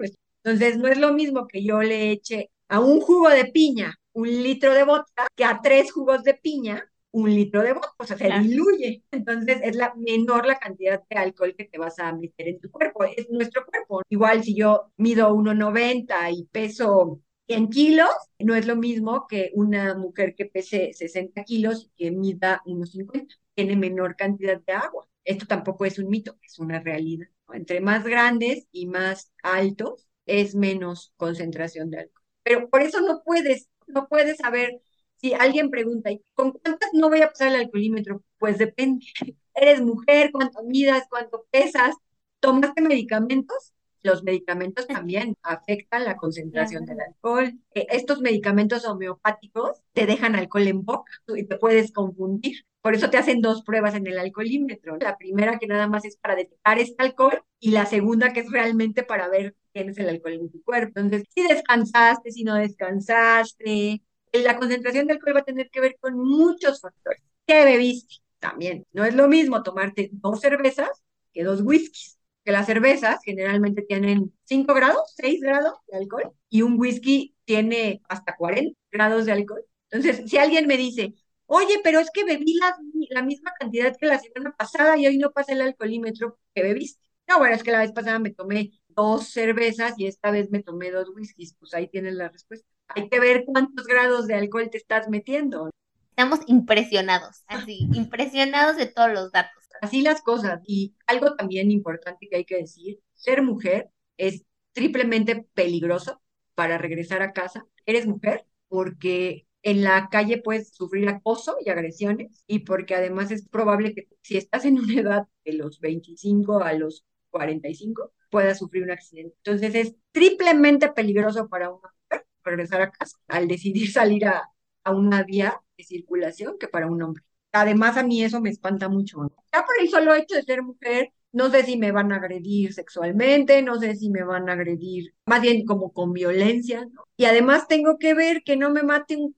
Entonces 0.45 0.77
no 0.79 0.89
es 0.89 0.99
lo 0.99 1.13
mismo 1.13 1.47
que 1.47 1.65
yo 1.65 1.83
le 1.83 2.11
eche 2.11 2.51
a 2.69 2.81
un 2.81 3.01
jugo 3.01 3.31
de 3.31 3.47
piña 3.47 3.95
un 4.13 4.29
litro 4.29 4.73
de 4.75 4.85
vodka 4.85 5.27
que 5.35 5.45
a 5.45 5.61
tres 5.61 5.91
jugos 5.93 6.23
de 6.23 6.35
piña 6.35 6.85
un 7.11 7.33
litro 7.35 7.63
de 7.63 7.73
vodka, 7.75 7.93
o 7.99 8.05
sea, 8.07 8.17
se 8.17 8.25
Claro. 8.27 8.43
diluye. 8.43 9.03
Entonces 9.11 9.59
es 9.63 9.77
la 9.77 9.95
menor 9.97 10.47
la 10.47 10.59
cantidad 10.59 11.03
de 11.09 11.17
alcohol 11.17 11.55
que 11.57 11.65
te 11.65 11.79
vas 11.79 11.99
a 11.99 12.13
meter 12.13 12.49
en 12.49 12.61
tu 12.61 12.71
cuerpo, 12.71 13.05
es 13.05 13.29
nuestro 13.31 13.65
cuerpo. 13.67 14.03
Igual 14.09 14.43
si 14.45 14.55
yo 14.57 14.91
mido 14.97 15.33
1,90 15.35 16.31
y 16.31 16.45
peso 16.47 17.21
100 17.47 17.69
kilos, 17.71 18.11
no 18.39 18.55
es 18.55 18.67
lo 18.67 18.77
mismo 18.77 19.27
que 19.29 19.51
una 19.55 19.95
mujer 19.95 20.35
que 20.35 20.47
pese 20.47 20.93
60 20.93 21.45
kilos 21.45 21.85
y 21.97 22.05
que 22.05 22.11
mida 22.11 22.63
1,50, 22.67 23.35
tiene 23.55 23.77
menor 23.77 24.17
cantidad 24.17 24.61
de 24.61 24.73
agua. 24.73 25.07
Esto 25.25 25.47
tampoco 25.47 25.85
es 25.85 25.99
un 25.99 26.09
mito, 26.09 26.37
es 26.43 26.59
una 26.59 26.81
realidad. 26.81 27.27
Entre 27.53 27.81
más 27.81 28.05
grandes 28.05 28.67
y 28.73 28.87
más 28.87 29.33
altos 29.43 30.07
es 30.27 30.55
menos 30.55 31.13
concentración 31.17 31.91
de 31.91 32.01
alcohol. 32.01 32.23
Pero 32.43 32.69
por 32.69 32.83
eso 32.83 33.01
no 33.01 33.23
puedes, 33.25 33.69
no 33.87 34.09
puedes 34.09 34.39
saber 34.39 34.81
si 35.17 35.33
alguien 35.33 35.71
pregunta, 35.71 36.11
¿y 36.11 36.23
con 36.35 36.53
cuántas 36.53 36.91
no 36.93 37.09
voy 37.09 37.23
a 37.23 37.29
pasar 37.29 37.49
el 37.49 37.57
alcoholímetro? 37.57 38.23
Pues 38.39 38.59
depende. 38.59 39.07
Eres 39.55 39.81
mujer, 39.81 40.31
cuánto 40.33 40.63
midas, 40.65 41.05
cuánto 41.09 41.47
pesas, 41.51 41.95
tomaste 42.41 42.83
medicamentos. 42.83 43.73
Los 44.03 44.23
medicamentos 44.23 44.87
también 44.87 45.35
afectan 45.43 46.05
la 46.05 46.17
concentración 46.17 46.85
del 46.85 47.01
alcohol. 47.01 47.59
Eh, 47.75 47.87
estos 47.89 48.21
medicamentos 48.21 48.85
homeopáticos 48.85 49.81
te 49.95 50.05
dejan 50.05 50.35
alcohol 50.37 50.67
en 50.67 50.85
boca 50.85 51.11
y 51.35 51.45
te 51.45 51.57
puedes 51.57 51.91
confundir. 51.91 52.67
Por 52.85 52.95
eso 52.95 53.09
te 53.09 53.17
hacen 53.17 53.41
dos 53.41 53.63
pruebas 53.63 53.95
en 53.95 54.07
el 54.07 54.19
alcoholímetro. 54.19 54.99
La 54.99 55.17
primera 55.17 55.59
que 55.59 55.67
nada 55.67 55.89
más 55.89 56.05
es 56.05 56.19
para 56.19 56.37
detectar 56.37 56.79
este 56.79 57.03
alcohol 57.03 57.43
y 57.59 57.71
la 57.71 57.87
segunda 57.87 58.35
que 58.35 58.41
es 58.41 58.51
realmente 58.53 59.03
para 59.03 59.27
ver 59.31 59.55
si 59.55 59.71
tienes 59.73 59.97
el 59.97 60.11
alcohol 60.11 60.35
en 60.35 60.51
tu 60.51 60.63
cuerpo. 60.63 61.01
Entonces, 61.01 61.27
si 61.35 61.49
descansaste, 61.49 62.31
si 62.31 62.45
no 62.45 62.57
descansaste, 62.57 64.03
la 64.33 64.59
concentración 64.59 65.07
de 65.07 65.15
alcohol 65.15 65.37
va 65.37 65.41
a 65.41 65.45
tener 65.45 65.71
que 65.71 65.81
ver 65.81 65.97
con 65.99 66.19
muchos 66.19 66.83
factores. 66.83 67.23
¿Qué 67.47 67.65
bebiste? 67.65 68.17
También. 68.39 68.87
No 68.93 69.07
es 69.07 69.15
lo 69.15 69.29
mismo 69.29 69.63
tomarte 69.63 70.11
dos 70.13 70.41
cervezas 70.41 70.91
que 71.33 71.43
dos 71.43 71.63
whiskies. 71.63 72.19
Que 72.45 72.53
las 72.53 72.67
cervezas 72.67 73.21
generalmente 73.25 73.81
tienen 73.81 74.35
5 74.45 74.75
grados, 74.75 75.15
6 75.17 75.41
grados 75.41 75.73
de 75.89 75.97
alcohol 75.97 76.33
y 76.51 76.61
un 76.61 76.79
whisky 76.79 77.35
tiene 77.47 78.03
hasta 78.11 78.37
40 78.37 78.79
grados 78.93 79.25
de 79.25 79.33
alcohol. 79.33 79.65
Entonces, 79.91 80.29
si 80.31 80.37
alguien 80.37 80.67
me 80.67 80.77
dice, 80.77 81.15
oye, 81.47 81.81
pero 81.83 82.01
es 82.01 82.11
que 82.13 82.25
bebí 82.25 82.55
la, 82.55 82.77
la 83.11 83.23
misma 83.23 83.53
cantidad 83.59 83.97
que 83.97 84.07
la 84.07 84.19
semana 84.19 84.55
pasada 84.57 84.97
y 84.99 85.07
hoy 85.07 85.19
no 85.19 85.33
pasa 85.33 85.53
el 85.53 85.61
alcoholímetro 85.63 86.39
que 86.55 86.63
bebiste. 86.63 87.03
No, 87.29 87.39
bueno, 87.39 87.55
es 87.55 87.63
que 87.63 87.73
la 87.73 87.79
vez 87.79 87.93
pasada 87.93 88.19
me 88.19 88.31
tomé 88.31 88.73
dos 88.89 89.29
cervezas 89.29 89.95
y 89.99 90.07
esta 90.07 90.31
vez 90.31 90.51
me 90.51 90.63
tomé 90.63 90.91
dos 90.91 91.09
whiskies. 91.15 91.55
Pues 91.59 91.75
ahí 91.75 91.89
tienes 91.89 92.15
la 92.15 92.29
respuesta. 92.29 92.67
Hay 92.89 93.09
que 93.09 93.21
ver 93.21 93.45
cuántos 93.47 93.87
grados 93.87 94.27
de 94.27 94.35
alcohol 94.35 94.69
te 94.71 94.79
estás 94.79 95.09
metiendo. 95.09 95.71
Estamos 96.11 96.41
impresionados, 96.47 97.43
así, 97.47 97.89
impresionados 97.93 98.77
de 98.77 98.87
todos 98.87 99.13
los 99.13 99.33
datos. 99.33 99.65
Así 99.81 100.03
las 100.03 100.23
cosas. 100.23 100.61
Y 100.67 100.95
algo 101.07 101.35
también 101.35 101.71
importante 101.71 102.29
que 102.29 102.37
hay 102.37 102.45
que 102.45 102.59
decir, 102.59 103.01
ser 103.15 103.43
mujer 103.43 103.91
es 104.17 104.45
triplemente 104.73 105.47
peligroso 105.55 106.21
para 106.55 106.79
regresar 106.79 107.23
a 107.23 107.33
casa. 107.33 107.67
Eres 107.87 108.07
mujer 108.07 108.47
porque 108.69 109.47
en 109.65 109.83
la 109.83 110.09
calle 110.11 110.43
puedes 110.43 110.75
sufrir 110.75 111.09
acoso 111.09 111.57
y 111.65 111.71
agresiones 111.71 112.45
y 112.47 112.61
porque 112.61 112.95
además 112.95 113.31
es 113.31 113.49
probable 113.49 113.95
que 113.95 114.07
si 114.23 114.37
estás 114.37 114.65
en 114.67 114.79
una 114.79 115.01
edad 115.01 115.29
de 115.45 115.55
los 115.55 115.81
25 115.81 116.63
a 116.63 116.75
los 116.75 117.05
45 117.31 118.13
puedas 118.31 118.59
sufrir 118.59 118.85
un 118.85 118.91
accidente. 118.91 119.35
Entonces 119.43 119.75
es 119.75 119.97
triplemente 120.13 120.93
peligroso 120.93 121.49
para 121.49 121.71
una 121.71 121.91
mujer 122.11 122.27
regresar 122.45 122.83
a 122.83 122.91
casa 122.91 123.17
al 123.27 123.49
decidir 123.49 123.91
salir 123.91 124.27
a, 124.27 124.51
a 124.85 124.93
una 124.93 125.23
vía 125.23 125.61
de 125.79 125.85
circulación 125.85 126.59
que 126.59 126.69
para 126.69 126.87
un 126.87 127.03
hombre. 127.03 127.25
Además, 127.53 127.97
a 127.97 128.03
mí 128.03 128.23
eso 128.23 128.41
me 128.41 128.51
espanta 128.51 128.89
mucho. 128.89 129.19
¿no? 129.19 129.33
Ya 129.53 129.65
por 129.65 129.75
el 129.81 129.89
solo 129.89 130.15
hecho 130.15 130.35
de 130.35 130.43
ser 130.43 130.63
mujer, 130.63 131.13
no 131.33 131.51
sé 131.51 131.63
si 131.63 131.79
me 131.79 131.91
van 131.91 132.13
a 132.13 132.17
agredir 132.17 132.75
sexualmente, 132.75 133.63
no 133.63 133.81
sé 133.81 133.97
si 133.97 134.11
me 134.11 134.25
van 134.25 134.49
a 134.49 134.53
agredir, 134.53 135.15
más 135.27 135.41
bien 135.41 135.65
como 135.65 135.93
con 135.93 136.13
violencia, 136.13 136.85
¿no? 136.93 137.05
Y 137.17 137.25
además 137.25 137.67
tengo 137.67 137.99
que 137.99 138.15
ver 138.15 138.43
que 138.45 138.57
no 138.57 138.71
me 138.71 138.83
mate 138.83 139.17
un 139.17 139.35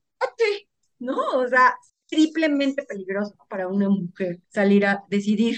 ¿no? 0.99 1.19
O 1.35 1.49
sea, 1.49 1.75
triplemente 2.09 2.85
peligroso 2.85 3.35
para 3.49 3.69
una 3.69 3.89
mujer 3.89 4.41
salir 4.49 4.87
a 4.87 5.05
decidir 5.09 5.57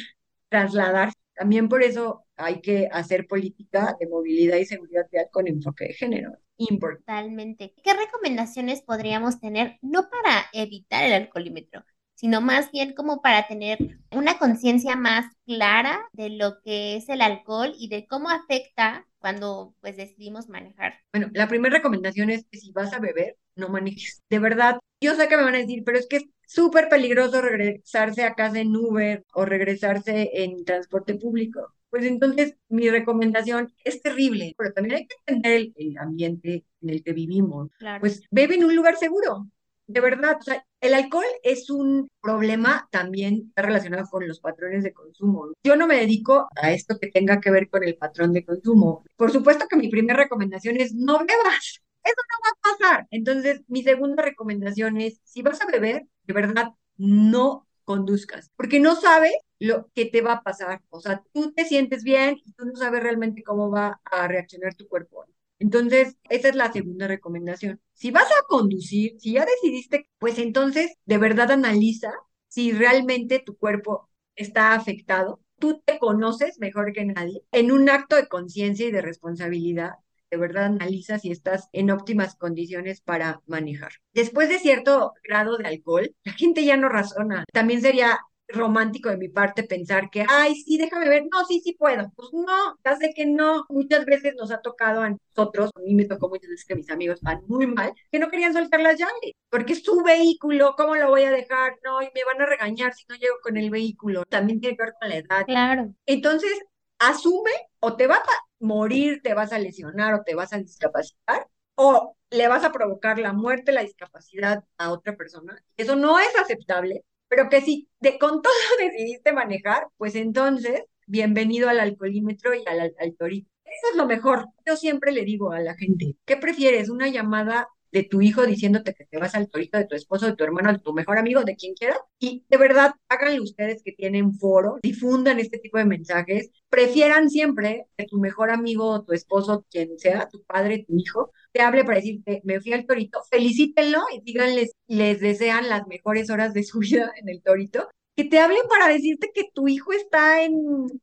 trasladarse. 0.48 1.16
También 1.34 1.68
por 1.68 1.82
eso 1.82 2.24
hay 2.36 2.60
que 2.60 2.88
hacer 2.90 3.26
política 3.26 3.96
de 4.00 4.08
movilidad 4.08 4.56
y 4.56 4.64
seguridad 4.64 5.06
vial 5.10 5.26
con 5.30 5.46
enfoque 5.46 5.86
de 5.86 5.94
género. 5.94 6.32
importante. 6.56 7.04
Totalmente. 7.04 7.74
¿Qué 7.82 7.94
recomendaciones 7.94 8.82
podríamos 8.82 9.40
tener, 9.40 9.78
no 9.82 10.08
para 10.10 10.46
evitar 10.52 11.04
el 11.04 11.12
alcoholímetro, 11.12 11.84
sino 12.14 12.40
más 12.40 12.72
bien 12.72 12.94
como 12.94 13.22
para 13.22 13.46
tener 13.46 13.78
una 14.10 14.38
conciencia 14.38 14.96
más 14.96 15.26
clara 15.46 16.00
de 16.12 16.30
lo 16.30 16.60
que 16.62 16.96
es 16.96 17.08
el 17.08 17.20
alcohol 17.20 17.72
y 17.78 17.88
de 17.88 18.08
cómo 18.08 18.30
afecta 18.30 19.06
cuando 19.20 19.76
pues 19.80 19.96
decidimos 19.96 20.48
manejar. 20.48 20.94
Bueno, 21.12 21.28
la 21.32 21.46
primera 21.46 21.76
recomendación 21.76 22.30
es 22.30 22.44
que 22.50 22.58
si 22.58 22.72
vas 22.72 22.92
a 22.92 22.98
beber, 22.98 23.36
no 23.58 23.68
manejes. 23.68 24.22
De 24.30 24.38
verdad, 24.38 24.78
yo 25.00 25.14
sé 25.14 25.28
que 25.28 25.36
me 25.36 25.44
van 25.44 25.54
a 25.54 25.58
decir, 25.58 25.82
pero 25.84 25.98
es 25.98 26.06
que 26.06 26.16
es 26.16 26.24
súper 26.46 26.88
peligroso 26.88 27.40
regresarse 27.42 28.22
a 28.24 28.34
casa 28.34 28.60
en 28.60 28.74
Uber 28.74 29.24
o 29.34 29.44
regresarse 29.44 30.30
en 30.32 30.64
transporte 30.64 31.14
público. 31.14 31.74
Pues 31.90 32.04
entonces 32.04 32.54
mi 32.68 32.90
recomendación 32.90 33.72
es 33.84 34.02
terrible, 34.02 34.54
pero 34.56 34.72
también 34.72 34.96
hay 34.96 35.06
que 35.06 35.16
entender 35.26 35.72
el, 35.76 35.98
ambiente 35.98 36.64
en 36.82 36.90
el 36.90 37.02
que 37.02 37.12
vivimos. 37.12 37.70
Pues 38.00 38.22
bebe 38.30 38.56
en 38.56 38.64
un 38.64 38.76
lugar 38.76 38.96
seguro, 38.96 39.48
de 39.88 40.00
verdad, 40.00 40.36
o 40.38 40.42
sea, 40.42 40.62
el 40.82 40.92
alcohol 40.92 41.24
es 41.42 41.70
un 41.70 42.08
problema 42.20 42.86
también 42.92 43.52
relacionado 43.56 44.06
con 44.10 44.28
los 44.28 44.38
patrones 44.38 44.84
de 44.84 44.92
consumo. 44.92 45.52
Yo 45.64 45.76
no 45.76 45.86
me 45.86 45.96
dedico 45.96 46.46
a 46.56 46.72
esto 46.72 46.98
que 47.00 47.10
tenga 47.10 47.40
que 47.40 47.50
ver 47.50 47.70
con 47.70 47.82
el 47.82 47.96
patrón 47.96 48.34
de 48.34 48.44
consumo. 48.44 49.02
Por 49.16 49.32
supuesto 49.32 49.66
que 49.66 49.76
mi 49.76 49.88
primera 49.88 50.22
recomendación 50.22 50.76
es 50.76 50.94
no 50.94 51.20
bebas. 51.20 51.80
Eso 52.02 52.16
no 52.30 52.38
va 52.44 52.50
a 52.50 52.76
pasar. 52.76 53.06
Entonces, 53.10 53.62
mi 53.68 53.82
segunda 53.82 54.22
recomendación 54.22 55.00
es, 55.00 55.20
si 55.24 55.42
vas 55.42 55.60
a 55.60 55.66
beber, 55.66 56.06
de 56.24 56.32
verdad, 56.34 56.68
no 56.96 57.66
conduzcas, 57.84 58.50
porque 58.56 58.80
no 58.80 58.96
sabes 58.96 59.32
lo 59.58 59.90
que 59.94 60.06
te 60.06 60.20
va 60.22 60.34
a 60.34 60.42
pasar. 60.42 60.82
O 60.90 61.00
sea, 61.00 61.22
tú 61.32 61.52
te 61.52 61.64
sientes 61.64 62.04
bien 62.04 62.38
y 62.44 62.52
tú 62.52 62.64
no 62.66 62.76
sabes 62.76 63.02
realmente 63.02 63.42
cómo 63.42 63.70
va 63.70 64.00
a 64.04 64.28
reaccionar 64.28 64.74
tu 64.74 64.88
cuerpo. 64.88 65.24
Entonces, 65.58 66.16
esa 66.28 66.48
es 66.48 66.54
la 66.54 66.72
segunda 66.72 67.08
recomendación. 67.08 67.80
Si 67.94 68.10
vas 68.10 68.30
a 68.30 68.42
conducir, 68.48 69.16
si 69.18 69.32
ya 69.32 69.44
decidiste, 69.44 70.08
pues 70.18 70.38
entonces 70.38 70.94
de 71.04 71.18
verdad 71.18 71.50
analiza 71.50 72.12
si 72.48 72.72
realmente 72.72 73.40
tu 73.40 73.56
cuerpo 73.56 74.08
está 74.36 74.72
afectado. 74.74 75.40
Tú 75.58 75.82
te 75.84 75.98
conoces 75.98 76.58
mejor 76.60 76.92
que 76.92 77.04
nadie. 77.04 77.42
En 77.52 77.72
un 77.72 77.88
acto 77.90 78.14
de 78.16 78.28
conciencia 78.28 78.86
y 78.86 78.92
de 78.92 79.02
responsabilidad, 79.02 79.94
de 80.30 80.36
verdad 80.36 80.66
analiza 80.66 81.18
si 81.18 81.30
estás 81.30 81.68
en 81.72 81.90
óptimas 81.90 82.36
condiciones 82.36 83.00
para 83.00 83.40
manejar. 83.46 83.92
Después 84.12 84.48
de 84.48 84.58
cierto 84.58 85.12
grado 85.24 85.56
de 85.56 85.66
alcohol, 85.66 86.14
la 86.24 86.32
gente 86.32 86.64
ya 86.64 86.76
no 86.76 86.88
razona. 86.88 87.44
También 87.52 87.80
sería 87.80 88.18
romántico 88.48 89.10
de 89.10 89.18
mi 89.18 89.28
parte 89.28 89.62
pensar 89.62 90.10
que, 90.10 90.24
ay, 90.26 90.54
sí, 90.54 90.78
déjame 90.78 91.08
ver, 91.08 91.24
no, 91.30 91.44
sí, 91.44 91.60
sí 91.62 91.74
puedo. 91.74 92.10
Pues 92.16 92.28
no, 92.32 92.78
ya 92.84 92.96
sé 92.96 93.12
que 93.14 93.26
no. 93.26 93.64
Muchas 93.68 94.06
veces 94.06 94.34
nos 94.36 94.50
ha 94.50 94.60
tocado 94.60 95.02
a 95.02 95.10
nosotros, 95.10 95.70
a 95.74 95.80
mí 95.80 95.94
me 95.94 96.06
tocó 96.06 96.28
muchas 96.28 96.48
veces 96.50 96.64
que 96.64 96.74
mis 96.74 96.90
amigos 96.90 97.20
van 97.20 97.42
muy 97.46 97.66
mal, 97.66 97.92
que 98.10 98.18
no 98.18 98.30
querían 98.30 98.54
soltar 98.54 98.80
las 98.80 98.98
llaves, 98.98 99.32
porque 99.50 99.74
es 99.74 99.82
su 99.82 100.02
vehículo, 100.02 100.74
¿cómo 100.76 100.96
lo 100.96 101.10
voy 101.10 101.24
a 101.24 101.30
dejar? 101.30 101.76
No, 101.84 102.02
y 102.02 102.06
me 102.14 102.24
van 102.24 102.40
a 102.40 102.46
regañar 102.46 102.94
si 102.94 103.04
no 103.08 103.16
llego 103.16 103.36
con 103.42 103.56
el 103.56 103.70
vehículo. 103.70 104.24
También 104.24 104.60
tiene 104.60 104.76
que 104.76 104.84
ver 104.84 104.94
con 104.98 105.08
la 105.10 105.16
edad. 105.16 105.44
Claro. 105.46 105.94
Entonces, 106.06 106.52
asume 106.98 107.52
o 107.80 107.96
te 107.96 108.06
vas 108.06 108.20
a 108.20 108.47
morir, 108.60 109.20
te 109.22 109.34
vas 109.34 109.52
a 109.52 109.58
lesionar 109.58 110.14
o 110.14 110.22
te 110.24 110.34
vas 110.34 110.52
a 110.52 110.58
discapacitar, 110.58 111.48
o 111.74 112.16
le 112.30 112.48
vas 112.48 112.64
a 112.64 112.72
provocar 112.72 113.18
la 113.18 113.32
muerte, 113.32 113.72
la 113.72 113.82
discapacidad 113.82 114.64
a 114.78 114.90
otra 114.92 115.16
persona. 115.16 115.62
Eso 115.76 115.96
no 115.96 116.18
es 116.18 116.36
aceptable 116.36 117.04
pero 117.28 117.48
que 117.48 117.60
si 117.60 117.88
de, 118.00 118.18
con 118.18 118.42
todo 118.42 118.52
decidiste 118.78 119.32
manejar, 119.32 119.88
pues 119.96 120.14
entonces, 120.14 120.82
bienvenido 121.06 121.68
al 121.68 121.80
alcoholímetro 121.80 122.54
y 122.54 122.64
al, 122.66 122.80
al. 122.80 122.94
Eso 122.98 123.90
es 123.90 123.96
lo 123.96 124.06
mejor. 124.06 124.46
Yo 124.66 124.76
siempre 124.76 125.12
le 125.12 125.24
digo 125.24 125.52
a 125.52 125.60
la 125.60 125.74
gente, 125.74 126.16
¿qué 126.24 126.36
prefieres? 126.36 126.88
¿Una 126.88 127.08
llamada 127.08 127.68
de 127.92 128.02
tu 128.04 128.20
hijo 128.20 128.46
diciéndote 128.46 128.94
que 128.94 129.04
te 129.04 129.18
vas 129.18 129.34
al 129.34 129.48
torito 129.48 129.78
de 129.78 129.86
tu 129.86 129.94
esposo, 129.94 130.26
de 130.26 130.36
tu 130.36 130.44
hermano, 130.44 130.72
de 130.72 130.78
tu 130.78 130.92
mejor 130.92 131.18
amigo, 131.18 131.42
de 131.44 131.56
quien 131.56 131.74
quiera. 131.74 131.96
Y 132.18 132.44
de 132.48 132.56
verdad, 132.56 132.92
háganle 133.08 133.40
ustedes 133.40 133.82
que 133.82 133.92
tienen 133.92 134.34
foro, 134.34 134.78
difundan 134.82 135.38
este 135.38 135.58
tipo 135.58 135.78
de 135.78 135.84
mensajes, 135.84 136.50
prefieran 136.68 137.30
siempre 137.30 137.86
que 137.96 138.06
tu 138.06 138.18
mejor 138.18 138.50
amigo 138.50 139.04
tu 139.04 139.12
esposo, 139.12 139.64
quien 139.70 139.98
sea, 139.98 140.28
tu 140.28 140.42
padre, 140.44 140.84
tu 140.86 140.96
hijo, 140.96 141.32
te 141.52 141.62
hable 141.62 141.84
para 141.84 141.96
decirte, 141.96 142.40
me 142.44 142.60
fui 142.60 142.72
al 142.72 142.86
torito, 142.86 143.20
felicítenlo 143.30 144.00
y 144.14 144.20
díganles, 144.22 144.72
les 144.86 145.20
desean 145.20 145.68
las 145.68 145.86
mejores 145.86 146.30
horas 146.30 146.54
de 146.54 146.64
su 146.64 146.78
vida 146.80 147.12
en 147.16 147.28
el 147.28 147.42
torito 147.42 147.88
que 148.18 148.24
te 148.24 148.40
hablen 148.40 148.62
para 148.68 148.88
decirte 148.88 149.30
que 149.32 149.48
tu 149.54 149.68
hijo 149.68 149.92
está 149.92 150.42
en 150.42 150.56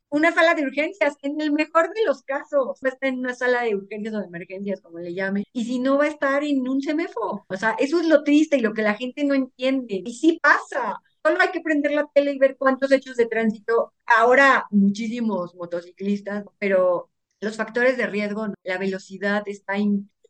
una 0.09 0.33
sala 0.33 0.53
de 0.53 0.63
urgencias, 0.63 1.15
en 1.21 1.39
el 1.39 1.53
mejor 1.53 1.93
de 1.93 2.03
los 2.05 2.23
casos, 2.23 2.77
va 2.83 2.89
a 2.89 2.91
estar 2.91 3.07
en 3.07 3.19
una 3.19 3.33
sala 3.33 3.61
de 3.61 3.73
urgencias 3.73 4.13
o 4.13 4.19
de 4.19 4.25
emergencias, 4.25 4.81
como 4.81 4.99
le 4.99 5.13
llame, 5.13 5.45
y 5.53 5.63
si 5.63 5.79
no 5.79 5.97
va 5.97 6.03
a 6.03 6.09
estar 6.09 6.43
en 6.43 6.67
un 6.67 6.81
semefo. 6.81 7.45
O 7.47 7.55
sea, 7.55 7.77
eso 7.79 8.01
es 8.01 8.07
lo 8.07 8.25
triste 8.25 8.57
y 8.57 8.59
lo 8.59 8.73
que 8.73 8.81
la 8.81 8.95
gente 8.95 9.23
no 9.23 9.33
entiende. 9.33 10.03
Y 10.05 10.13
sí 10.13 10.39
pasa. 10.43 10.99
Solo 11.23 11.39
hay 11.39 11.51
que 11.51 11.61
prender 11.61 11.93
la 11.93 12.05
tele 12.13 12.33
y 12.33 12.37
ver 12.37 12.57
cuántos 12.57 12.91
hechos 12.91 13.15
de 13.15 13.27
tránsito. 13.27 13.93
Ahora 14.05 14.65
muchísimos 14.69 15.55
motociclistas, 15.55 16.43
pero 16.59 17.09
los 17.39 17.55
factores 17.55 17.95
de 17.95 18.07
riesgo, 18.07 18.47
la 18.61 18.77
velocidad 18.77 19.43
está 19.45 19.77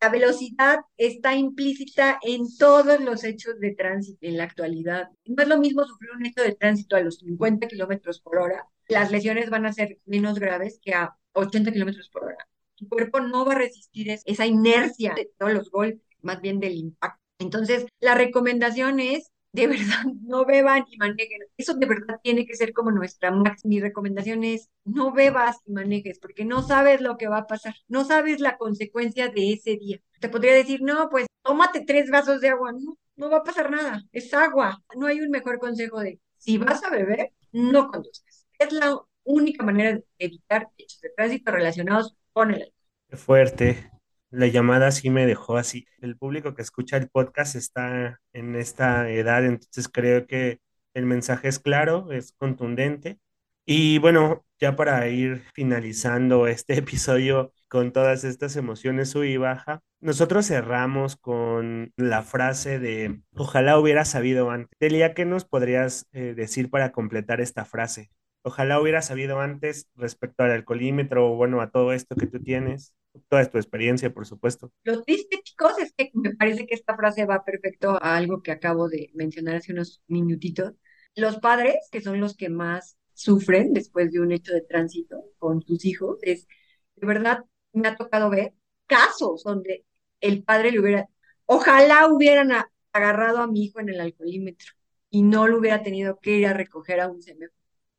la 0.02 0.10
velocidad 0.10 0.80
está 0.98 1.36
implícita 1.36 2.20
en 2.22 2.46
todos 2.58 3.00
los 3.00 3.24
hechos 3.24 3.60
de 3.60 3.76
tránsito 3.76 4.20
en 4.22 4.38
la 4.38 4.44
actualidad. 4.44 5.10
No 5.26 5.44
es 5.44 5.50
lo 5.50 5.58
mismo 5.58 5.84
sufrir 5.84 6.12
un 6.12 6.26
hecho 6.26 6.42
de 6.42 6.56
tránsito 6.56 6.96
a 6.96 7.02
los 7.02 7.18
50 7.18 7.68
kilómetros 7.68 8.20
por 8.20 8.38
hora. 8.38 8.68
Las 8.88 9.12
lesiones 9.12 9.50
van 9.50 9.66
a 9.66 9.74
ser 9.74 10.00
menos 10.06 10.40
graves 10.40 10.80
que 10.82 10.94
a 10.94 11.16
80 11.34 11.72
kilómetros 11.72 12.10
por 12.10 12.26
hora. 12.26 12.48
Tu 12.76 12.88
cuerpo 12.88 13.20
no 13.22 13.46
va 13.46 13.54
a 13.54 13.58
resistir 13.58 14.10
esa 14.26 14.46
inercia 14.46 15.14
de 15.16 15.32
todos 15.38 15.54
los 15.54 15.72
golpes, 15.72 16.02
más 16.22 16.42
bien 16.42 16.60
del 16.60 16.76
impacto. 16.76 17.22
Entonces, 17.40 17.86
la 18.00 18.16
recomendación 18.16 19.00
es 19.00 19.32
de 19.56 19.68
verdad 19.68 20.04
no 20.22 20.46
beban 20.46 20.86
y 20.90 20.98
manejen. 20.98 21.42
Eso 21.58 21.74
de 21.74 21.86
verdad 21.86 22.20
tiene 22.22 22.46
que 22.46 22.56
ser 22.56 22.74
como 22.74 22.92
nuestra 22.92 23.32
máxima. 23.32 23.70
Mi 23.70 23.80
recomendación 23.80 24.44
es 24.44 24.70
no 24.84 25.14
bebas 25.14 25.58
y 25.66 25.72
manejes 25.72 26.20
porque 26.20 26.46
no 26.46 26.62
sabes 26.62 27.02
lo 27.02 27.18
que 27.18 27.28
va 27.28 27.40
a 27.40 27.48
pasar, 27.48 27.76
no 27.88 28.04
sabes 28.04 28.40
la 28.42 28.58
consecuencia 28.58 29.30
de 29.30 29.54
ese 29.54 29.78
día. 29.78 30.00
Te 30.20 30.30
podría 30.30 30.54
decir, 30.54 30.82
no, 30.82 31.10
pues 31.10 31.28
tómate 31.42 31.82
tres 31.82 32.10
vasos 32.10 32.42
de 32.42 32.50
agua. 32.50 32.74
No, 32.74 32.98
no 33.16 33.30
va 33.30 33.38
a 33.38 33.44
pasar 33.44 33.72
nada, 33.72 34.04
es 34.12 34.34
agua. 34.34 34.84
No 34.96 35.08
hay 35.08 35.22
un 35.22 35.30
mejor 35.30 35.60
consejo 35.60 36.02
de 36.02 36.20
si 36.38 36.58
vas 36.58 36.84
a 36.84 36.90
beber, 36.90 37.32
no 37.52 37.90
conduzcas. 37.90 38.46
Es 38.60 38.72
la 38.74 39.00
única 39.24 39.64
manera 39.64 39.94
de 39.94 40.04
evitar 40.20 40.70
hechos 40.78 41.02
de 41.02 41.10
tránsito 41.16 41.52
relacionados 41.52 42.16
con 42.34 42.52
el 42.52 42.62
alcohol. 42.62 42.74
Fuerte 43.18 43.95
la 44.36 44.48
llamada 44.48 44.92
sí 44.92 45.10
me 45.10 45.26
dejó 45.26 45.58
así. 45.58 45.88
El 46.00 46.18
público 46.18 46.54
que 46.56 46.62
escucha 46.62 46.98
el 46.98 47.10
podcast 47.10 47.56
está 47.56 48.20
en 48.34 48.56
esta 48.56 49.10
edad, 49.10 49.46
entonces 49.46 49.88
creo 49.90 50.28
que 50.28 50.60
el 50.94 51.06
mensaje 51.06 51.48
es 51.48 51.60
claro, 51.60 52.12
es 52.12 52.34
contundente. 52.34 53.20
Y 53.66 53.98
bueno, 54.00 54.46
ya 54.60 54.76
para 54.76 55.08
ir 55.10 55.44
finalizando 55.54 56.48
este 56.48 56.78
episodio 56.78 57.54
con 57.70 57.92
todas 57.92 58.24
estas 58.24 58.56
emociones 58.56 59.10
sub 59.10 59.24
y 59.24 59.38
baja, 59.38 59.82
nosotros 60.02 60.48
cerramos 60.48 61.16
con 61.16 61.94
la 61.98 62.22
frase 62.24 62.80
de 62.80 63.22
ojalá 63.36 63.80
hubiera 63.80 64.06
sabido 64.06 64.52
antes. 64.52 64.78
Delia, 64.80 65.14
¿qué 65.14 65.26
nos 65.26 65.46
podrías 65.46 66.08
eh, 66.14 66.34
decir 66.36 66.70
para 66.70 66.92
completar 66.92 67.42
esta 67.42 67.66
frase? 67.66 68.12
Ojalá 68.44 68.80
hubiera 68.80 69.02
sabido 69.02 69.40
antes 69.40 69.90
respecto 69.96 70.44
al 70.44 70.52
alcoholímetro 70.52 71.32
o 71.32 71.36
bueno, 71.36 71.62
a 71.62 71.72
todo 71.72 71.94
esto 71.94 72.16
que 72.16 72.28
tú 72.28 72.40
tienes 72.40 72.94
toda 73.28 73.46
tu 73.50 73.58
experiencia, 73.58 74.14
por 74.14 74.26
supuesto. 74.26 74.72
Lo 74.84 75.02
triste, 75.04 75.42
chicos, 75.44 75.78
es 75.80 75.94
que 75.94 76.12
me 76.14 76.36
parece 76.36 76.66
que 76.66 76.76
esta 76.76 76.96
frase 76.96 77.26
va 77.26 77.44
perfecto 77.44 77.92
a 78.02 78.16
algo 78.16 78.42
que 78.42 78.52
acabo 78.52 78.88
de 78.90 79.12
mencionar 79.14 79.56
hace 79.56 79.74
unos 79.74 80.02
minutitos. 80.08 80.74
Los 81.16 81.38
padres, 81.38 81.76
que 81.92 82.02
son 82.02 82.20
los 82.20 82.36
que 82.36 82.50
más 82.50 82.98
sufren 83.14 83.74
después 83.74 84.12
de 84.12 84.20
un 84.20 84.32
hecho 84.32 84.54
de 84.54 84.62
tránsito 84.62 85.24
con 85.38 85.62
sus 85.62 85.86
hijos, 85.86 86.20
es, 86.22 86.48
de 86.96 87.08
verdad, 87.08 87.46
me 87.74 87.88
ha 87.88 87.96
tocado 87.96 88.30
ver 88.30 88.54
casos 88.88 89.44
donde 89.44 89.86
el 90.22 90.44
padre 90.44 90.72
le 90.72 90.80
hubiera, 90.80 91.10
ojalá 91.46 92.08
hubieran 92.08 92.52
agarrado 92.92 93.40
a 93.40 93.48
mi 93.48 93.66
hijo 93.66 93.80
en 93.80 93.90
el 93.90 94.02
alcoholímetro 94.02 94.74
y 95.10 95.24
no 95.24 95.48
lo 95.48 95.60
hubiera 95.60 95.84
tenido 95.84 96.20
que 96.20 96.38
ir 96.38 96.48
a 96.48 96.54
recoger 96.54 97.00
a 97.00 97.10
un 97.10 97.22
semáforo. 97.22 97.52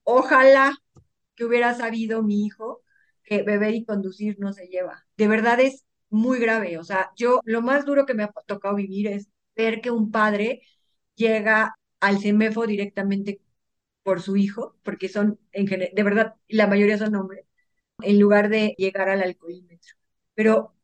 Ojalá 0.04 0.72
que 1.34 1.44
hubiera 1.44 1.74
sabido 1.74 2.22
mi 2.22 2.44
hijo 2.46 2.82
que 3.26 3.42
beber 3.42 3.74
y 3.74 3.84
conducir 3.84 4.36
no 4.38 4.52
se 4.52 4.68
lleva. 4.68 5.04
De 5.16 5.28
verdad 5.28 5.60
es 5.60 5.84
muy 6.08 6.38
grave. 6.38 6.78
O 6.78 6.84
sea, 6.84 7.10
yo 7.16 7.40
lo 7.44 7.62
más 7.62 7.84
duro 7.84 8.06
que 8.06 8.14
me 8.14 8.22
ha 8.24 8.32
tocado 8.46 8.76
vivir 8.76 9.08
es 9.08 9.28
ver 9.54 9.80
que 9.80 9.90
un 9.90 10.10
padre 10.10 10.62
llega 11.14 11.74
al 12.00 12.18
CEMEFO 12.20 12.66
directamente 12.66 13.40
por 14.02 14.22
su 14.22 14.36
hijo, 14.36 14.76
porque 14.84 15.08
son, 15.08 15.40
en 15.52 15.66
general, 15.66 15.92
de 15.94 16.02
verdad, 16.04 16.34
la 16.48 16.68
mayoría 16.68 16.98
son 16.98 17.14
hombres, 17.16 17.44
en 18.02 18.20
lugar 18.20 18.48
de 18.48 18.74
llegar 18.78 19.08
al 19.08 19.22
alcoholímetro. 19.22 19.96
Pero 20.34 20.74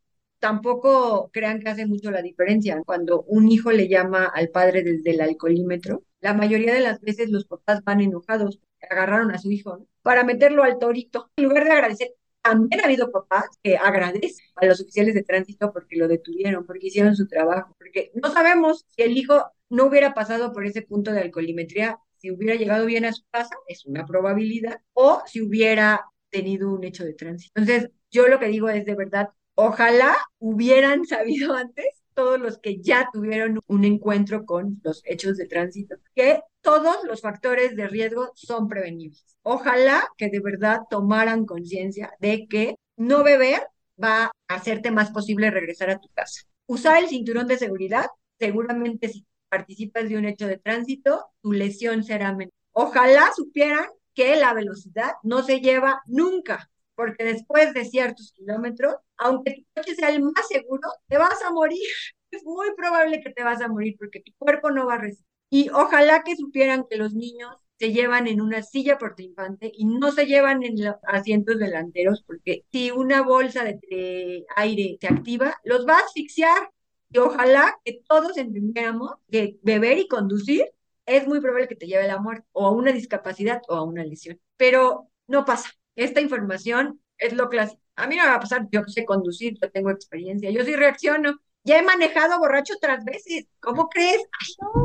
tampoco 0.40 1.30
crean 1.32 1.60
que 1.60 1.70
hace 1.70 1.86
mucho 1.86 2.10
la 2.10 2.22
diferencia. 2.22 2.82
Cuando 2.84 3.22
un 3.22 3.48
hijo 3.50 3.70
le 3.70 3.88
llama 3.88 4.24
al 4.26 4.48
padre 4.48 4.82
desde 4.82 5.12
el 5.12 5.20
alcoholímetro, 5.20 6.02
la 6.20 6.34
mayoría 6.34 6.74
de 6.74 6.80
las 6.80 7.00
veces 7.00 7.30
los 7.30 7.44
papás 7.46 7.84
van 7.84 8.00
enojados, 8.00 8.60
agarraron 8.90 9.30
a 9.30 9.38
su 9.38 9.50
hijo 9.52 9.86
para 10.02 10.24
meterlo 10.24 10.64
al 10.64 10.78
torito, 10.78 11.30
en 11.36 11.44
lugar 11.44 11.64
de 11.64 11.70
agradecer, 11.72 12.08
también 12.42 12.80
ha 12.80 12.84
habido 12.84 13.10
papás 13.10 13.46
que 13.62 13.76
agradecen 13.76 14.46
a 14.56 14.66
los 14.66 14.80
oficiales 14.80 15.14
de 15.14 15.22
tránsito 15.22 15.72
porque 15.72 15.96
lo 15.96 16.08
detuvieron, 16.08 16.66
porque 16.66 16.88
hicieron 16.88 17.16
su 17.16 17.26
trabajo, 17.28 17.74
porque 17.78 18.10
no 18.14 18.30
sabemos 18.32 18.84
si 18.88 19.02
el 19.02 19.16
hijo 19.16 19.44
no 19.70 19.86
hubiera 19.86 20.14
pasado 20.14 20.52
por 20.52 20.66
ese 20.66 20.82
punto 20.82 21.12
de 21.12 21.20
alcoholimetría, 21.20 21.98
si 22.16 22.30
hubiera 22.30 22.54
llegado 22.54 22.86
bien 22.86 23.04
a 23.04 23.12
su 23.12 23.22
casa, 23.30 23.56
es 23.68 23.86
una 23.86 24.06
probabilidad, 24.06 24.80
o 24.92 25.22
si 25.26 25.40
hubiera 25.40 26.04
tenido 26.30 26.72
un 26.72 26.84
hecho 26.84 27.04
de 27.04 27.14
tránsito. 27.14 27.52
Entonces, 27.56 27.90
yo 28.10 28.28
lo 28.28 28.38
que 28.38 28.48
digo 28.48 28.68
es 28.68 28.84
de 28.84 28.94
verdad, 28.94 29.30
ojalá 29.54 30.16
hubieran 30.38 31.04
sabido 31.06 31.54
antes 31.54 32.01
todos 32.14 32.40
los 32.40 32.58
que 32.58 32.80
ya 32.80 33.08
tuvieron 33.12 33.60
un 33.66 33.84
encuentro 33.84 34.44
con 34.44 34.80
los 34.82 35.02
hechos 35.04 35.36
de 35.36 35.46
tránsito, 35.46 35.96
que 36.14 36.40
todos 36.60 36.96
los 37.04 37.20
factores 37.20 37.76
de 37.76 37.88
riesgo 37.88 38.30
son 38.34 38.68
prevenibles. 38.68 39.24
Ojalá 39.42 40.08
que 40.16 40.28
de 40.28 40.40
verdad 40.40 40.80
tomaran 40.88 41.46
conciencia 41.46 42.14
de 42.20 42.46
que 42.48 42.76
no 42.96 43.24
beber 43.24 43.66
va 44.02 44.26
a 44.48 44.54
hacerte 44.54 44.90
más 44.90 45.10
posible 45.10 45.50
regresar 45.50 45.90
a 45.90 45.98
tu 45.98 46.08
casa. 46.08 46.42
Usar 46.66 47.02
el 47.02 47.08
cinturón 47.08 47.48
de 47.48 47.58
seguridad, 47.58 48.06
seguramente 48.38 49.08
si 49.08 49.26
participas 49.48 50.08
de 50.08 50.16
un 50.16 50.24
hecho 50.24 50.46
de 50.46 50.58
tránsito, 50.58 51.26
tu 51.42 51.52
lesión 51.52 52.04
será 52.04 52.32
menor. 52.32 52.52
Ojalá 52.72 53.30
supieran 53.36 53.86
que 54.14 54.36
la 54.36 54.54
velocidad 54.54 55.12
no 55.22 55.42
se 55.42 55.60
lleva 55.60 56.02
nunca, 56.06 56.70
porque 56.94 57.24
después 57.24 57.74
de 57.74 57.84
ciertos 57.84 58.32
kilómetros, 58.32 58.96
aunque 59.16 59.52
tu 59.54 59.62
coche 59.74 59.94
sea 59.94 60.10
el 60.10 60.22
más 60.22 60.46
seguro, 60.48 60.88
te 61.08 61.18
vas 61.18 61.42
a 61.42 61.50
morir. 61.52 61.80
Es 62.30 62.44
muy 62.46 62.74
probable 62.74 63.20
que 63.20 63.28
te 63.30 63.44
vas 63.44 63.60
a 63.60 63.68
morir 63.68 63.94
porque 63.98 64.20
tu 64.20 64.32
cuerpo 64.38 64.70
no 64.70 64.86
va 64.86 64.94
a 64.94 64.98
resistir. 64.98 65.26
Y 65.50 65.68
ojalá 65.68 66.22
que 66.22 66.34
supieran 66.34 66.86
que 66.88 66.96
los 66.96 67.12
niños 67.12 67.54
se 67.78 67.92
llevan 67.92 68.26
en 68.26 68.40
una 68.40 68.62
silla 68.62 68.96
por 68.96 69.14
infante 69.18 69.70
y 69.74 69.84
no 69.84 70.12
se 70.12 70.26
llevan 70.26 70.62
en 70.62 70.82
los 70.82 70.94
asientos 71.02 71.58
delanteros, 71.58 72.22
porque 72.26 72.64
si 72.72 72.90
una 72.90 73.22
bolsa 73.22 73.64
de 73.64 74.46
aire 74.56 74.96
se 75.00 75.08
activa, 75.08 75.60
los 75.64 75.86
va 75.86 75.96
a 75.98 76.04
asfixiar. 76.04 76.70
Y 77.10 77.18
ojalá 77.18 77.78
que 77.84 78.00
todos 78.08 78.38
entendiéramos 78.38 79.10
que 79.30 79.58
beber 79.62 79.98
y 79.98 80.08
conducir 80.08 80.64
es 81.06 81.26
muy 81.26 81.40
probable 81.40 81.68
que 81.68 81.76
te 81.76 81.86
lleve 81.86 82.04
a 82.04 82.06
la 82.06 82.18
muerte, 82.20 82.46
o 82.52 82.66
a 82.66 82.70
una 82.70 82.92
discapacidad 82.92 83.60
o 83.68 83.74
a 83.74 83.82
una 83.82 84.04
lesión. 84.04 84.40
Pero 84.56 85.08
no 85.26 85.44
pasa. 85.44 85.70
Esta 85.96 86.20
información 86.20 87.00
es 87.18 87.32
lo 87.32 87.48
clásico. 87.48 87.80
A 87.96 88.06
mí 88.06 88.16
no 88.16 88.22
me 88.22 88.30
va 88.30 88.36
a 88.36 88.40
pasar, 88.40 88.66
yo 88.70 88.82
sé 88.86 89.04
conducir, 89.04 89.58
yo 89.60 89.70
tengo 89.70 89.90
experiencia, 89.90 90.50
yo 90.50 90.64
sí 90.64 90.74
reacciono. 90.74 91.38
Ya 91.64 91.78
he 91.78 91.82
manejado 91.82 92.38
borracho 92.40 92.74
otras 92.74 93.04
veces. 93.04 93.46
¿Cómo 93.60 93.88
crees? 93.88 94.20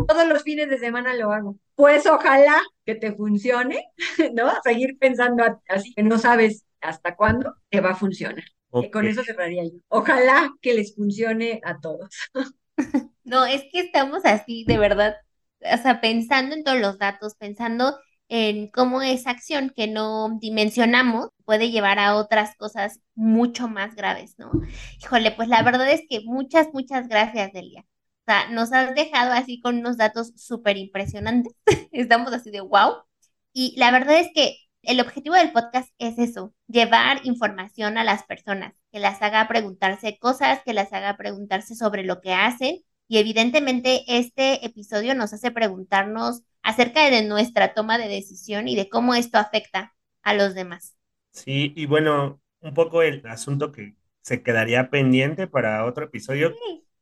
todos 0.07 0.27
los 0.27 0.43
fines 0.43 0.69
de 0.69 0.77
semana 0.77 1.15
lo 1.15 1.31
hago. 1.31 1.57
Pues 1.75 2.05
ojalá 2.05 2.61
que 2.85 2.95
te 2.95 3.13
funcione, 3.13 3.85
¿no? 4.33 4.51
Seguir 4.63 4.97
pensando 4.99 5.43
así, 5.67 5.93
que 5.93 6.03
no 6.03 6.17
sabes 6.19 6.65
hasta 6.81 7.15
cuándo 7.15 7.55
te 7.69 7.81
va 7.81 7.91
a 7.91 7.95
funcionar. 7.95 8.43
Con 8.91 9.07
eso 9.07 9.23
cerraría 9.23 9.63
yo. 9.63 9.79
Ojalá 9.87 10.51
que 10.61 10.73
les 10.73 10.95
funcione 10.95 11.61
a 11.63 11.79
todos. 11.79 12.09
No, 13.23 13.45
es 13.45 13.63
que 13.73 13.79
estamos 13.79 14.23
así, 14.23 14.63
de 14.65 14.77
verdad, 14.77 15.17
o 15.59 15.77
sea, 15.77 15.99
pensando 15.99 16.55
en 16.55 16.63
todos 16.63 16.79
los 16.79 16.97
datos, 16.97 17.35
pensando 17.35 17.97
en 18.29 18.67
cómo 18.67 19.01
esa 19.01 19.31
acción 19.31 19.71
que 19.75 19.87
no 19.87 20.37
dimensionamos 20.39 21.29
puede 21.45 21.71
llevar 21.71 21.99
a 21.99 22.15
otras 22.15 22.55
cosas 22.57 22.99
mucho 23.15 23.67
más 23.67 23.95
graves, 23.95 24.35
¿no? 24.37 24.51
Híjole, 25.01 25.31
pues 25.31 25.47
la 25.47 25.63
verdad 25.63 25.89
es 25.91 26.01
que 26.09 26.21
muchas, 26.25 26.67
muchas 26.73 27.07
gracias, 27.07 27.53
Delia. 27.53 27.81
O 27.81 28.31
sea, 28.31 28.49
nos 28.49 28.73
has 28.73 28.93
dejado 28.95 29.31
así 29.31 29.61
con 29.61 29.77
unos 29.77 29.97
datos 29.97 30.33
súper 30.35 30.77
impresionantes. 30.77 31.53
Estamos 31.91 32.33
así 32.33 32.51
de 32.51 32.61
wow. 32.61 32.95
Y 33.53 33.73
la 33.77 33.91
verdad 33.91 34.19
es 34.19 34.29
que 34.35 34.57
el 34.83 35.01
objetivo 35.01 35.35
del 35.35 35.51
podcast 35.51 35.89
es 35.97 36.17
eso, 36.17 36.53
llevar 36.67 37.19
información 37.25 37.97
a 37.97 38.03
las 38.03 38.23
personas, 38.23 38.73
que 38.91 38.99
las 38.99 39.21
haga 39.21 39.47
preguntarse 39.47 40.17
cosas, 40.19 40.61
que 40.65 40.73
las 40.73 40.93
haga 40.93 41.17
preguntarse 41.17 41.75
sobre 41.75 42.03
lo 42.03 42.21
que 42.21 42.33
hacen. 42.33 42.83
Y 43.09 43.17
evidentemente 43.17 44.03
este 44.07 44.65
episodio 44.65 45.15
nos 45.15 45.33
hace 45.33 45.51
preguntarnos 45.51 46.43
acerca 46.67 47.09
de 47.09 47.23
nuestra 47.23 47.73
toma 47.73 47.97
de 47.97 48.07
decisión 48.09 48.67
y 48.67 48.75
de 48.75 48.89
cómo 48.89 49.15
esto 49.15 49.37
afecta 49.39 49.95
a 50.23 50.33
los 50.35 50.55
demás. 50.55 50.95
Sí, 51.31 51.73
y 51.75 51.85
bueno, 51.85 52.41
un 52.61 52.73
poco 52.73 53.01
el 53.03 53.25
asunto 53.27 53.71
que 53.71 53.95
se 54.21 54.41
quedaría 54.43 54.89
pendiente 54.89 55.47
para 55.47 55.85
otro 55.85 56.05
episodio 56.05 56.55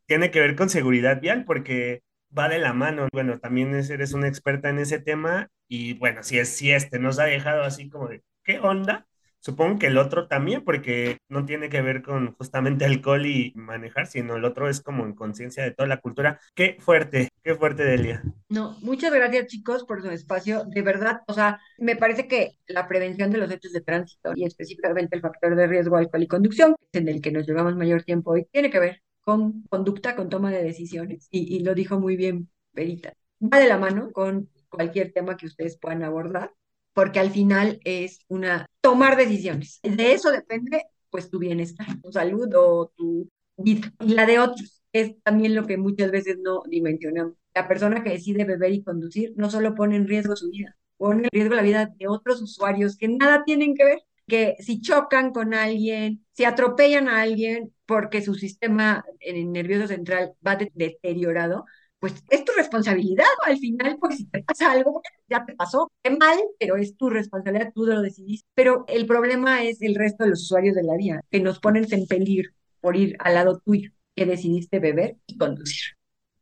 tiene 0.06 0.30
que 0.32 0.40
ver 0.42 0.56
con 0.56 0.70
seguridad 0.70 1.22
vial, 1.22 1.46
porque 1.46 2.04
va 2.38 2.50
de 2.50 2.60
la 2.60 2.74
mano. 2.74 3.08
Bueno, 3.14 3.40
también 3.40 3.74
eres 3.76 4.14
una 4.14 4.28
experta 4.28 4.70
en 4.70 4.80
ese 4.80 5.00
tema 5.00 5.50
y 5.68 5.94
bueno, 5.96 6.22
si 6.24 6.38
es 6.40 6.50
si 6.56 6.72
este 6.72 7.00
nos 7.00 7.18
ha 7.20 7.26
dejado 7.26 7.64
así 7.64 7.90
como 7.90 8.08
de, 8.10 8.24
¿qué 8.44 8.60
onda? 8.60 9.08
Supongo 9.40 9.80
que 9.80 9.88
el 9.88 9.98
otro 9.98 10.28
también, 10.28 10.64
porque 10.64 11.18
no 11.30 11.46
tiene 11.46 11.70
que 11.70 11.82
ver 11.82 12.02
con 12.02 12.34
justamente 12.36 12.86
alcohol 12.86 13.26
y 13.28 13.54
manejar, 13.56 14.08
sino 14.08 14.36
el 14.36 14.46
otro 14.46 14.70
es 14.70 14.82
como 14.82 15.06
en 15.06 15.14
conciencia 15.14 15.64
de 15.64 15.72
toda 15.72 15.88
la 15.88 15.98
cultura. 16.02 16.40
Qué 16.56 16.78
fuerte, 16.80 17.30
qué 17.46 17.54
fuerte, 17.56 17.84
Delia. 17.84 18.24
No, 18.50 18.76
muchas 18.82 19.14
gracias 19.14 19.48
chicos 19.48 19.86
por 19.86 20.02
su 20.02 20.10
espacio. 20.10 20.66
De 20.66 20.82
verdad, 20.82 21.22
o 21.28 21.34
sea, 21.34 21.62
me 21.78 21.96
parece 21.96 22.28
que 22.28 22.58
la 22.68 22.88
prevención 22.88 23.30
de 23.30 23.38
los 23.38 23.52
hechos 23.52 23.72
de 23.72 23.82
tránsito 23.82 24.32
y 24.36 24.46
específicamente 24.46 25.16
el 25.16 25.22
factor 25.22 25.56
de 25.56 25.68
riesgo 25.68 25.96
alcohol 25.96 26.24
y 26.24 26.28
conducción, 26.28 26.76
en 26.92 27.08
el 27.08 27.22
que 27.22 27.32
nos 27.32 27.46
llevamos 27.46 27.76
mayor 27.76 28.02
tiempo 28.02 28.32
hoy, 28.32 28.48
tiene 28.52 28.72
que 28.72 28.80
ver 28.80 29.04
con 29.22 29.62
conducta, 29.70 30.16
con 30.16 30.30
toma 30.30 30.52
de 30.52 30.64
decisiones. 30.64 31.28
Y, 31.30 31.60
lo 31.60 31.76
dijo 31.76 32.00
muy 32.00 32.16
bien 32.16 32.50
Perita. 32.74 33.14
Va 33.42 33.60
de 33.60 33.68
la 33.68 33.78
mano 33.78 34.12
con 34.12 34.50
cualquier 34.70 35.14
tema 35.14 35.38
que 35.38 35.46
ustedes 35.46 35.78
puedan 35.78 36.04
abordar 36.04 36.52
porque 36.94 37.20
al 37.20 37.30
final 37.30 37.80
es 37.84 38.20
una 38.28 38.66
tomar 38.82 39.18
decisiones. 39.18 39.80
De 39.84 40.14
eso 40.14 40.32
depende 40.32 40.86
pues 41.12 41.30
tu 41.30 41.38
bienestar, 41.38 41.88
tu 42.02 42.12
salud 42.12 42.50
o 42.56 42.92
tu 42.96 43.30
vida. 43.58 43.92
Y 44.00 44.14
la 44.14 44.26
de 44.26 44.40
otros 44.40 44.82
es 44.96 45.22
también 45.24 45.56
lo 45.56 45.66
que 45.66 45.78
muchas 45.78 46.10
veces 46.12 46.38
no 46.42 46.64
dimensionamos. 46.68 47.34
La 47.54 47.68
persona 47.68 48.04
que 48.04 48.12
decide 48.12 48.46
beber 48.46 48.72
y 48.74 48.84
conducir 48.84 49.34
no 49.36 49.50
solo 49.50 49.76
pone 49.76 49.98
en 49.98 50.08
riesgo 50.08 50.36
su 50.36 50.50
vida, 50.50 50.78
pone 50.98 51.24
en 51.24 51.30
riesgo 51.32 51.56
la 51.56 51.62
vida 51.64 51.94
de 51.98 52.08
otros 52.08 52.42
usuarios 52.42 52.98
que 52.98 53.10
nada 53.10 53.44
tienen 53.44 53.76
que 53.76 53.84
ver, 53.86 54.00
que 54.28 54.56
si 54.60 54.82
chocan 54.82 55.32
con 55.32 55.54
alguien, 55.54 56.26
si 56.32 56.46
atropellan 56.46 57.10
a 57.10 57.22
alguien 57.22 57.74
porque 57.86 58.22
su 58.22 58.36
sistema 58.36 59.04
nervioso 59.22 59.88
central 59.88 60.34
va 60.46 60.56
deteriorado, 60.56 61.66
pues 62.00 62.24
es 62.30 62.46
tu 62.46 62.52
responsabilidad, 62.54 63.26
Al 63.46 63.58
final, 63.58 63.98
pues 64.00 64.18
si 64.18 64.26
te 64.26 64.44
pasa 64.44 64.72
algo, 64.72 65.02
ya 65.28 65.46
te 65.46 65.56
pasó, 65.56 65.92
qué 66.04 66.12
mal, 66.12 66.38
pero 66.60 66.78
es 66.78 66.96
tu 66.98 67.10
responsabilidad, 67.10 67.72
tú 67.74 67.86
lo 67.86 68.02
decidiste. 68.02 68.48
Pero 68.54 68.86
el 68.88 69.06
problema 69.08 69.64
es 69.64 69.82
el 69.82 69.96
resto 69.96 70.24
de 70.24 70.32
los 70.32 70.44
usuarios 70.44 70.76
de 70.76 70.84
la 70.84 70.96
vía, 70.98 71.22
que 71.32 71.40
nos 71.40 71.60
ponen 71.60 71.86
en 71.92 72.08
peligro 72.08 72.52
por 72.80 72.96
ir 72.96 73.16
al 73.20 73.34
lado 73.36 73.60
tuyo, 73.66 73.92
que 74.16 74.26
decidiste 74.26 74.80
beber 74.80 75.18
y 75.28 75.38
conducir. 75.38 75.96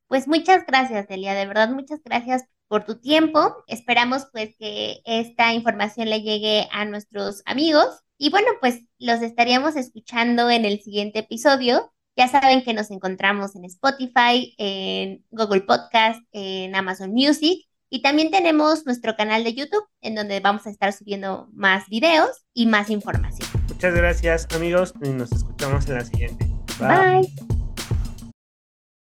Pues 0.07 0.27
muchas 0.27 0.65
gracias, 0.65 1.07
Delia, 1.07 1.33
de 1.33 1.47
verdad, 1.47 1.69
muchas 1.69 2.01
gracias 2.03 2.43
por 2.67 2.85
tu 2.85 2.99
tiempo. 2.99 3.63
Esperamos 3.67 4.27
pues 4.31 4.55
que 4.57 5.01
esta 5.05 5.53
información 5.53 6.09
le 6.09 6.21
llegue 6.21 6.67
a 6.71 6.85
nuestros 6.85 7.41
amigos 7.45 7.87
y 8.17 8.29
bueno, 8.29 8.47
pues 8.61 8.81
los 8.99 9.21
estaríamos 9.21 9.75
escuchando 9.75 10.49
en 10.49 10.65
el 10.65 10.81
siguiente 10.81 11.19
episodio. 11.19 11.91
Ya 12.15 12.27
saben 12.27 12.63
que 12.63 12.73
nos 12.73 12.91
encontramos 12.91 13.55
en 13.55 13.65
Spotify, 13.65 14.53
en 14.57 15.25
Google 15.31 15.61
Podcast, 15.61 16.21
en 16.31 16.75
Amazon 16.75 17.11
Music 17.11 17.67
y 17.89 18.01
también 18.01 18.31
tenemos 18.31 18.85
nuestro 18.85 19.15
canal 19.15 19.43
de 19.43 19.53
YouTube 19.53 19.85
en 20.01 20.15
donde 20.15 20.39
vamos 20.39 20.65
a 20.65 20.69
estar 20.69 20.93
subiendo 20.93 21.49
más 21.53 21.87
videos 21.89 22.29
y 22.53 22.65
más 22.65 22.89
información. 22.89 23.47
Muchas 23.67 23.93
gracias 23.93 24.47
amigos 24.55 24.93
y 25.03 25.09
nos 25.09 25.31
escuchamos 25.31 25.87
en 25.87 25.93
la 25.95 26.05
siguiente. 26.05 26.47
Bye. 26.79 27.52